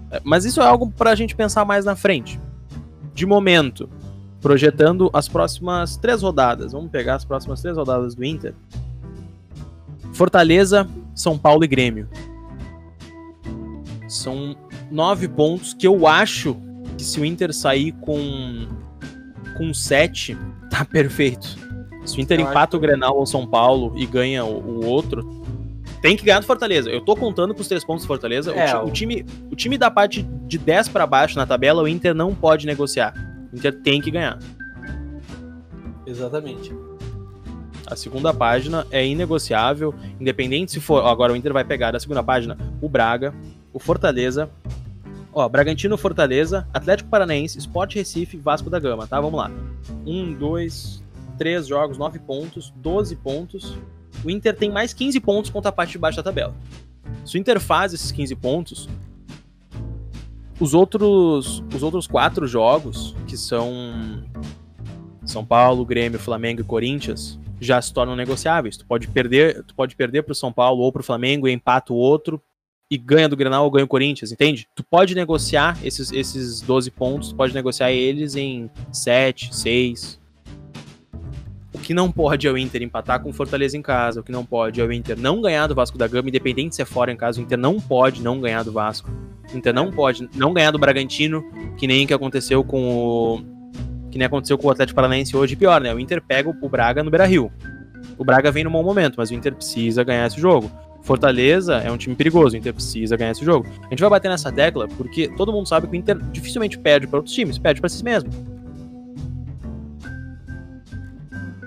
é, 0.09 0.21
Mas 0.23 0.45
isso 0.45 0.61
é 0.61 0.65
algo 0.65 0.89
pra 0.91 1.15
gente 1.15 1.35
pensar 1.35 1.65
mais 1.65 1.85
na 1.85 1.95
frente. 1.95 2.39
De 3.13 3.25
momento, 3.25 3.89
projetando 4.41 5.09
as 5.13 5.27
próximas 5.27 5.97
três 5.97 6.21
rodadas. 6.21 6.71
Vamos 6.71 6.89
pegar 6.89 7.15
as 7.15 7.25
próximas 7.25 7.61
três 7.61 7.77
rodadas 7.77 8.15
do 8.15 8.23
Inter. 8.23 8.53
Fortaleza, 10.13 10.87
São 11.13 11.37
Paulo 11.37 11.63
e 11.63 11.67
Grêmio. 11.67 12.07
São 14.07 14.55
nove 14.89 15.27
pontos 15.27 15.73
que 15.73 15.87
eu 15.87 16.05
acho 16.07 16.57
que 16.97 17.03
se 17.03 17.19
o 17.19 17.25
Inter 17.25 17.53
sair 17.53 17.93
com 17.93 18.67
com 19.57 19.73
sete, 19.73 20.37
tá 20.69 20.83
perfeito. 20.85 21.57
Se 22.05 22.17
o 22.17 22.21
Inter 22.21 22.39
Eu 22.39 22.47
empata 22.49 22.75
acho 22.75 22.77
o 22.77 22.79
Grenal 22.79 23.17
ou 23.17 23.25
São 23.25 23.45
Paulo 23.45 23.93
e 23.95 24.05
ganha 24.05 24.43
o, 24.43 24.57
o 24.81 24.85
outro, 24.85 25.41
tem 26.01 26.17
que 26.17 26.23
ganhar 26.25 26.39
do 26.39 26.45
Fortaleza. 26.45 26.89
Eu 26.89 27.01
tô 27.01 27.15
contando 27.15 27.53
com 27.53 27.61
os 27.61 27.67
três 27.67 27.83
pontos 27.83 28.03
do 28.03 28.07
Fortaleza. 28.07 28.51
O 28.51 28.55
É, 28.57 28.75
o- 28.75 28.87
o, 28.87 28.91
time, 28.91 29.23
o 29.51 29.55
time 29.55 29.77
da 29.77 29.91
parte 29.91 30.23
de 30.23 30.57
10 30.57 30.87
pra 30.89 31.05
baixo 31.05 31.37
na 31.37 31.45
tabela, 31.45 31.83
o 31.83 31.87
Inter 31.87 32.15
não 32.15 32.33
pode 32.33 32.65
negociar. 32.65 33.13
O 33.53 33.55
Inter 33.55 33.81
tem 33.81 34.01
que 34.01 34.09
ganhar. 34.09 34.39
Exatamente. 36.05 36.73
A 37.85 37.95
segunda 37.95 38.33
página 38.33 38.87
é 38.89 39.05
inegociável, 39.05 39.93
independente 40.19 40.71
se 40.71 40.79
for. 40.79 41.05
Agora 41.05 41.33
o 41.33 41.35
Inter 41.35 41.51
vai 41.53 41.63
pegar 41.63 41.91
da 41.91 41.99
segunda 41.99 42.23
página 42.23 42.57
o 42.81 42.87
Braga, 42.89 43.33
o 43.73 43.79
Fortaleza. 43.79 44.49
Ó, 45.33 45.47
Bragantino, 45.47 45.97
Fortaleza, 45.97 46.67
Atlético 46.73 47.09
Paranaense, 47.09 47.57
Sport 47.57 47.95
Recife, 47.95 48.37
Vasco 48.37 48.69
da 48.69 48.79
Gama, 48.79 49.07
tá? 49.07 49.19
Vamos 49.19 49.39
lá. 49.39 49.49
Um, 50.05 50.33
dois, 50.33 51.01
três 51.37 51.67
jogos, 51.67 51.97
nove 51.97 52.19
pontos, 52.19 52.73
12 52.75 53.15
pontos. 53.15 53.77
O 54.25 54.29
Inter 54.29 54.55
tem 54.55 54.69
mais 54.69 54.93
15 54.93 55.19
pontos 55.21 55.49
contra 55.49 55.69
a 55.69 55.71
parte 55.71 55.93
de 55.93 55.97
baixo 55.97 56.17
da 56.17 56.23
tabela. 56.23 56.53
Se 57.25 57.37
o 57.37 57.39
Inter 57.39 57.59
faz 57.59 57.93
esses 57.93 58.11
15 58.11 58.35
pontos, 58.35 58.89
os 60.59 60.73
outros, 60.73 61.63
os 61.73 61.81
outros 61.81 62.07
quatro 62.07 62.45
jogos, 62.45 63.15
que 63.25 63.37
são 63.37 64.23
São 65.25 65.45
Paulo, 65.45 65.85
Grêmio, 65.85 66.19
Flamengo 66.19 66.59
e 66.59 66.65
Corinthians, 66.65 67.39
já 67.59 67.81
se 67.81 67.93
tornam 67.93 68.17
negociáveis. 68.17 68.75
Tu 68.75 68.85
pode 68.85 69.07
perder, 69.07 69.63
tu 69.63 69.73
pode 69.73 69.95
perder 69.95 70.23
pro 70.23 70.35
São 70.35 70.51
Paulo 70.51 70.81
ou 70.81 70.91
pro 70.91 71.03
Flamengo 71.03 71.47
e 71.47 71.53
empata 71.53 71.93
o 71.93 71.95
outro 71.95 72.41
e 72.91 72.97
ganha 72.97 73.29
do 73.29 73.37
Grenal 73.37 73.63
ou 73.63 73.71
ganha 73.71 73.85
o 73.85 73.87
Corinthians, 73.87 74.33
entende? 74.33 74.67
Tu 74.75 74.83
pode 74.83 75.15
negociar 75.15 75.77
esses, 75.81 76.11
esses 76.11 76.59
12 76.59 76.91
pontos, 76.91 77.29
tu 77.29 77.35
pode 77.35 77.53
negociar 77.53 77.89
eles 77.89 78.35
em 78.35 78.69
7, 78.91 79.55
6. 79.55 80.19
O 81.73 81.79
que 81.79 81.93
não 81.93 82.11
pode 82.11 82.45
é 82.45 82.51
o 82.51 82.57
Inter 82.57 82.83
empatar 82.83 83.21
com 83.21 83.29
o 83.29 83.33
Fortaleza 83.33 83.77
em 83.77 83.81
casa, 83.81 84.19
o 84.19 84.23
que 84.23 84.31
não 84.31 84.43
pode 84.43 84.81
é 84.81 84.83
o 84.83 84.91
Inter 84.91 85.17
não 85.17 85.41
ganhar 85.41 85.67
do 85.67 85.73
Vasco 85.73 85.97
da 85.97 86.05
Gama, 86.05 86.27
independente 86.27 86.75
se 86.75 86.81
é 86.81 86.85
fora 86.85 87.13
em 87.13 87.15
casa, 87.15 87.39
o 87.39 87.43
Inter 87.43 87.57
não 87.57 87.79
pode 87.79 88.21
não 88.21 88.41
ganhar 88.41 88.63
do 88.63 88.73
Vasco. 88.73 89.09
O 89.53 89.57
Inter 89.57 89.73
não 89.73 89.89
pode 89.89 90.29
não 90.35 90.53
ganhar 90.53 90.71
do 90.71 90.77
Bragantino, 90.77 91.49
que 91.77 91.87
nem 91.87 92.05
que 92.05 92.13
aconteceu 92.13 92.61
com 92.61 92.83
o 92.83 93.61
que 94.11 94.17
nem 94.17 94.27
aconteceu 94.27 94.57
com 94.57 94.67
o 94.67 94.69
Atlético 94.69 94.97
Paranaense 94.97 95.37
hoje, 95.37 95.55
pior, 95.55 95.79
né? 95.79 95.93
O 95.93 95.99
Inter 95.99 96.21
pega 96.21 96.49
o 96.49 96.69
Braga 96.69 97.01
no 97.01 97.09
Beira-Rio. 97.09 97.49
O 98.17 98.25
Braga 98.25 98.51
vem 98.51 98.65
no 98.65 98.69
bom 98.69 98.83
momento, 98.83 99.15
mas 99.17 99.31
o 99.31 99.33
Inter 99.33 99.55
precisa 99.55 100.03
ganhar 100.03 100.27
esse 100.27 100.37
jogo. 100.39 100.69
Fortaleza 101.01 101.75
é 101.77 101.91
um 101.91 101.97
time 101.97 102.15
perigoso, 102.15 102.55
o 102.55 102.57
Inter 102.57 102.73
precisa 102.73 103.17
ganhar 103.17 103.31
esse 103.31 103.43
jogo. 103.43 103.67
A 103.83 103.89
gente 103.89 103.99
vai 103.99 104.09
bater 104.09 104.29
nessa 104.29 104.51
tecla 104.51 104.87
porque 104.87 105.27
todo 105.29 105.51
mundo 105.51 105.67
sabe 105.67 105.87
que 105.87 105.93
o 105.93 105.95
Inter 105.95 106.17
dificilmente 106.31 106.77
perde 106.77 107.07
para 107.07 107.17
outros 107.17 107.33
times, 107.33 107.57
perde 107.57 107.81
para 107.81 107.89
si 107.89 108.03
mesmo. 108.03 108.29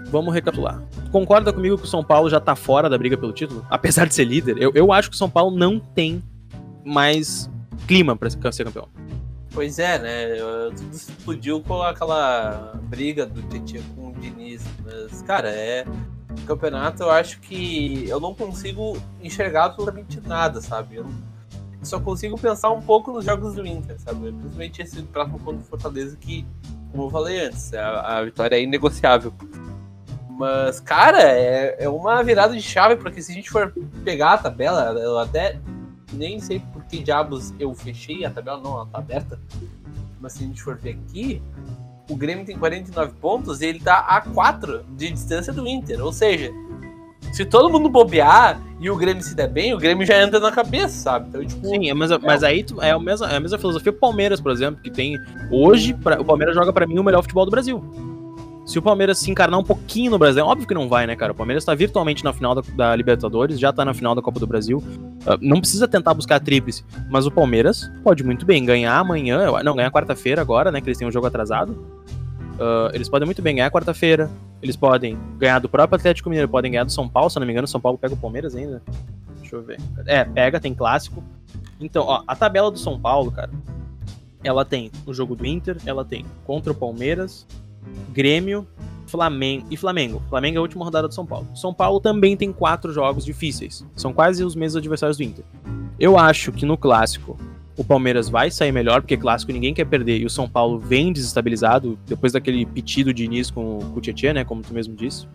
Vamos 0.06 0.32
recapitular. 0.32 0.80
Tu 1.04 1.10
concorda 1.10 1.52
comigo 1.52 1.76
que 1.76 1.84
o 1.84 1.88
São 1.88 2.04
Paulo 2.04 2.30
já 2.30 2.38
tá 2.38 2.54
fora 2.54 2.88
da 2.88 2.96
briga 2.96 3.16
pelo 3.16 3.32
título? 3.32 3.66
Apesar 3.68 4.06
de 4.06 4.14
ser 4.14 4.24
líder, 4.24 4.56
eu, 4.60 4.70
eu 4.72 4.92
acho 4.92 5.10
que 5.10 5.16
o 5.16 5.18
São 5.18 5.28
Paulo 5.28 5.56
não 5.56 5.80
tem 5.80 6.22
mais 6.84 7.50
clima 7.88 8.14
para 8.14 8.30
ser 8.30 8.64
campeão. 8.64 8.88
Pois 9.54 9.78
é, 9.78 9.98
né? 9.98 10.36
Tudo 10.76 10.94
explodiu 10.94 11.60
com 11.60 11.80
aquela 11.82 12.74
briga 12.84 13.24
do 13.24 13.40
Tietchan 13.42 13.82
com 13.94 14.08
o 14.08 14.12
Diniz. 14.14 14.64
Mas, 14.84 15.22
cara, 15.22 15.48
é. 15.48 15.84
Campeonato 16.46 17.02
eu 17.02 17.10
acho 17.10 17.40
que 17.40 18.08
eu 18.08 18.20
não 18.20 18.34
consigo 18.34 18.96
enxergar 19.22 19.64
absolutamente 19.66 20.20
nada, 20.20 20.60
sabe? 20.60 20.96
Eu 20.96 21.06
só 21.82 22.00
consigo 22.00 22.38
pensar 22.38 22.70
um 22.70 22.80
pouco 22.80 23.12
nos 23.12 23.24
jogos 23.24 23.54
do 23.54 23.66
Inter, 23.66 23.98
sabe? 24.00 24.32
Principalmente 24.32 24.82
esse 24.82 25.02
próximo 25.02 25.38
contra 25.40 25.60
o 25.60 25.64
Fortaleza 25.64 26.16
que, 26.16 26.46
como 26.90 27.04
eu 27.04 27.10
falei 27.10 27.46
antes, 27.46 27.72
a, 27.74 28.18
a 28.18 28.24
vitória 28.24 28.56
é 28.56 28.62
inegociável. 28.62 29.32
Mas, 30.30 30.80
cara, 30.80 31.22
é, 31.22 31.84
é 31.84 31.88
uma 31.88 32.22
virada 32.22 32.54
de 32.54 32.62
chave, 32.62 32.96
porque 32.96 33.22
se 33.22 33.30
a 33.30 33.34
gente 33.34 33.50
for 33.50 33.72
pegar 34.04 34.34
a 34.34 34.38
tabela, 34.38 34.98
eu 34.98 35.18
até 35.18 35.60
nem 36.12 36.40
sei 36.40 36.60
por 36.72 36.82
que 36.84 36.98
diabos 36.98 37.54
eu 37.58 37.72
fechei 37.74 38.24
a 38.24 38.30
tabela, 38.30 38.58
não, 38.58 38.74
ela 38.74 38.86
tá 38.86 38.98
aberta. 38.98 39.38
Mas 40.20 40.32
se 40.32 40.44
a 40.44 40.46
gente 40.46 40.62
for 40.62 40.76
ver 40.76 40.98
aqui, 41.08 41.42
o 42.08 42.16
Grêmio 42.16 42.44
tem 42.44 42.56
49 42.56 43.12
pontos 43.20 43.60
e 43.60 43.66
ele 43.66 43.80
tá 43.80 43.98
a 44.08 44.20
4 44.20 44.84
de 44.96 45.10
distância 45.10 45.52
do 45.52 45.66
Inter. 45.66 46.04
Ou 46.04 46.12
seja, 46.12 46.50
se 47.32 47.44
todo 47.44 47.70
mundo 47.70 47.88
bobear 47.88 48.60
e 48.80 48.90
o 48.90 48.96
Grêmio 48.96 49.22
se 49.22 49.34
der 49.34 49.48
bem, 49.48 49.72
o 49.74 49.78
Grêmio 49.78 50.06
já 50.06 50.22
entra 50.22 50.38
na 50.38 50.52
cabeça, 50.52 50.94
sabe? 50.94 51.28
Então, 51.28 51.44
tipo, 51.44 51.66
Sim, 51.66 51.88
é, 51.90 51.94
mas, 51.94 52.10
mas 52.18 52.42
aí 52.42 52.62
tu- 52.62 52.80
é 52.82 52.90
a, 52.90 52.98
mesma, 52.98 53.26
é 53.30 53.36
a 53.36 53.40
mesma 53.40 53.58
filosofia 53.58 53.90
do 53.92 53.98
Palmeiras, 53.98 54.40
por 54.40 54.52
exemplo, 54.52 54.80
que 54.82 54.90
tem. 54.90 55.18
Hoje, 55.50 55.94
pra- 55.94 56.20
o 56.20 56.24
Palmeiras 56.24 56.54
joga 56.54 56.72
pra 56.72 56.86
mim 56.86 56.98
o 56.98 57.04
melhor 57.04 57.22
futebol 57.22 57.44
do 57.44 57.50
Brasil. 57.50 57.82
Se 58.66 58.78
o 58.78 58.82
Palmeiras 58.82 59.18
se 59.18 59.30
encarnar 59.30 59.60
um 59.60 59.64
pouquinho 59.64 60.10
no 60.10 60.18
Brasil, 60.18 60.42
é 60.42 60.44
óbvio 60.44 60.66
que 60.66 60.72
não 60.72 60.88
vai, 60.88 61.06
né, 61.06 61.14
cara? 61.14 61.32
O 61.32 61.34
Palmeiras 61.34 61.64
tá 61.64 61.74
virtualmente 61.74 62.24
na 62.24 62.32
final 62.32 62.54
da, 62.54 62.62
da 62.74 62.96
Libertadores, 62.96 63.60
já 63.60 63.72
tá 63.72 63.84
na 63.84 63.92
final 63.92 64.14
da 64.14 64.22
Copa 64.22 64.40
do 64.40 64.46
Brasil. 64.46 64.82
Ah, 65.26 65.36
não 65.40 65.60
precisa 65.60 65.86
tentar 65.86 66.14
buscar 66.14 66.40
tríplice, 66.40 66.82
mas 67.10 67.26
o 67.26 67.30
Palmeiras 67.30 67.90
pode 68.02 68.24
muito 68.24 68.46
bem 68.46 68.64
ganhar 68.64 68.98
amanhã, 68.98 69.50
não, 69.62 69.76
ganhar 69.76 69.90
quarta-feira 69.90 70.40
agora, 70.40 70.72
né, 70.72 70.80
que 70.80 70.88
eles 70.88 70.98
têm 70.98 71.06
um 71.06 71.12
jogo 71.12 71.26
atrasado. 71.26 71.86
Ah, 72.58 72.90
eles 72.94 73.08
podem 73.08 73.26
muito 73.26 73.42
bem 73.42 73.56
ganhar 73.56 73.70
quarta-feira, 73.70 74.30
eles 74.62 74.76
podem 74.76 75.18
ganhar 75.36 75.58
do 75.58 75.68
próprio 75.68 75.96
Atlético 75.96 76.30
Mineiro, 76.30 76.48
podem 76.48 76.70
ganhar 76.70 76.84
do 76.84 76.92
São 76.92 77.06
Paulo, 77.06 77.28
se 77.28 77.38
não 77.38 77.46
me 77.46 77.52
engano, 77.52 77.68
São 77.68 77.80
Paulo 77.80 77.98
pega 77.98 78.14
o 78.14 78.16
Palmeiras 78.16 78.54
ainda. 78.54 78.82
Deixa 79.40 79.56
eu 79.56 79.62
ver. 79.62 79.78
É, 80.06 80.24
pega, 80.24 80.58
tem 80.58 80.72
clássico. 80.72 81.22
Então, 81.78 82.04
ó, 82.06 82.22
a 82.26 82.34
tabela 82.34 82.70
do 82.70 82.78
São 82.78 82.98
Paulo, 82.98 83.30
cara, 83.30 83.50
ela 84.42 84.64
tem 84.64 84.90
o 85.04 85.12
jogo 85.12 85.36
do 85.36 85.44
Inter, 85.44 85.76
ela 85.84 86.02
tem 86.02 86.24
contra 86.46 86.72
o 86.72 86.74
Palmeiras, 86.74 87.46
Grêmio, 88.12 88.66
Flamengo 89.06 89.66
e 89.70 89.76
Flamengo. 89.76 90.22
Flamengo 90.28 90.56
é 90.56 90.58
a 90.58 90.62
última 90.62 90.84
rodada 90.84 91.08
do 91.08 91.14
São 91.14 91.26
Paulo. 91.26 91.46
São 91.54 91.72
Paulo 91.72 92.00
também 92.00 92.36
tem 92.36 92.52
quatro 92.52 92.92
jogos 92.92 93.24
difíceis. 93.24 93.84
São 93.96 94.12
quase 94.12 94.42
os 94.42 94.54
mesmos 94.54 94.76
adversários 94.76 95.16
do 95.16 95.22
Inter. 95.22 95.44
Eu 95.98 96.18
acho 96.18 96.50
que 96.52 96.66
no 96.66 96.76
clássico 96.76 97.38
o 97.76 97.84
Palmeiras 97.84 98.28
vai 98.28 98.50
sair 98.50 98.72
melhor, 98.72 99.00
porque 99.00 99.16
clássico 99.16 99.52
ninguém 99.52 99.74
quer 99.74 99.84
perder 99.84 100.18
e 100.20 100.24
o 100.24 100.30
São 100.30 100.48
Paulo 100.48 100.78
vem 100.78 101.12
desestabilizado 101.12 101.98
depois 102.06 102.32
daquele 102.32 102.64
pedido 102.64 103.12
de 103.12 103.24
início 103.24 103.52
com, 103.52 103.78
com 103.78 103.98
o 103.98 104.00
Tietchan, 104.00 104.32
né? 104.32 104.44
Como 104.44 104.62
tu 104.62 104.72
mesmo 104.72 104.94
disse. 104.94 105.26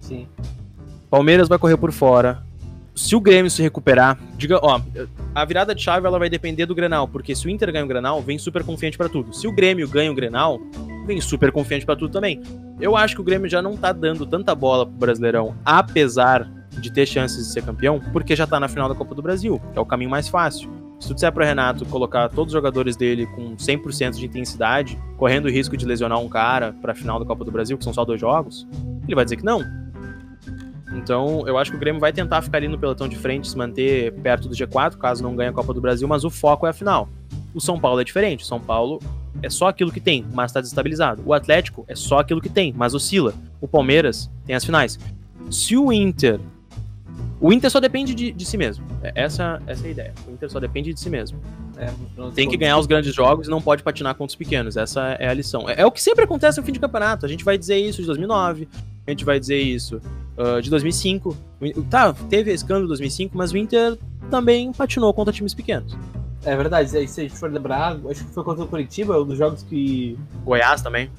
sim. 0.00 0.26
Palmeiras 1.10 1.46
vai 1.46 1.58
correr 1.58 1.76
por 1.76 1.92
fora. 1.92 2.42
Se 2.94 3.16
o 3.16 3.20
Grêmio 3.20 3.50
se 3.50 3.62
recuperar, 3.62 4.18
diga, 4.36 4.58
ó, 4.62 4.80
a 5.34 5.44
virada 5.44 5.74
de 5.74 5.82
chave 5.82 6.06
ela 6.06 6.18
vai 6.18 6.28
depender 6.28 6.66
do 6.66 6.74
Grenal, 6.74 7.08
porque 7.08 7.34
se 7.34 7.46
o 7.46 7.50
Inter 7.50 7.72
ganha 7.72 7.84
o 7.84 7.88
Grenal, 7.88 8.20
vem 8.20 8.38
super 8.38 8.62
confiante 8.62 8.98
pra 8.98 9.08
tudo. 9.08 9.34
Se 9.34 9.46
o 9.46 9.52
Grêmio 9.52 9.88
ganha 9.88 10.12
o 10.12 10.14
Grenal, 10.14 10.60
vem 11.06 11.20
super 11.20 11.50
confiante 11.50 11.86
pra 11.86 11.96
tudo 11.96 12.12
também. 12.12 12.42
Eu 12.78 12.94
acho 12.96 13.14
que 13.14 13.20
o 13.20 13.24
Grêmio 13.24 13.48
já 13.48 13.62
não 13.62 13.76
tá 13.76 13.92
dando 13.92 14.26
tanta 14.26 14.54
bola 14.54 14.84
pro 14.84 14.94
Brasileirão, 14.94 15.56
apesar 15.64 16.50
de 16.70 16.92
ter 16.92 17.06
chances 17.06 17.46
de 17.46 17.52
ser 17.52 17.62
campeão, 17.62 18.00
porque 18.12 18.36
já 18.36 18.46
tá 18.46 18.60
na 18.60 18.68
final 18.68 18.88
da 18.88 18.94
Copa 18.94 19.14
do 19.14 19.22
Brasil, 19.22 19.60
que 19.72 19.78
é 19.78 19.80
o 19.80 19.86
caminho 19.86 20.10
mais 20.10 20.28
fácil. 20.28 20.70
Se 21.00 21.08
tu 21.08 21.14
disser 21.14 21.32
pro 21.32 21.44
Renato 21.44 21.84
colocar 21.86 22.28
todos 22.28 22.52
os 22.52 22.56
jogadores 22.56 22.94
dele 22.94 23.26
com 23.26 23.56
100% 23.56 24.12
de 24.12 24.26
intensidade, 24.26 24.98
correndo 25.16 25.46
o 25.46 25.50
risco 25.50 25.76
de 25.76 25.84
lesionar 25.84 26.18
um 26.18 26.28
cara 26.28 26.74
pra 26.80 26.94
final 26.94 27.18
da 27.18 27.24
Copa 27.24 27.44
do 27.44 27.50
Brasil, 27.50 27.76
que 27.76 27.84
são 27.84 27.92
só 27.92 28.04
dois 28.04 28.20
jogos, 28.20 28.66
ele 29.04 29.14
vai 29.14 29.24
dizer 29.24 29.36
que 29.36 29.44
não. 29.44 29.62
Então, 30.94 31.44
eu 31.46 31.58
acho 31.58 31.70
que 31.70 31.76
o 31.76 31.80
Grêmio 31.80 32.00
vai 32.00 32.12
tentar 32.12 32.42
ficar 32.42 32.58
ali 32.58 32.68
no 32.68 32.78
pelotão 32.78 33.08
de 33.08 33.16
frente, 33.16 33.48
se 33.48 33.56
manter 33.56 34.12
perto 34.14 34.48
do 34.48 34.54
G4, 34.54 34.96
caso 34.96 35.22
não 35.22 35.34
ganhe 35.34 35.50
a 35.50 35.52
Copa 35.52 35.72
do 35.72 35.80
Brasil, 35.80 36.06
mas 36.06 36.24
o 36.24 36.30
foco 36.30 36.66
é 36.66 36.70
a 36.70 36.72
final. 36.72 37.08
O 37.54 37.60
São 37.60 37.78
Paulo 37.78 38.00
é 38.00 38.04
diferente. 38.04 38.44
O 38.44 38.46
São 38.46 38.60
Paulo 38.60 39.00
é 39.42 39.48
só 39.50 39.68
aquilo 39.68 39.90
que 39.90 40.00
tem, 40.00 40.24
mas 40.32 40.50
está 40.50 40.60
desestabilizado. 40.60 41.22
O 41.24 41.32
Atlético 41.32 41.84
é 41.88 41.94
só 41.94 42.18
aquilo 42.18 42.40
que 42.40 42.48
tem, 42.48 42.72
mas 42.76 42.94
oscila. 42.94 43.34
O 43.60 43.68
Palmeiras 43.68 44.30
tem 44.44 44.54
as 44.54 44.64
finais. 44.64 44.98
Se 45.50 45.76
o 45.76 45.92
Inter. 45.92 46.40
O 47.40 47.52
Inter 47.52 47.70
só 47.70 47.80
depende 47.80 48.14
de, 48.14 48.30
de 48.30 48.44
si 48.44 48.56
mesmo. 48.56 48.86
É, 49.02 49.12
essa, 49.16 49.60
essa 49.66 49.84
é 49.84 49.88
a 49.88 49.90
ideia. 49.90 50.14
O 50.28 50.32
Inter 50.32 50.48
só 50.48 50.60
depende 50.60 50.94
de 50.94 51.00
si 51.00 51.10
mesmo. 51.10 51.40
É, 51.76 51.92
Tem 52.34 52.48
que 52.48 52.56
ganhar 52.56 52.78
os 52.78 52.86
grandes 52.86 53.12
jogos 53.12 53.48
e 53.48 53.50
não 53.50 53.60
pode 53.60 53.82
patinar 53.82 54.14
contra 54.14 54.30
os 54.30 54.36
pequenos. 54.36 54.76
Essa 54.76 55.16
é 55.18 55.28
a 55.28 55.34
lição. 55.34 55.68
É, 55.68 55.80
é 55.80 55.86
o 55.86 55.90
que 55.90 56.00
sempre 56.00 56.24
acontece 56.24 56.60
no 56.60 56.64
fim 56.64 56.72
de 56.72 56.78
campeonato. 56.78 57.26
A 57.26 57.28
gente 57.28 57.44
vai 57.44 57.58
dizer 57.58 57.76
isso 57.78 58.00
de 58.00 58.06
2009, 58.06 58.68
a 59.06 59.10
gente 59.10 59.24
vai 59.24 59.38
dizer 59.38 59.58
isso 59.58 60.00
uh, 60.36 60.60
de 60.60 60.70
2005. 60.70 61.36
Tá, 61.90 62.12
teve 62.28 62.52
escândalo 62.52 62.84
de 62.84 62.88
2005, 62.88 63.36
mas 63.36 63.52
o 63.52 63.56
Inter 63.56 63.98
também 64.30 64.72
patinou 64.72 65.12
contra 65.12 65.32
times 65.32 65.54
pequenos. 65.54 65.96
É 66.44 66.56
verdade, 66.56 66.96
aí 66.96 67.06
se 67.06 67.20
a 67.20 67.22
gente 67.22 67.36
for 67.36 67.50
lembrar, 67.50 67.98
acho 68.10 68.24
que 68.24 68.32
foi 68.32 68.42
contra 68.42 68.64
o 68.64 68.68
Curitiba, 68.68 69.20
um 69.20 69.26
dos 69.26 69.38
jogos 69.38 69.62
que. 69.62 70.18
Goiás 70.44 70.82
também. 70.82 71.10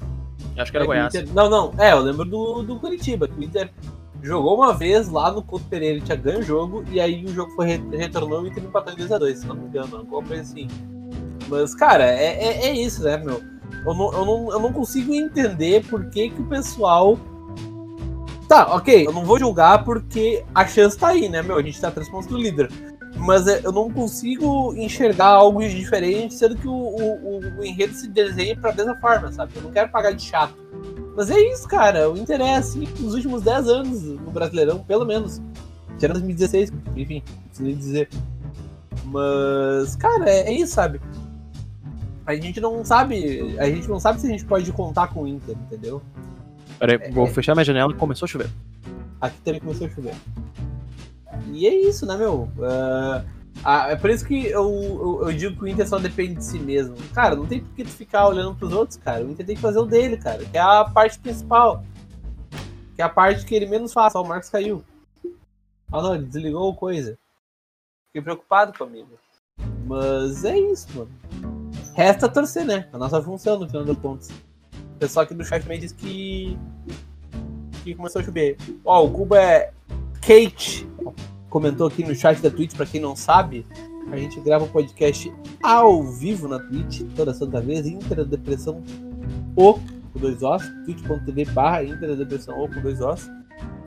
Acho 0.56 0.70
que 0.70 0.76
era 0.76 0.84
é, 0.84 0.86
Goiás. 0.86 1.14
Inter... 1.14 1.28
Não, 1.32 1.48
não, 1.48 1.72
é, 1.78 1.92
eu 1.92 2.00
lembro 2.00 2.24
do, 2.24 2.62
do 2.62 2.76
Curitiba, 2.78 3.26
que 3.26 3.38
o 3.38 3.42
Inter 3.42 3.70
jogou 4.22 4.56
uma 4.56 4.74
vez 4.74 5.08
lá 5.08 5.30
no 5.30 5.42
Couto 5.42 5.64
Pereira, 5.66 6.00
tinha 6.00 6.16
ganho 6.16 6.40
o 6.40 6.42
jogo, 6.42 6.84
e 6.90 7.00
aí 7.00 7.24
o 7.24 7.32
jogo 7.32 7.52
foi 7.52 7.80
retornou 7.92 8.42
e 8.42 8.44
o 8.44 8.46
Inter 8.48 8.64
empatou 8.64 8.92
em 8.92 8.96
2x2, 8.96 9.34
se 9.34 9.46
não 9.46 9.54
me 9.54 9.66
engano, 9.66 9.96
alguma 9.96 10.22
coisa 10.22 10.42
assim. 10.42 10.68
Mas, 11.48 11.74
cara, 11.74 12.04
é, 12.04 12.44
é, 12.44 12.66
é, 12.66 12.72
isso, 12.72 13.02
né, 13.02 13.16
meu? 13.16 13.42
Eu 13.86 13.94
não, 13.94 14.12
eu, 14.12 14.24
não, 14.24 14.52
eu 14.52 14.60
não 14.60 14.72
consigo 14.72 15.14
entender 15.14 15.84
por 15.86 16.06
que, 16.06 16.30
que 16.30 16.40
o 16.40 16.46
pessoal. 16.46 17.18
Tá, 18.48 18.74
ok, 18.74 19.06
eu 19.06 19.12
não 19.12 19.24
vou 19.24 19.38
julgar 19.38 19.84
porque 19.84 20.44
a 20.54 20.66
chance 20.66 20.98
tá 20.98 21.08
aí, 21.08 21.28
né, 21.28 21.42
meu? 21.42 21.56
A 21.56 21.62
gente 21.62 21.80
tá 21.80 21.90
três 21.90 22.08
pontos 22.08 22.28
do 22.28 22.36
líder 22.36 22.68
mas 23.16 23.46
é, 23.46 23.60
eu 23.64 23.72
não 23.72 23.90
consigo 23.90 24.74
enxergar 24.74 25.28
algo 25.28 25.60
diferente, 25.66 26.34
sendo 26.34 26.56
que 26.56 26.66
o, 26.66 26.72
o, 26.72 27.60
o 27.60 27.64
enredo 27.64 27.94
se 27.94 28.08
desenha 28.08 28.56
pra 28.56 28.74
mesma 28.74 28.96
forma, 28.96 29.32
sabe? 29.32 29.52
Eu 29.56 29.62
não 29.62 29.70
quero 29.70 29.88
pagar 29.90 30.12
de 30.12 30.22
chato. 30.22 30.54
Mas 31.16 31.30
é 31.30 31.38
isso, 31.38 31.68
cara. 31.68 32.10
O 32.10 32.16
Inter 32.16 32.40
é 32.40 32.56
assim 32.56 32.88
nos 32.98 33.14
últimos 33.14 33.42
10 33.42 33.68
anos 33.68 34.02
no 34.02 34.30
Brasileirão, 34.30 34.80
pelo 34.80 35.04
menos. 35.04 35.40
Tirando 35.98 36.14
2016, 36.14 36.72
enfim, 36.96 37.22
preciso 37.48 37.78
dizer. 37.78 38.08
Mas, 39.04 39.94
cara, 39.94 40.28
é, 40.28 40.48
é, 40.48 40.52
isso, 40.52 40.74
sabe? 40.74 41.00
A 42.26 42.34
gente 42.34 42.60
não 42.60 42.84
sabe. 42.84 43.56
A 43.58 43.66
gente 43.66 43.88
não 43.88 44.00
sabe 44.00 44.20
se 44.20 44.26
a 44.26 44.30
gente 44.30 44.44
pode 44.44 44.72
contar 44.72 45.08
com 45.08 45.22
o 45.22 45.28
Inter, 45.28 45.56
entendeu? 45.66 46.02
Peraí, 46.78 46.96
é, 46.96 47.10
vou 47.10 47.26
é... 47.26 47.30
fechar 47.30 47.54
minha 47.54 47.64
janela 47.64 47.92
e 47.92 47.96
começou 47.96 48.26
a 48.26 48.28
chover. 48.28 48.50
Aqui 49.20 49.40
também 49.42 49.60
começou 49.60 49.86
a 49.86 49.90
chover. 49.90 50.14
E 51.52 51.66
é 51.66 51.74
isso, 51.74 52.06
né, 52.06 52.16
meu? 52.16 52.48
Uh, 52.58 53.24
é 53.88 53.96
por 53.96 54.10
isso 54.10 54.26
que 54.26 54.46
eu, 54.46 54.70
eu, 54.70 55.28
eu, 55.28 55.32
digo 55.32 55.56
que 55.56 55.64
o 55.64 55.68
Inter 55.68 55.88
só 55.88 55.98
depende 55.98 56.34
de 56.34 56.44
si 56.44 56.58
mesmo. 56.58 56.96
Cara, 57.14 57.34
não 57.34 57.46
tem 57.46 57.60
por 57.60 57.74
que 57.74 57.84
tu 57.84 57.90
ficar 57.90 58.28
olhando 58.28 58.54
pros 58.54 58.72
outros, 58.72 58.98
cara. 58.98 59.24
O 59.24 59.30
Inter 59.30 59.46
tem 59.46 59.56
que 59.56 59.62
fazer 59.62 59.78
o 59.78 59.86
dele, 59.86 60.16
cara. 60.16 60.44
Que 60.44 60.58
é 60.58 60.60
a 60.60 60.84
parte 60.84 61.18
principal. 61.18 61.82
Que 62.94 63.02
é 63.02 63.04
a 63.04 63.08
parte 63.08 63.44
que 63.46 63.54
ele 63.54 63.66
menos 63.66 63.92
faz. 63.92 64.14
Ó, 64.14 64.22
o 64.22 64.26
Marcos 64.26 64.50
caiu. 64.50 64.84
Ah, 65.90 66.02
não, 66.02 66.14
ele 66.14 66.26
desligou 66.26 66.74
coisa. 66.74 67.16
Fiquei 68.08 68.22
preocupado 68.22 68.76
comigo. 68.76 69.18
Mas 69.86 70.44
é 70.44 70.58
isso, 70.58 70.88
mano. 70.94 71.10
Resta 71.94 72.28
torcer, 72.28 72.64
né? 72.64 72.88
A 72.92 72.98
nossa 72.98 73.22
função 73.22 73.58
no 73.58 73.66
final 73.66 73.84
das 73.84 73.98
contas. 73.98 74.30
O 74.94 74.98
pessoal 74.98 75.24
aqui 75.24 75.34
do 75.34 75.44
chat 75.44 75.62
também 75.62 75.78
disse 75.78 75.94
que. 75.94 76.58
que 77.82 77.94
começou 77.94 78.20
a 78.20 78.24
chover. 78.24 78.56
Ó, 78.84 79.04
o 79.04 79.10
Cuba 79.10 79.40
é 79.40 79.72
Kate 80.20 80.86
comentou 81.54 81.86
aqui 81.86 82.02
no 82.02 82.12
chat 82.16 82.42
da 82.42 82.50
Twitch, 82.50 82.74
para 82.74 82.84
quem 82.84 83.00
não 83.00 83.14
sabe, 83.14 83.64
a 84.10 84.16
gente 84.16 84.40
grava 84.40 84.64
um 84.64 84.68
podcast 84.68 85.32
ao 85.62 86.02
vivo 86.02 86.48
na 86.48 86.58
Twitch, 86.58 87.02
toda 87.14 87.32
santa 87.32 87.60
vez, 87.60 87.86
Inter 87.86 88.24
Depressão 88.24 88.82
O, 89.54 89.74
com 89.74 90.18
dois 90.18 90.42
ossos, 90.42 90.68
twitch.tv 90.84 91.44
barra 91.52 91.84
Inter 91.84 92.16
Depressão 92.16 92.60
O, 92.60 92.68
com 92.68 92.80
dois 92.80 93.00
ossos. 93.00 93.30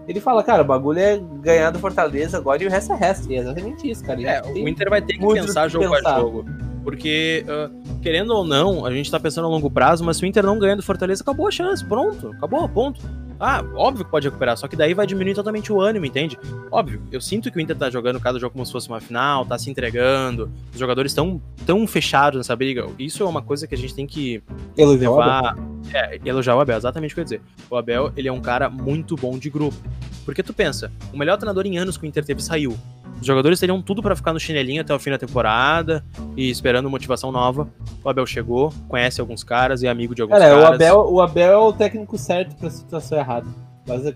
Ele 0.08 0.22
fala, 0.22 0.42
cara, 0.44 0.62
o 0.62 0.66
bagulho 0.66 1.00
é 1.00 1.22
ganhar 1.42 1.70
do 1.72 1.80
Fortaleza 1.80 2.38
agora 2.38 2.64
e 2.64 2.68
o 2.68 2.70
resto 2.70 2.94
é 2.94 2.96
resto. 2.96 3.30
E 3.30 3.36
é 3.36 3.40
exatamente 3.40 3.92
isso, 3.92 4.02
cara. 4.02 4.22
É, 4.22 4.42
o 4.42 4.66
Inter 4.66 4.90
vai 4.90 5.02
ter 5.02 5.18
que 5.18 5.28
pensar 5.28 5.68
jogo 5.68 5.94
pensar. 5.94 6.16
a 6.16 6.20
jogo. 6.22 6.46
Porque, 6.88 7.44
uh, 7.50 8.00
querendo 8.00 8.30
ou 8.34 8.46
não, 8.46 8.86
a 8.86 8.94
gente 8.94 9.12
tá 9.12 9.20
pensando 9.20 9.44
a 9.44 9.50
longo 9.50 9.70
prazo, 9.70 10.06
mas 10.06 10.16
se 10.16 10.24
o 10.24 10.26
Inter 10.26 10.46
não 10.46 10.58
ganhar 10.58 10.76
do 10.76 10.82
Fortaleza, 10.82 11.22
acabou 11.22 11.46
a 11.46 11.52
chance. 11.52 11.84
Pronto, 11.84 12.32
acabou, 12.32 12.70
ponto. 12.70 13.02
Ah, 13.38 13.62
óbvio 13.76 14.06
que 14.06 14.10
pode 14.10 14.26
recuperar, 14.26 14.56
só 14.56 14.70
que 14.70 14.76
daí 14.78 14.94
vai 14.94 15.06
diminuir 15.06 15.36
totalmente 15.36 15.70
o 15.70 15.82
ânimo, 15.82 16.06
entende? 16.06 16.40
Óbvio, 16.72 17.02
eu 17.12 17.20
sinto 17.20 17.52
que 17.52 17.58
o 17.58 17.60
Inter 17.60 17.76
tá 17.76 17.90
jogando 17.90 18.22
cada 18.22 18.40
jogo 18.40 18.54
como 18.54 18.66
se 18.66 18.72
fosse 18.72 18.88
uma 18.88 19.02
final, 19.02 19.46
tá 19.46 19.60
se 19.60 19.70
entregando, 19.70 20.50
os 20.72 20.80
jogadores 20.80 21.12
estão 21.12 21.42
tão 21.66 21.86
fechados 21.86 22.38
nessa 22.38 22.56
briga. 22.56 22.88
Isso 22.98 23.22
é 23.22 23.26
uma 23.26 23.42
coisa 23.42 23.68
que 23.68 23.76
a 23.76 23.78
gente 23.78 23.94
tem 23.94 24.08
que 24.08 24.42
elogiar 24.78 25.10
levar... 25.10 25.44
o 25.44 25.50
Abel. 25.50 25.64
É, 25.94 26.20
elogiar 26.24 26.56
o 26.56 26.62
Abel, 26.62 26.78
exatamente 26.78 27.12
o 27.12 27.16
que 27.16 27.20
eu 27.20 27.24
ia 27.24 27.26
dizer. 27.26 27.42
O 27.70 27.76
Abel, 27.76 28.14
ele 28.16 28.30
é 28.30 28.32
um 28.32 28.40
cara 28.40 28.70
muito 28.70 29.18
bom 29.18 29.38
de 29.38 29.50
grupo. 29.50 29.76
Porque 30.24 30.42
tu 30.42 30.54
pensa, 30.54 30.90
o 31.12 31.18
melhor 31.18 31.36
treinador 31.36 31.66
em 31.66 31.78
anos 31.78 31.98
que 31.98 32.06
o 32.06 32.08
Inter 32.08 32.24
teve 32.24 32.42
saiu. 32.42 32.78
Os 33.20 33.26
jogadores 33.26 33.60
teriam 33.60 33.82
tudo 33.82 34.02
para 34.02 34.16
ficar 34.16 34.32
no 34.32 34.40
chinelinho 34.40 34.82
até 34.82 34.94
o 34.94 35.00
fim 35.00 35.10
da 35.10 35.18
temporada 35.18 36.06
e 36.36 36.50
esperando 36.50 36.90
motivação 36.90 37.32
nova. 37.32 37.68
O 38.04 38.10
Abel 38.10 38.26
chegou, 38.26 38.72
conhece 38.88 39.20
alguns 39.20 39.44
caras 39.44 39.82
e 39.82 39.88
é 39.88 39.90
amigo 39.90 40.14
de 40.14 40.22
alguns 40.22 40.38
Cara, 40.38 40.50
caras. 40.50 40.70
O 40.70 40.74
Abel, 40.74 41.14
o 41.14 41.22
Abel 41.22 41.52
é 41.52 41.58
o 41.58 41.74
técnico 41.74 42.18
certo 42.18 42.56
pra 42.56 42.70
situação 42.70 43.18
errada. 43.18 43.48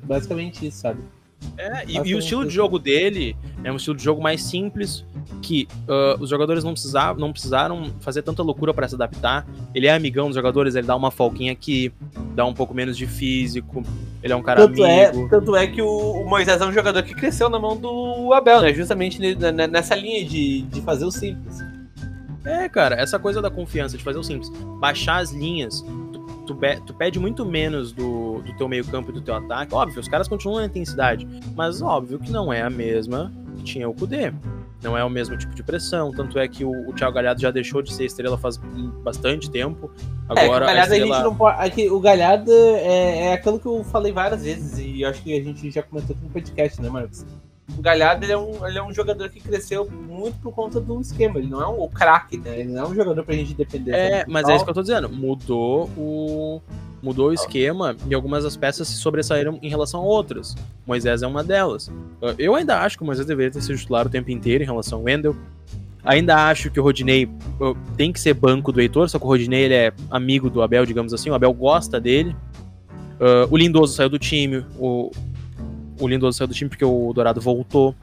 Basicamente 0.04 0.68
isso, 0.68 0.80
sabe? 0.80 1.00
É, 1.58 1.86
e, 1.86 1.98
e, 1.98 2.16
o 2.16 2.20
estilo 2.20 2.46
de 2.46 2.54
jogo 2.54 2.80
dele 2.80 3.36
é 3.64 3.72
um 3.72 3.76
estilo 3.76 3.96
de 3.96 4.04
jogo 4.04 4.22
mais 4.22 4.42
simples, 4.44 5.06
que 5.42 5.68
uh, 5.88 6.22
os 6.22 6.30
jogadores 6.30 6.64
não, 6.64 6.74
precisavam, 6.74 7.20
não 7.20 7.32
precisaram 7.32 7.92
fazer 8.00 8.22
tanta 8.22 8.42
loucura 8.42 8.74
para 8.74 8.88
se 8.88 8.96
adaptar. 8.96 9.46
Ele 9.74 9.88
é 9.88 9.94
amigão 9.94 10.28
dos 10.28 10.36
jogadores, 10.36 10.76
ele 10.76 10.88
dá 10.88 10.96
uma 10.96 11.12
folguinha 11.12 11.52
aqui, 11.52 11.92
dá 12.36 12.46
um 12.46 12.54
pouco 12.54 12.74
menos 12.74 12.98
de 12.98 13.06
físico, 13.06 13.84
ele 14.24 14.34
é 14.34 14.36
um 14.36 14.42
cara 14.44 14.68
tanto 14.68 14.86
é, 14.86 15.06
amigo. 15.06 15.26
É, 15.26 15.30
tanto 15.30 15.56
é 15.56 15.68
que 15.68 15.82
o, 15.82 15.88
o, 15.88 16.30
Moisés 16.30 16.62
é 16.62 16.66
um 16.66 16.72
jogador 16.72 17.04
que 17.04 17.14
cresceu 17.14 17.50
na 17.50 17.60
mão 17.60 17.76
do 17.76 18.34
Abel, 18.34 18.62
né? 18.62 18.74
Justamente 18.74 19.20
nessa 19.20 19.96
linha 19.96 20.26
de, 20.26 20.62
de 20.64 20.82
fazer 20.82 21.06
o 21.06 21.12
simples. 21.12 21.60
É, 22.44 22.68
cara, 22.68 22.96
essa 22.96 23.20
coisa 23.20 23.42
da 23.42 23.50
confiança, 23.50 23.98
de 23.98 24.04
fazer 24.04 24.18
o 24.18 24.24
simples. 24.24 24.50
Baixar 24.80 25.18
as 25.18 25.32
linhas, 25.32 25.84
tu, 26.46 26.58
tu 26.86 26.94
pede 26.94 27.20
muito 27.20 27.46
menos 27.46 27.92
do, 27.92 28.42
do 28.42 28.54
teu 28.58 28.68
meio 28.68 28.86
campo 28.86 29.12
e 29.12 29.14
do 29.14 29.22
teu 29.22 29.36
ataque. 29.36 29.74
Óbvio, 29.74 30.00
os 30.00 30.08
caras 30.08 30.28
continuam 30.28 30.60
na 30.60 30.66
intensidade, 30.66 31.28
mas 31.56 31.82
óbvio 31.82 32.20
que 32.20 32.32
não 32.32 32.52
é 32.52 32.62
a 32.62 32.70
mesma 32.70 33.32
que 33.58 33.64
tinha 33.64 33.88
o 33.88 33.94
Kudê. 33.94 34.34
Não 34.84 34.98
é 34.98 35.04
o 35.04 35.10
mesmo 35.10 35.38
tipo 35.38 35.54
de 35.54 35.62
pressão, 35.62 36.12
tanto 36.12 36.40
é 36.40 36.48
que 36.48 36.66
o, 36.66 36.90
o 36.90 36.94
Thiago 36.94 37.14
Galhardo 37.14 37.40
já 37.40 37.52
deixou 37.52 37.84
de 37.84 37.94
ser 37.94 38.06
estrela 38.06 38.36
faz 38.36 38.58
bastante 39.04 39.50
tempo. 39.52 39.92
Agora, 40.28 40.42
é, 40.42 40.48
o 40.48 40.52
Galhardo 40.52 40.70
a, 40.70 40.82
estrela... 40.82 41.04
a 41.04 41.18
gente 41.18 41.24
não 41.24 41.36
pode. 41.36 41.62
Aqui, 41.62 41.90
o 41.90 42.00
Galhardo 42.00 42.52
é, 42.52 43.28
é 43.28 43.34
aquilo 43.34 43.60
que 43.60 43.68
eu 43.68 43.84
falei 43.84 44.12
várias 44.12 44.44
vezes, 44.44 44.80
e 44.80 45.06
acho 45.06 45.22
que 45.22 45.38
a 45.38 45.44
gente 45.44 45.70
já 45.70 45.84
comentou 45.84 46.16
aqui 46.16 46.26
no 46.26 46.32
podcast, 46.32 46.82
né, 46.82 46.90
Marcos? 46.90 47.24
O 47.78 47.82
Galhardo 47.82 48.26
ele 48.26 48.34
é, 48.34 48.38
um, 48.38 48.68
ele 48.68 48.78
é 48.78 48.84
um 48.84 48.94
jogador 48.94 49.30
que 49.30 49.40
cresceu 49.40 49.90
muito 49.90 50.38
por 50.40 50.54
conta 50.54 50.80
do 50.80 51.00
esquema. 51.00 51.40
Ele 51.40 51.48
não 51.48 51.62
é 51.62 51.68
um 51.68 51.88
craque, 51.88 52.38
né? 52.38 52.60
Ele 52.60 52.70
não 52.70 52.86
é 52.86 52.88
um 52.88 52.96
jogador 52.96 53.24
pra 53.24 53.34
gente 53.34 53.54
depender. 53.54 53.92
É, 53.92 54.26
mas 54.28 54.48
é 54.48 54.56
isso 54.56 54.64
que 54.64 54.70
eu 54.70 54.76
tô 54.76 54.82
dizendo. 54.82 55.10
Mudou 55.10 55.90
o. 55.98 56.62
Mudou 57.02 57.30
o 57.30 57.34
esquema 57.34 57.98
e 58.08 58.14
algumas 58.14 58.44
das 58.44 58.56
peças 58.56 58.88
se 58.88 58.94
sobressaíram 58.94 59.58
em 59.64 59.70
relação 59.70 60.02
a 60.02 60.04
outras. 60.04 60.56
Moisés 60.86 61.24
é 61.24 61.28
uma 61.28 61.44
delas. 61.44 61.92
Eu 62.38 62.54
ainda 62.54 62.80
acho 62.80 62.96
que 62.96 63.02
o 63.02 63.06
Moisés 63.08 63.26
deveria 63.26 63.52
ter 63.52 63.62
sido 63.62 63.76
titular 63.76 64.06
o 64.06 64.10
tempo 64.10 64.30
inteiro 64.30 64.64
em 64.64 64.68
relação 64.68 65.00
ao 65.00 65.06
Wendel. 65.06 65.36
Ainda 66.04 66.48
acho 66.48 66.70
que 66.70 66.80
o 66.80 66.84
Rodinei 66.84 67.28
tem 67.98 68.12
que 68.12 68.20
ser 68.20 68.36
banco 68.36 68.72
do 68.72 68.80
Heitor, 68.80 69.10
só 69.10 69.18
que 69.18 69.26
o 69.26 69.28
Rodinei 69.28 69.64
ele 69.64 69.74
é 69.74 69.94
amigo 70.12 70.48
do 70.48 70.62
Abel, 70.62 70.86
digamos 70.86 71.12
assim. 71.12 71.32
O 71.32 71.34
Abel 71.34 71.54
gosta 71.54 72.00
dele. 72.00 72.36
Uh, 73.20 73.48
o 73.50 73.58
Lindoso 73.58 73.96
saiu 73.96 74.10
do 74.10 74.20
time. 74.20 74.64
O, 74.78 75.12
o 76.02 76.08
Lindoso 76.08 76.38
saiu 76.38 76.48
do 76.48 76.54
time 76.54 76.70
porque 76.70 76.84
o 76.84 77.14
Dourado 77.14 77.40
voltou. 77.40 77.96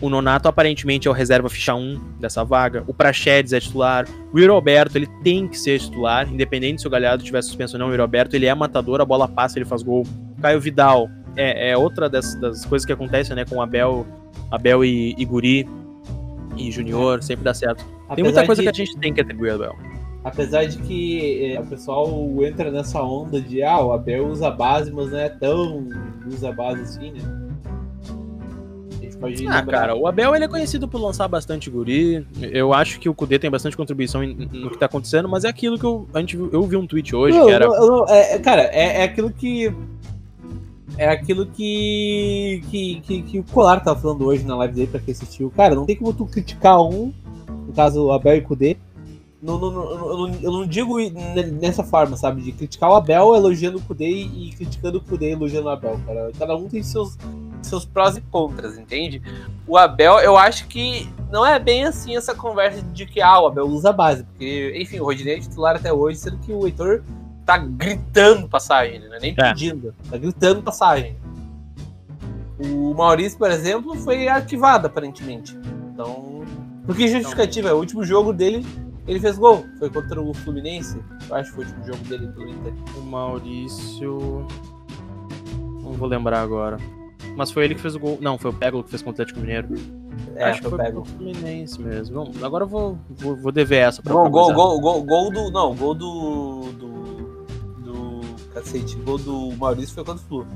O 0.00 0.10
Nonato 0.10 0.48
aparentemente 0.48 1.06
é 1.06 1.10
o 1.10 1.14
reserva 1.14 1.48
ficha 1.48 1.74
1 1.74 2.18
dessa 2.18 2.44
vaga. 2.44 2.82
O 2.88 2.92
Praxedes 2.92 3.52
é 3.52 3.60
titular. 3.60 4.04
O 4.32 4.38
Yuri 4.38 4.50
Alberto, 4.50 4.98
ele 4.98 5.06
tem 5.22 5.46
que 5.46 5.56
ser 5.56 5.78
titular, 5.78 6.28
independente 6.28 6.80
se 6.80 6.86
o 6.88 6.90
Galhardo 6.90 7.22
tiver 7.22 7.40
suspenso 7.40 7.76
ou 7.76 7.78
não. 7.78 7.86
O 7.86 7.90
Yuri 7.90 8.02
Alberto, 8.02 8.34
ele 8.34 8.46
é 8.46 8.54
matador, 8.54 9.00
a 9.00 9.04
bola 9.04 9.28
passa, 9.28 9.58
ele 9.58 9.64
faz 9.64 9.82
gol. 9.82 10.02
O 10.36 10.42
Caio 10.42 10.60
Vidal 10.60 11.08
é, 11.36 11.70
é 11.70 11.76
outra 11.76 12.10
das, 12.10 12.34
das, 12.34 12.64
coisas 12.64 12.84
que 12.84 12.92
acontecem, 12.92 13.36
né, 13.36 13.44
com 13.44 13.62
Abel, 13.62 14.04
Abel 14.50 14.84
e, 14.84 15.14
e 15.16 15.24
Guri 15.24 15.68
e 16.56 16.70
Junior, 16.72 17.22
sempre 17.22 17.44
dá 17.44 17.54
certo. 17.54 17.84
Apesar 18.08 18.14
tem 18.16 18.24
muita 18.24 18.44
coisa 18.44 18.60
de... 18.60 18.66
que 18.66 18.70
a 18.70 18.84
gente 18.84 18.98
tem 18.98 19.14
que 19.14 19.20
atribuir 19.20 19.50
ao 19.50 19.56
Abel. 19.56 19.91
Apesar 20.24 20.66
de 20.66 20.78
que 20.78 21.52
é, 21.52 21.60
o 21.60 21.66
pessoal 21.66 22.08
entra 22.42 22.70
nessa 22.70 23.02
onda 23.02 23.40
de 23.40 23.62
ah, 23.62 23.80
o 23.80 23.92
Abel 23.92 24.28
usa 24.28 24.50
base, 24.50 24.92
mas 24.92 25.10
não 25.10 25.18
é 25.18 25.28
tão 25.28 25.88
usa 26.26 26.52
base 26.52 26.82
assim, 26.82 27.10
né? 27.12 27.42
ah, 29.48 29.58
lembrar. 29.60 29.80
cara, 29.80 29.94
o 29.94 30.06
Abel 30.06 30.34
ele 30.34 30.44
é 30.44 30.48
conhecido 30.48 30.88
por 30.88 31.00
lançar 31.00 31.28
bastante 31.28 31.70
guri. 31.70 32.26
Eu 32.40 32.72
acho 32.72 32.98
que 32.98 33.08
o 33.08 33.14
Kudê 33.14 33.38
tem 33.38 33.50
bastante 33.50 33.76
contribuição 33.76 34.22
no 34.22 34.70
que 34.70 34.78
tá 34.78 34.86
acontecendo, 34.86 35.28
mas 35.28 35.44
é 35.44 35.48
aquilo 35.48 35.78
que 35.78 35.84
eu, 35.84 36.08
a 36.12 36.20
gente, 36.20 36.36
eu 36.36 36.62
vi 36.64 36.76
um 36.76 36.86
tweet 36.86 37.14
hoje 37.14 37.38
não, 37.38 37.46
que 37.46 37.52
era. 37.52 37.66
Não, 37.66 38.08
é, 38.08 38.38
cara, 38.38 38.62
é, 38.72 39.00
é 39.00 39.04
aquilo 39.04 39.30
que 39.30 39.72
é 40.98 41.08
aquilo 41.08 41.46
que, 41.46 42.62
que, 42.70 43.00
que, 43.00 43.22
que, 43.22 43.38
o 43.38 43.44
Colar 43.44 43.82
tava 43.82 43.98
falando 43.98 44.26
hoje 44.26 44.44
na 44.44 44.56
live 44.56 44.74
dele, 44.74 44.88
pra 44.88 45.00
quem 45.00 45.12
assistiu. 45.12 45.50
Cara, 45.50 45.74
não 45.74 45.86
tem 45.86 45.96
como 45.96 46.12
tu 46.12 46.26
criticar 46.26 46.80
um, 46.82 47.12
no 47.66 47.72
caso 47.72 48.06
o 48.06 48.12
Abel 48.12 48.36
e 48.36 48.40
o 48.40 48.42
Kudê, 48.42 48.76
não, 49.42 49.58
não, 49.58 49.70
não, 49.72 50.34
eu 50.40 50.52
não- 50.52 50.66
digo 50.66 50.98
ne- 50.98 51.50
nessa 51.60 51.82
forma, 51.82 52.16
sabe? 52.16 52.42
De 52.42 52.52
criticar 52.52 52.90
o 52.90 52.94
Abel 52.94 53.34
elogiando 53.34 53.78
o 53.78 53.82
Kudê 53.82 54.08
e 54.08 54.52
criticando 54.56 54.98
o 54.98 55.00
Kudê 55.00 55.32
elogiando 55.32 55.66
o 55.66 55.70
Abel, 55.70 55.98
cara. 56.06 56.30
Cada 56.38 56.54
um 56.56 56.68
tem 56.68 56.82
seus, 56.82 57.18
seus 57.60 57.84
prós 57.84 58.16
e 58.16 58.20
contras, 58.20 58.78
entende? 58.78 59.20
O 59.66 59.76
Abel, 59.76 60.18
eu 60.20 60.36
acho 60.38 60.66
que 60.68 61.08
não 61.30 61.44
é 61.44 61.58
bem 61.58 61.84
assim 61.84 62.16
essa 62.16 62.34
conversa 62.34 62.82
de 62.92 63.04
que 63.04 63.20
ah, 63.20 63.40
o 63.40 63.46
Abel 63.48 63.66
usa 63.66 63.90
a 63.90 63.92
base, 63.92 64.22
porque, 64.24 64.72
enfim, 64.80 65.00
o 65.00 65.04
Rodinei 65.04 65.36
é 65.38 65.40
titular 65.40 65.74
até 65.76 65.92
hoje, 65.92 66.18
sendo 66.18 66.38
que 66.38 66.52
o 66.52 66.64
Heitor 66.66 67.02
tá 67.44 67.58
gritando 67.58 68.48
passagem, 68.48 69.00
né? 69.00 69.08
Não 69.08 69.16
é 69.16 69.20
nem 69.20 69.34
É. 69.36 69.48
pedindo, 69.48 69.92
tá 70.08 70.16
gritando 70.16 70.62
passagem. 70.62 71.16
O 72.60 72.94
Maurício, 72.94 73.36
por 73.36 73.50
exemplo, 73.50 73.96
foi 73.96 74.28
arquivado 74.28 74.86
aparentemente. 74.86 75.56
Então, 75.92 76.44
por 76.86 76.94
que 76.94 77.08
justificativa? 77.08 77.70
É 77.70 77.72
o 77.72 77.78
último 77.78 78.04
jogo 78.04 78.32
dele, 78.32 78.64
ele 79.06 79.18
fez 79.20 79.36
gol. 79.38 79.64
Foi 79.78 79.90
contra 79.90 80.20
o 80.20 80.32
Fluminense. 80.32 81.02
Eu 81.28 81.36
acho 81.36 81.50
que 81.50 81.56
foi 81.56 81.64
o 81.64 81.68
último 81.68 81.86
jogo 81.86 82.08
dele 82.08 82.28
pelo 82.28 82.48
Inter. 82.48 82.72
O 82.96 83.02
Maurício. 83.02 84.46
Não 85.82 85.92
vou 85.92 86.08
lembrar 86.08 86.40
agora. 86.40 86.78
Mas 87.36 87.50
foi 87.50 87.64
ele 87.64 87.74
que 87.74 87.80
fez 87.80 87.94
o 87.94 88.00
gol. 88.00 88.18
Não, 88.20 88.38
foi 88.38 88.50
o 88.50 88.54
Pego 88.54 88.82
que 88.82 88.90
fez 88.90 89.02
contra 89.02 89.22
o 89.22 89.24
Atlético 89.24 89.40
Mineiro. 89.40 89.68
É, 90.36 90.44
Acho 90.44 90.62
que 90.62 90.68
foi 90.68 90.78
foi 90.78 90.86
pego. 90.86 91.00
o 91.00 91.04
Fluminense 91.04 91.80
mesmo. 91.80 92.30
Agora 92.42 92.64
eu 92.64 92.68
vou, 92.68 92.98
vou, 93.10 93.36
vou 93.36 93.52
dever 93.52 93.88
essa 93.88 94.02
pra 94.02 94.12
Gol, 94.12 94.30
gol, 94.30 94.52
gol, 94.52 94.80
gol, 94.80 95.02
gol 95.04 95.32
do. 95.32 95.50
Não, 95.50 95.74
gol 95.74 95.94
do. 95.94 96.60
do. 96.72 97.44
do. 97.82 98.20
Cacete, 98.54 98.96
gol 98.96 99.18
do 99.18 99.52
Maurício 99.56 99.94
foi 99.94 100.04
contra 100.04 100.22
o 100.22 100.26
Flu. 100.26 100.46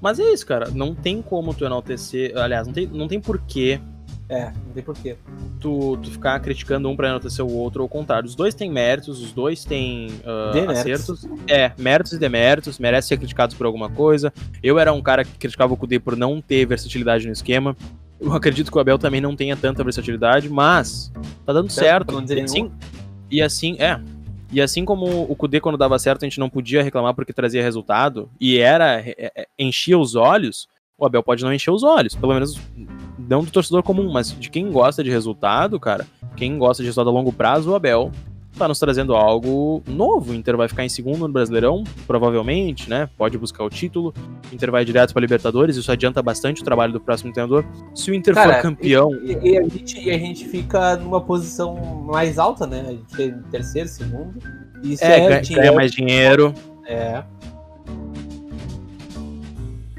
Mas 0.00 0.20
é 0.20 0.30
isso, 0.32 0.46
cara. 0.46 0.70
Não 0.70 0.94
tem 0.94 1.22
como 1.22 1.54
tu 1.54 1.64
enaltecer. 1.64 2.36
Aliás, 2.36 2.66
não 2.66 2.74
tem, 2.74 2.86
não 2.86 3.08
tem 3.08 3.18
porquê 3.20 3.80
É, 4.28 4.46
não 4.46 4.72
tem 4.72 4.82
porquê. 4.82 5.16
tu, 5.60 5.98
tu 5.98 6.10
ficar 6.10 6.40
criticando 6.40 6.88
um 6.88 6.96
pra 6.96 7.08
enaltecer 7.08 7.44
o 7.44 7.52
outro 7.52 7.82
ou 7.82 7.86
o 7.86 7.88
contrário. 7.88 8.26
Os 8.26 8.34
dois 8.34 8.54
têm 8.54 8.70
méritos, 8.70 9.20
os 9.20 9.32
dois 9.32 9.64
têm 9.64 10.08
Deméritos. 10.52 10.78
acertos. 10.78 11.28
É, 11.46 11.72
méritos 11.76 12.12
e 12.12 12.18
deméritos, 12.18 12.78
merecem 12.78 13.08
ser 13.08 13.16
criticados 13.18 13.54
por 13.54 13.66
alguma 13.66 13.90
coisa. 13.90 14.32
Eu 14.62 14.78
era 14.78 14.92
um 14.92 15.02
cara 15.02 15.24
que 15.24 15.32
criticava 15.38 15.74
o 15.74 15.76
Kudê 15.76 15.98
por 15.98 16.16
não 16.16 16.40
ter 16.40 16.64
versatilidade 16.66 17.26
no 17.26 17.32
esquema. 17.32 17.76
Eu 18.18 18.32
acredito 18.32 18.70
que 18.70 18.78
o 18.78 18.80
Abel 18.80 18.98
também 18.98 19.20
não 19.20 19.36
tenha 19.36 19.56
tanta 19.56 19.84
versatilidade, 19.84 20.48
mas 20.48 21.12
tá 21.44 21.52
dando 21.52 21.70
Certo, 21.70 22.14
certo. 22.26 22.32
E 22.32 22.40
assim, 22.40 22.72
e 23.30 23.42
assim, 23.42 23.76
é. 23.78 24.00
E 24.50 24.60
assim 24.60 24.84
como 24.84 25.30
o 25.30 25.34
Kudê, 25.36 25.60
quando 25.60 25.76
dava 25.76 25.98
certo, 25.98 26.24
a 26.24 26.28
gente 26.28 26.38
não 26.38 26.48
podia 26.48 26.82
reclamar 26.82 27.12
porque 27.12 27.32
trazia 27.32 27.62
resultado, 27.62 28.30
e 28.40 28.58
era, 28.58 29.00
é, 29.00 29.32
é, 29.36 29.46
enchia 29.58 29.98
os 29.98 30.14
olhos, 30.14 30.68
o 30.96 31.04
Abel 31.04 31.22
pode 31.22 31.42
não 31.42 31.52
encher 31.52 31.72
os 31.72 31.82
olhos, 31.82 32.14
pelo 32.14 32.32
menos 32.32 32.58
não 33.28 33.42
do 33.42 33.50
torcedor 33.50 33.82
comum, 33.82 34.10
mas 34.12 34.38
de 34.38 34.50
quem 34.50 34.70
gosta 34.70 35.02
de 35.02 35.10
resultado, 35.10 35.78
cara, 35.80 36.06
quem 36.36 36.58
gosta 36.58 36.82
de 36.82 36.88
resultado 36.88 37.10
a 37.10 37.12
longo 37.12 37.32
prazo, 37.32 37.70
o 37.70 37.74
Abel 37.74 38.10
tá 38.56 38.68
nos 38.68 38.78
trazendo 38.78 39.14
algo 39.14 39.82
novo. 39.86 40.32
O 40.32 40.34
Inter 40.34 40.56
vai 40.56 40.68
ficar 40.68 40.84
em 40.84 40.88
segundo 40.88 41.18
no 41.18 41.28
Brasileirão, 41.28 41.82
provavelmente, 42.06 42.88
né? 42.88 43.08
Pode 43.16 43.36
buscar 43.36 43.64
o 43.64 43.68
título. 43.68 44.14
O 44.50 44.54
Inter 44.54 44.70
vai 44.70 44.84
direto 44.84 45.12
pra 45.12 45.20
Libertadores, 45.20 45.76
isso 45.76 45.90
adianta 45.90 46.22
bastante 46.22 46.62
o 46.62 46.64
trabalho 46.64 46.92
do 46.92 47.00
próximo 47.00 47.32
treinador. 47.32 47.64
Se 47.94 48.10
o 48.10 48.14
Inter 48.14 48.34
Cara, 48.34 48.54
for 48.54 48.62
campeão, 48.62 49.10
E, 49.22 49.50
e 49.50 49.58
a 49.58 49.62
gente, 49.62 50.00
e 50.00 50.10
a 50.10 50.18
gente 50.18 50.46
fica 50.46 50.96
numa 50.96 51.20
posição 51.20 51.74
mais 52.04 52.38
alta, 52.38 52.66
né? 52.66 52.84
A 52.86 52.90
gente 52.92 53.04
fica 53.10 53.22
em 53.24 53.42
terceiro, 53.50 53.88
segundo. 53.88 54.38
E 54.82 54.92
Isso 54.92 55.04
é, 55.04 55.20
é, 55.20 55.28
ganha, 55.28 55.40
dinheiro. 55.42 55.62
ganha 55.62 55.76
mais 55.76 55.92
dinheiro. 55.92 56.54
É. 56.86 57.24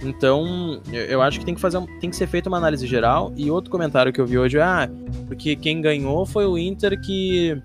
Então, 0.06 0.82
eu- 0.92 1.22
acho 1.22 1.40
que 1.40 1.46
tem 1.46 1.56
que 1.56 1.62
fazer, 1.62 1.82
tem 2.00 2.10
que 2.10 2.16
ser 2.16 2.28
feita 2.28 2.48
uma 2.50 2.58
análise 2.58 2.86
geral. 2.86 3.34
E 3.36 3.50
outro 3.50 3.72
comentário 3.72 4.14
que 4.14 4.22
eu 4.22 4.26
vi 4.26 4.38
hoje 4.38 4.58
é, 4.58 4.62
ah, 4.62 4.90
porque 5.28 5.56
quem 5.56 5.82
ganhou 5.82 6.26
foi 6.26 6.46
o 6.46 6.58
Inter 6.58 7.00
que 7.00 7.62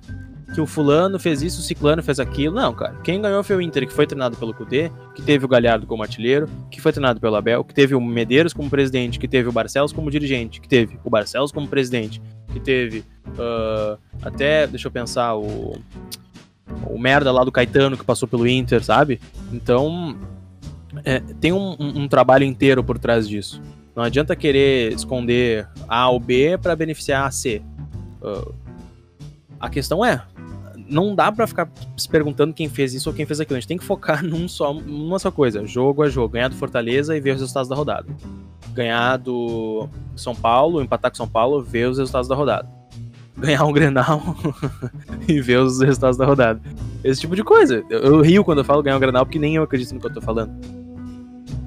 que 0.53 0.61
o 0.61 0.67
fulano 0.67 1.17
fez 1.17 1.43
isso, 1.43 1.61
o 1.61 1.63
ciclano 1.63 2.03
fez 2.03 2.19
aquilo. 2.19 2.57
Não, 2.57 2.75
cara. 2.75 2.97
Quem 3.05 3.23
ganhou 3.23 3.41
foi 3.45 3.55
o 3.55 3.61
Inter, 3.61 3.87
que 3.87 3.93
foi 3.93 4.05
treinado 4.05 4.37
pelo 4.37 4.53
Cudê, 4.53 4.91
que 5.15 5.23
teve 5.23 5.45
o 5.45 5.49
Galhardo 5.49 5.87
como 5.87 6.03
artilheiro, 6.03 6.49
que 6.73 6.81
foi 6.81 6.91
treinado 6.91 7.21
pelo 7.21 7.37
Abel, 7.37 7.63
que 7.63 7.73
teve 7.73 7.95
o 7.95 8.01
Medeiros 8.01 8.53
como 8.53 8.69
presidente, 8.69 9.17
que 9.21 9.29
teve 9.29 9.49
o 9.49 9.53
Barcelos 9.53 9.93
como 9.93 10.11
dirigente, 10.11 10.61
que 10.61 10.67
teve 10.69 10.99
o 11.05 11.09
Barcelos 11.09 11.53
como 11.53 11.69
presidente, 11.69 12.21
que 12.53 12.59
teve 12.59 13.05
ah, 13.39 13.97
até, 14.23 14.67
deixa 14.67 14.89
eu 14.89 14.91
pensar, 14.91 15.37
o 15.37 15.79
o 16.87 16.99
merda 16.99 17.31
lá 17.33 17.45
do 17.45 17.53
Caetano 17.53 17.97
que 17.97 18.05
passou 18.05 18.27
pelo 18.29 18.47
Inter, 18.47 18.83
sabe? 18.83 19.21
Então, 19.53 20.17
é, 21.05 21.21
tem 21.41 21.53
um, 21.53 21.77
um- 21.79 22.03
um 22.03 22.09
trabalho 22.09 22.45
inteiro 22.45 22.83
por 22.83 22.99
trás 22.99 23.29
disso. 23.29 23.61
Não 23.95 24.03
adianta 24.03 24.35
querer 24.37 24.93
esconder 24.93 25.69
A 25.89 26.09
ou 26.09 26.19
B 26.21 26.57
para 26.59 26.75
beneficiar 26.77 27.27
a 27.27 27.31
C. 27.31 27.61
Ah, 28.23 28.49
a 29.61 29.69
questão 29.69 30.05
é, 30.05 30.23
não 30.89 31.15
dá 31.15 31.31
pra 31.31 31.47
ficar 31.47 31.69
se 31.97 32.09
perguntando 32.09 32.55
quem 32.55 32.69
fez 32.69 32.95
isso 32.95 33.09
ou 33.11 33.15
quem 33.15 33.27
fez 33.27 33.41
aquilo. 33.41 33.57
A 33.57 33.61
gente 33.61 33.69
tem 33.69 33.77
que 33.79 33.85
focar 33.85 34.23
num 34.25 34.49
só, 34.49 34.73
numa 34.73 35.19
só 35.19 35.31
coisa, 35.31 35.67
jogo 35.67 36.03
a 36.03 36.09
jogo, 36.09 36.29
ganhar 36.35 36.49
do 36.49 36.55
Fortaleza 36.57 37.17
e 37.17 37.21
ver 37.21 37.33
os 37.35 37.41
resultados 37.41 37.69
da 37.69 37.77
rodada. 37.77 38.07
Ganhar 38.73 39.17
do 39.19 39.89
São 40.17 40.35
Paulo, 40.35 40.81
empatar 40.81 41.11
com 41.11 41.17
São 41.17 41.29
Paulo, 41.29 41.63
ver 41.63 41.89
os 41.89 41.99
resultados 41.99 42.29
da 42.29 42.35
rodada. 42.35 42.69
Ganhar 43.37 43.65
um 43.65 43.73
Grenal 43.73 44.23
e 45.27 45.41
ver 45.41 45.59
os 45.59 45.81
resultados 45.81 46.17
da 46.17 46.25
rodada. 46.27 46.61
Esse 47.03 47.21
tipo 47.23 47.35
de 47.35 47.43
coisa. 47.43 47.83
Eu, 47.91 47.99
eu 48.01 48.21
rio 48.21 48.45
quando 48.45 48.59
eu 48.59 48.65
falo 48.65 48.83
ganhar 48.83 48.97
um 48.97 49.01
Grenal 49.01 49.25
porque 49.27 49.39
nem 49.39 49.57
eu 49.57 49.63
acredito 49.63 49.93
no 49.95 50.01
que 50.01 50.07
eu 50.07 50.13
tô 50.15 50.21
falando. 50.21 50.53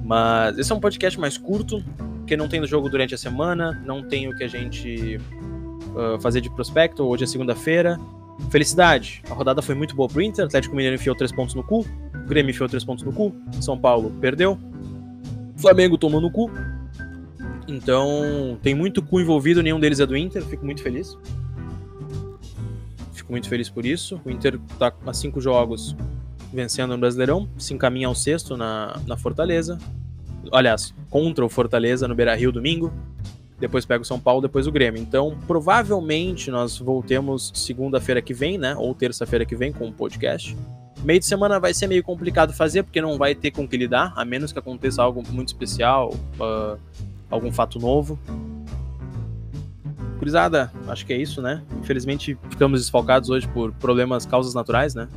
Mas 0.04 0.58
esse 0.58 0.70
é 0.70 0.74
um 0.74 0.80
podcast 0.80 1.18
mais 1.18 1.38
curto, 1.38 1.82
porque 2.18 2.36
não 2.36 2.46
tem 2.46 2.60
no 2.60 2.66
jogo 2.66 2.88
durante 2.88 3.14
a 3.14 3.18
semana, 3.18 3.82
não 3.86 4.06
tem 4.06 4.28
o 4.28 4.36
que 4.36 4.44
a 4.44 4.48
gente 4.48 5.18
ah, 5.96 6.18
fazer 6.20 6.40
de 6.40 6.50
prospecto. 6.50 7.02
Hoje 7.04 7.24
é 7.24 7.26
segunda-feira. 7.26 7.98
Felicidade. 8.50 9.22
A 9.30 9.34
rodada 9.34 9.62
foi 9.62 9.74
muito 9.74 9.94
boa 9.94 10.08
pro 10.08 10.20
Inter. 10.20 10.44
Atlético 10.44 10.74
Mineiro 10.74 10.96
enfiou 10.96 11.16
três 11.16 11.32
pontos 11.32 11.54
no 11.54 11.62
cu. 11.62 11.86
O 12.14 12.26
Grêmio 12.26 12.50
enfiou 12.50 12.68
três 12.68 12.84
pontos 12.84 13.04
no 13.04 13.12
cu. 13.12 13.34
São 13.60 13.78
Paulo 13.78 14.10
perdeu. 14.20 14.58
Flamengo 15.56 15.96
tomou 15.96 16.20
no 16.20 16.30
cu. 16.30 16.50
Então, 17.66 18.58
tem 18.62 18.74
muito 18.74 19.02
cu 19.02 19.20
envolvido, 19.20 19.62
nenhum 19.62 19.80
deles 19.80 20.00
é 20.00 20.06
do 20.06 20.16
Inter. 20.16 20.42
Fico 20.44 20.64
muito 20.64 20.82
feliz. 20.82 21.16
Fico 23.12 23.32
muito 23.32 23.48
feliz 23.48 23.70
por 23.70 23.86
isso. 23.86 24.20
O 24.24 24.30
Inter 24.30 24.58
tá 24.78 24.92
a 25.06 25.14
cinco 25.14 25.40
jogos 25.40 25.96
vencendo 26.54 26.90
no 26.90 26.98
Brasileirão, 26.98 27.48
se 27.58 27.74
encaminha 27.74 28.06
ao 28.06 28.14
sexto 28.14 28.56
na, 28.56 29.00
na 29.06 29.16
Fortaleza. 29.16 29.78
Aliás, 30.52 30.94
contra 31.10 31.44
o 31.44 31.48
Fortaleza 31.48 32.06
no 32.06 32.14
Beira 32.14 32.34
Rio 32.34 32.52
domingo. 32.52 32.92
Depois 33.58 33.84
pega 33.84 34.02
o 34.02 34.04
São 34.04 34.18
Paulo, 34.18 34.42
depois 34.42 34.66
o 34.66 34.72
Grêmio. 34.72 35.00
Então, 35.00 35.38
provavelmente 35.46 36.50
nós 36.50 36.78
voltemos 36.78 37.52
segunda-feira 37.54 38.20
que 38.20 38.34
vem, 38.34 38.58
né? 38.58 38.74
Ou 38.76 38.94
terça-feira 38.94 39.44
que 39.44 39.54
vem 39.54 39.72
com 39.72 39.88
o 39.88 39.92
podcast. 39.92 40.56
Meio 41.02 41.20
de 41.20 41.26
semana 41.26 41.60
vai 41.60 41.72
ser 41.72 41.86
meio 41.86 42.02
complicado 42.02 42.52
fazer, 42.52 42.82
porque 42.82 43.00
não 43.00 43.16
vai 43.16 43.34
ter 43.34 43.50
com 43.50 43.68
que 43.68 43.76
lidar, 43.76 44.12
a 44.16 44.24
menos 44.24 44.52
que 44.52 44.58
aconteça 44.58 45.02
algo 45.02 45.22
muito 45.30 45.48
especial, 45.48 46.14
ah, 46.40 46.76
algum 47.30 47.52
fato 47.52 47.78
novo. 47.78 48.18
Curizada, 50.18 50.72
acho 50.88 51.04
que 51.04 51.12
é 51.12 51.16
isso, 51.16 51.42
né? 51.42 51.62
Infelizmente 51.80 52.38
ficamos 52.48 52.80
desfalcados 52.80 53.28
hoje 53.28 53.46
por 53.48 53.72
problemas, 53.72 54.24
causas 54.24 54.54
naturais, 54.54 54.94
né? 54.94 55.08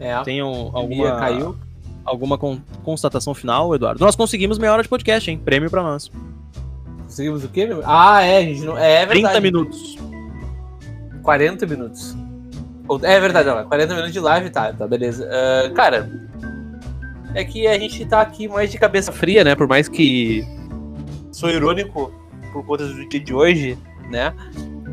É. 0.00 0.22
Bia 0.24 0.44
alguma, 0.44 1.16
caiu. 1.16 1.56
alguma 2.04 2.38
con- 2.38 2.60
constatação 2.84 3.34
final, 3.34 3.74
Eduardo? 3.74 4.00
Nós 4.04 4.14
conseguimos 4.16 4.58
meia 4.58 4.72
hora 4.72 4.82
de 4.82 4.88
podcast, 4.88 5.30
hein? 5.30 5.38
Prêmio 5.44 5.68
pra 5.70 5.82
nós. 5.82 6.10
Conseguimos 7.04 7.42
o 7.44 7.48
quê, 7.48 7.66
meu? 7.66 7.82
Ah, 7.84 8.22
é, 8.22 8.38
a 8.38 8.42
gente 8.42 8.62
não. 8.62 8.76
É, 8.78 9.02
é 9.02 9.06
verdade. 9.06 9.34
30 9.34 9.40
minutos. 9.40 9.96
40 11.22 11.66
minutos. 11.66 12.16
É 13.02 13.20
verdade, 13.20 13.48
ó, 13.50 13.64
40 13.64 13.92
minutos 13.92 14.12
de 14.12 14.20
live, 14.20 14.50
tá, 14.50 14.72
tá, 14.72 14.86
beleza. 14.86 15.28
Ah, 15.30 15.70
cara, 15.70 16.10
é 17.34 17.44
que 17.44 17.66
a 17.66 17.78
gente 17.78 18.04
tá 18.06 18.20
aqui 18.22 18.48
mais 18.48 18.70
de 18.70 18.78
cabeça 18.78 19.12
fria, 19.12 19.44
né? 19.44 19.54
Por 19.54 19.68
mais 19.68 19.88
que 19.88 20.42
sou 21.30 21.50
irônico 21.50 22.10
por 22.52 22.64
conta 22.64 22.86
do 22.86 23.08
dia 23.08 23.20
de 23.20 23.34
hoje, 23.34 23.76
né? 24.10 24.32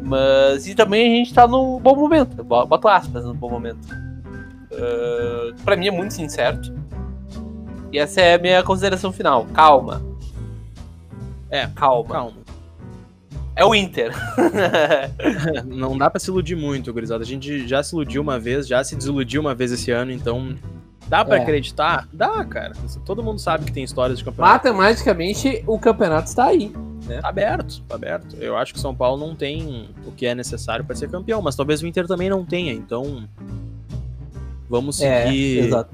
Mas 0.03 0.67
e 0.67 0.75
também 0.75 1.13
a 1.13 1.15
gente 1.17 1.33
tá 1.33 1.47
num 1.47 1.79
bom 1.79 1.95
momento. 1.95 2.43
bo- 2.43 2.65
Boto 2.65 2.87
aspas 2.87 3.23
no 3.23 3.33
bom 3.33 3.49
momento. 3.49 3.79
Ah, 4.77 5.53
pra 5.63 5.75
mim 5.75 5.87
é 5.87 5.91
muito 5.91 6.15
incerto. 6.21 6.73
E 7.91 7.99
essa 7.99 8.21
é 8.21 8.33
a 8.35 8.37
minha 8.39 8.61
consideração 8.63 9.11
final. 9.11 9.45
Calma. 9.53 10.01
É, 11.49 11.67
Calma. 11.67 12.09
calma. 12.09 12.37
É 13.55 13.63
o 13.63 13.73
Inter. 13.73 14.11
Não 15.65 15.97
dá 15.97 16.09
pra 16.09 16.19
se 16.19 16.29
iludir 16.29 16.55
muito, 16.57 16.91
gurizada. 16.91 17.23
A 17.23 17.27
gente 17.27 17.65
já 17.67 17.81
se 17.81 17.95
iludiu 17.95 18.21
uma 18.21 18.37
vez, 18.37 18.67
já 18.67 18.83
se 18.83 18.95
desiludiu 18.95 19.39
uma 19.39 19.55
vez 19.55 19.71
esse 19.71 19.91
ano, 19.91 20.11
então. 20.11 20.55
Dá 21.07 21.23
pra 21.23 21.37
É. 21.37 21.41
acreditar? 21.41 22.07
Dá, 22.11 22.43
cara. 22.43 22.73
Todo 23.05 23.23
mundo 23.23 23.39
sabe 23.39 23.63
que 23.65 23.71
tem 23.71 23.83
histórias 23.83 24.17
de 24.17 24.25
campeonato. 24.25 24.53
Matematicamente, 24.67 25.63
o 25.67 25.77
campeonato 25.79 26.27
está 26.27 26.45
aí. 26.47 26.73
Tá 27.21 27.29
aberto, 27.29 27.81
tá 27.87 27.93
aberto. 27.95 28.35
Eu 28.41 28.57
acho 28.57 28.73
que 28.73 28.79
o 28.79 28.81
São 28.81 28.95
Paulo 28.95 29.23
não 29.25 29.35
tem 29.35 29.87
o 30.07 30.11
que 30.11 30.25
é 30.25 30.33
necessário 30.33 30.83
pra 30.83 30.95
ser 30.95 31.07
campeão, 31.09 31.41
mas 31.43 31.55
talvez 31.55 31.81
o 31.83 31.87
Inter 31.87 32.07
também 32.07 32.27
não 32.29 32.43
tenha, 32.43 32.73
então. 32.73 33.29
Vamos 34.69 34.97
seguir 34.97 35.73
É, 35.73 35.85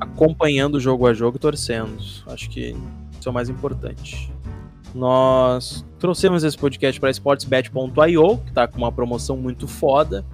acompanhando 0.00 0.80
jogo 0.80 1.06
a 1.06 1.12
jogo 1.12 1.36
e 1.36 1.40
torcendo. 1.40 1.96
Acho 2.26 2.48
que 2.48 2.74
isso 3.18 3.28
é 3.28 3.30
o 3.30 3.34
mais 3.34 3.48
importante. 3.48 4.32
Nós 4.94 5.84
trouxemos 5.98 6.42
esse 6.42 6.56
podcast 6.56 7.00
para 7.00 7.10
sportsbet.io, 7.10 8.38
que 8.38 8.52
tá 8.52 8.66
com 8.66 8.78
uma 8.78 8.90
promoção 8.90 9.36
muito 9.36 9.68
foda, 9.68 10.24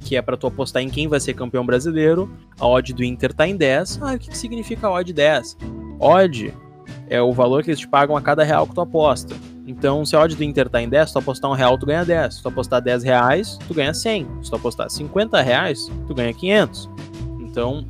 que 0.00 0.14
é 0.16 0.22
para 0.22 0.36
tu 0.36 0.46
apostar 0.46 0.82
em 0.82 0.88
quem 0.88 1.08
vai 1.08 1.18
ser 1.18 1.34
campeão 1.34 1.66
brasileiro. 1.66 2.30
A 2.60 2.66
odd 2.66 2.92
do 2.92 3.02
Inter 3.02 3.32
tá 3.32 3.48
em 3.48 3.56
10. 3.56 4.00
Ah, 4.02 4.14
o 4.14 4.18
que, 4.18 4.30
que 4.30 4.38
significa 4.38 4.88
odd 4.88 5.12
10? 5.12 5.56
Odd 5.98 6.54
é 7.08 7.20
o 7.20 7.32
valor 7.32 7.64
que 7.64 7.70
eles 7.70 7.80
te 7.80 7.88
pagam 7.88 8.16
a 8.16 8.22
cada 8.22 8.44
real 8.44 8.66
que 8.66 8.74
tu 8.74 8.80
aposta. 8.80 9.34
Então, 9.66 10.06
se 10.06 10.14
a 10.14 10.20
odd 10.20 10.36
do 10.36 10.44
Inter 10.44 10.68
tá 10.68 10.80
em 10.80 10.88
10, 10.88 11.08
se 11.08 11.12
tu 11.12 11.18
apostar 11.18 11.50
um 11.50 11.54
real, 11.54 11.76
tu 11.76 11.84
ganha 11.84 12.04
10. 12.04 12.34
Se 12.34 12.42
tu 12.42 12.48
apostar 12.48 12.80
10 12.80 13.02
reais, 13.02 13.58
tu 13.66 13.74
ganha 13.74 13.92
100. 13.92 14.26
Se 14.42 14.50
tu 14.50 14.56
apostar 14.56 14.88
50 14.88 15.42
reais, 15.42 15.90
tu 16.06 16.14
ganha 16.14 16.32
500. 16.32 16.88
Então, 17.40 17.84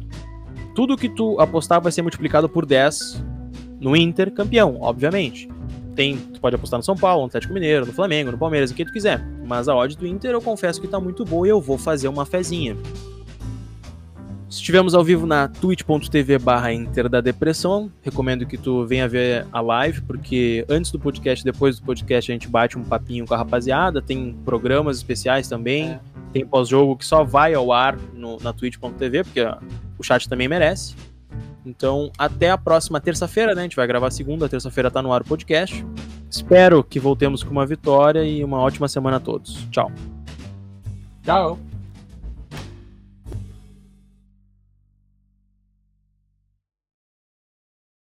tudo 0.75 0.97
que 0.97 1.09
tu 1.09 1.39
apostar 1.39 1.81
vai 1.81 1.93
ser 1.93 2.01
multiplicado 2.01 2.49
por 2.49 2.65
10 2.65 3.23
no 3.79 3.95
Inter 3.95 4.33
campeão, 4.33 4.79
obviamente. 4.81 5.49
Tem, 5.95 6.17
tu 6.17 6.41
pode 6.41 6.57
apostar 6.57 6.79
no 6.79 6.85
São 6.85 6.97
Paulo, 6.97 7.23
no 7.23 7.27
Atlético 7.29 7.53
Mineiro, 7.53 7.85
no 7.85 7.93
Flamengo, 7.93 8.31
no 8.31 8.39
Palmeiras, 8.39 8.71
em 8.71 8.75
quem 8.75 8.87
tu 8.87 8.93
quiser. 8.93 9.23
Mas 9.47 9.69
a 9.69 9.77
odd 9.77 9.97
do 9.97 10.07
Inter 10.07 10.33
eu 10.33 10.41
confesso 10.41 10.81
que 10.81 10.89
tá 10.89 10.99
muito 10.99 11.25
boa 11.25 11.47
e 11.47 11.51
eu 11.51 11.61
vou 11.61 11.77
fazer 11.77 12.09
uma 12.09 12.25
fezinha. 12.25 12.77
Estivemos 14.49 14.95
ao 14.95 15.03
vivo 15.03 15.27
na 15.27 15.49
twitch.tv 15.49 16.39
barra 16.39 16.73
Inter 16.73 17.09
da 17.09 17.21
Depressão. 17.21 17.91
Recomendo 18.03 18.47
que 18.47 18.57
tu 18.57 18.87
venha 18.87 19.09
ver 19.09 19.47
a 19.53 19.61
live, 19.61 20.01
porque 20.03 20.65
antes 20.69 20.93
do 20.93 21.01
podcast 21.01 21.45
depois 21.45 21.81
do 21.81 21.85
podcast 21.85 22.31
a 22.31 22.35
gente 22.35 22.49
bate 22.49 22.79
um 22.79 22.85
papinho 22.85 23.27
com 23.27 23.35
a 23.35 23.37
rapaziada. 23.37 24.01
Tem 24.01 24.37
programas 24.45 24.99
especiais 24.99 25.49
também. 25.49 25.91
É. 25.91 26.01
Tem 26.33 26.47
pós-jogo 26.47 26.97
que 26.97 27.05
só 27.05 27.25
vai 27.25 27.55
ao 27.55 27.73
ar 27.73 27.99
no, 28.15 28.39
na 28.39 28.53
twitch.tv, 28.53 29.25
porque 29.25 29.41
o 29.99 30.03
chat 30.03 30.29
também 30.29 30.47
merece. 30.47 30.95
Então, 31.65 32.13
até 32.17 32.51
a 32.51 32.59
próxima 32.59 33.01
terça-feira, 33.01 33.53
né? 33.53 33.63
A 33.63 33.65
gente 33.65 33.75
vai 33.75 33.87
gravar 33.87 34.11
segunda, 34.13 34.49
terça-feira 34.49 34.91
tá 34.91 35.03
no 35.03 35.13
ar 35.13 35.23
o 35.23 35.25
podcast. 35.25 35.85
Espero 36.31 36.85
que 36.85 37.01
voltemos 37.01 37.43
com 37.43 37.51
uma 37.51 37.67
vitória 37.67 38.25
e 38.25 38.45
uma 38.45 38.59
ótima 38.59 38.87
semana 38.87 39.17
a 39.17 39.21
todos. 39.21 39.67
Tchau. 39.71 39.91
Tchau. 41.25 41.59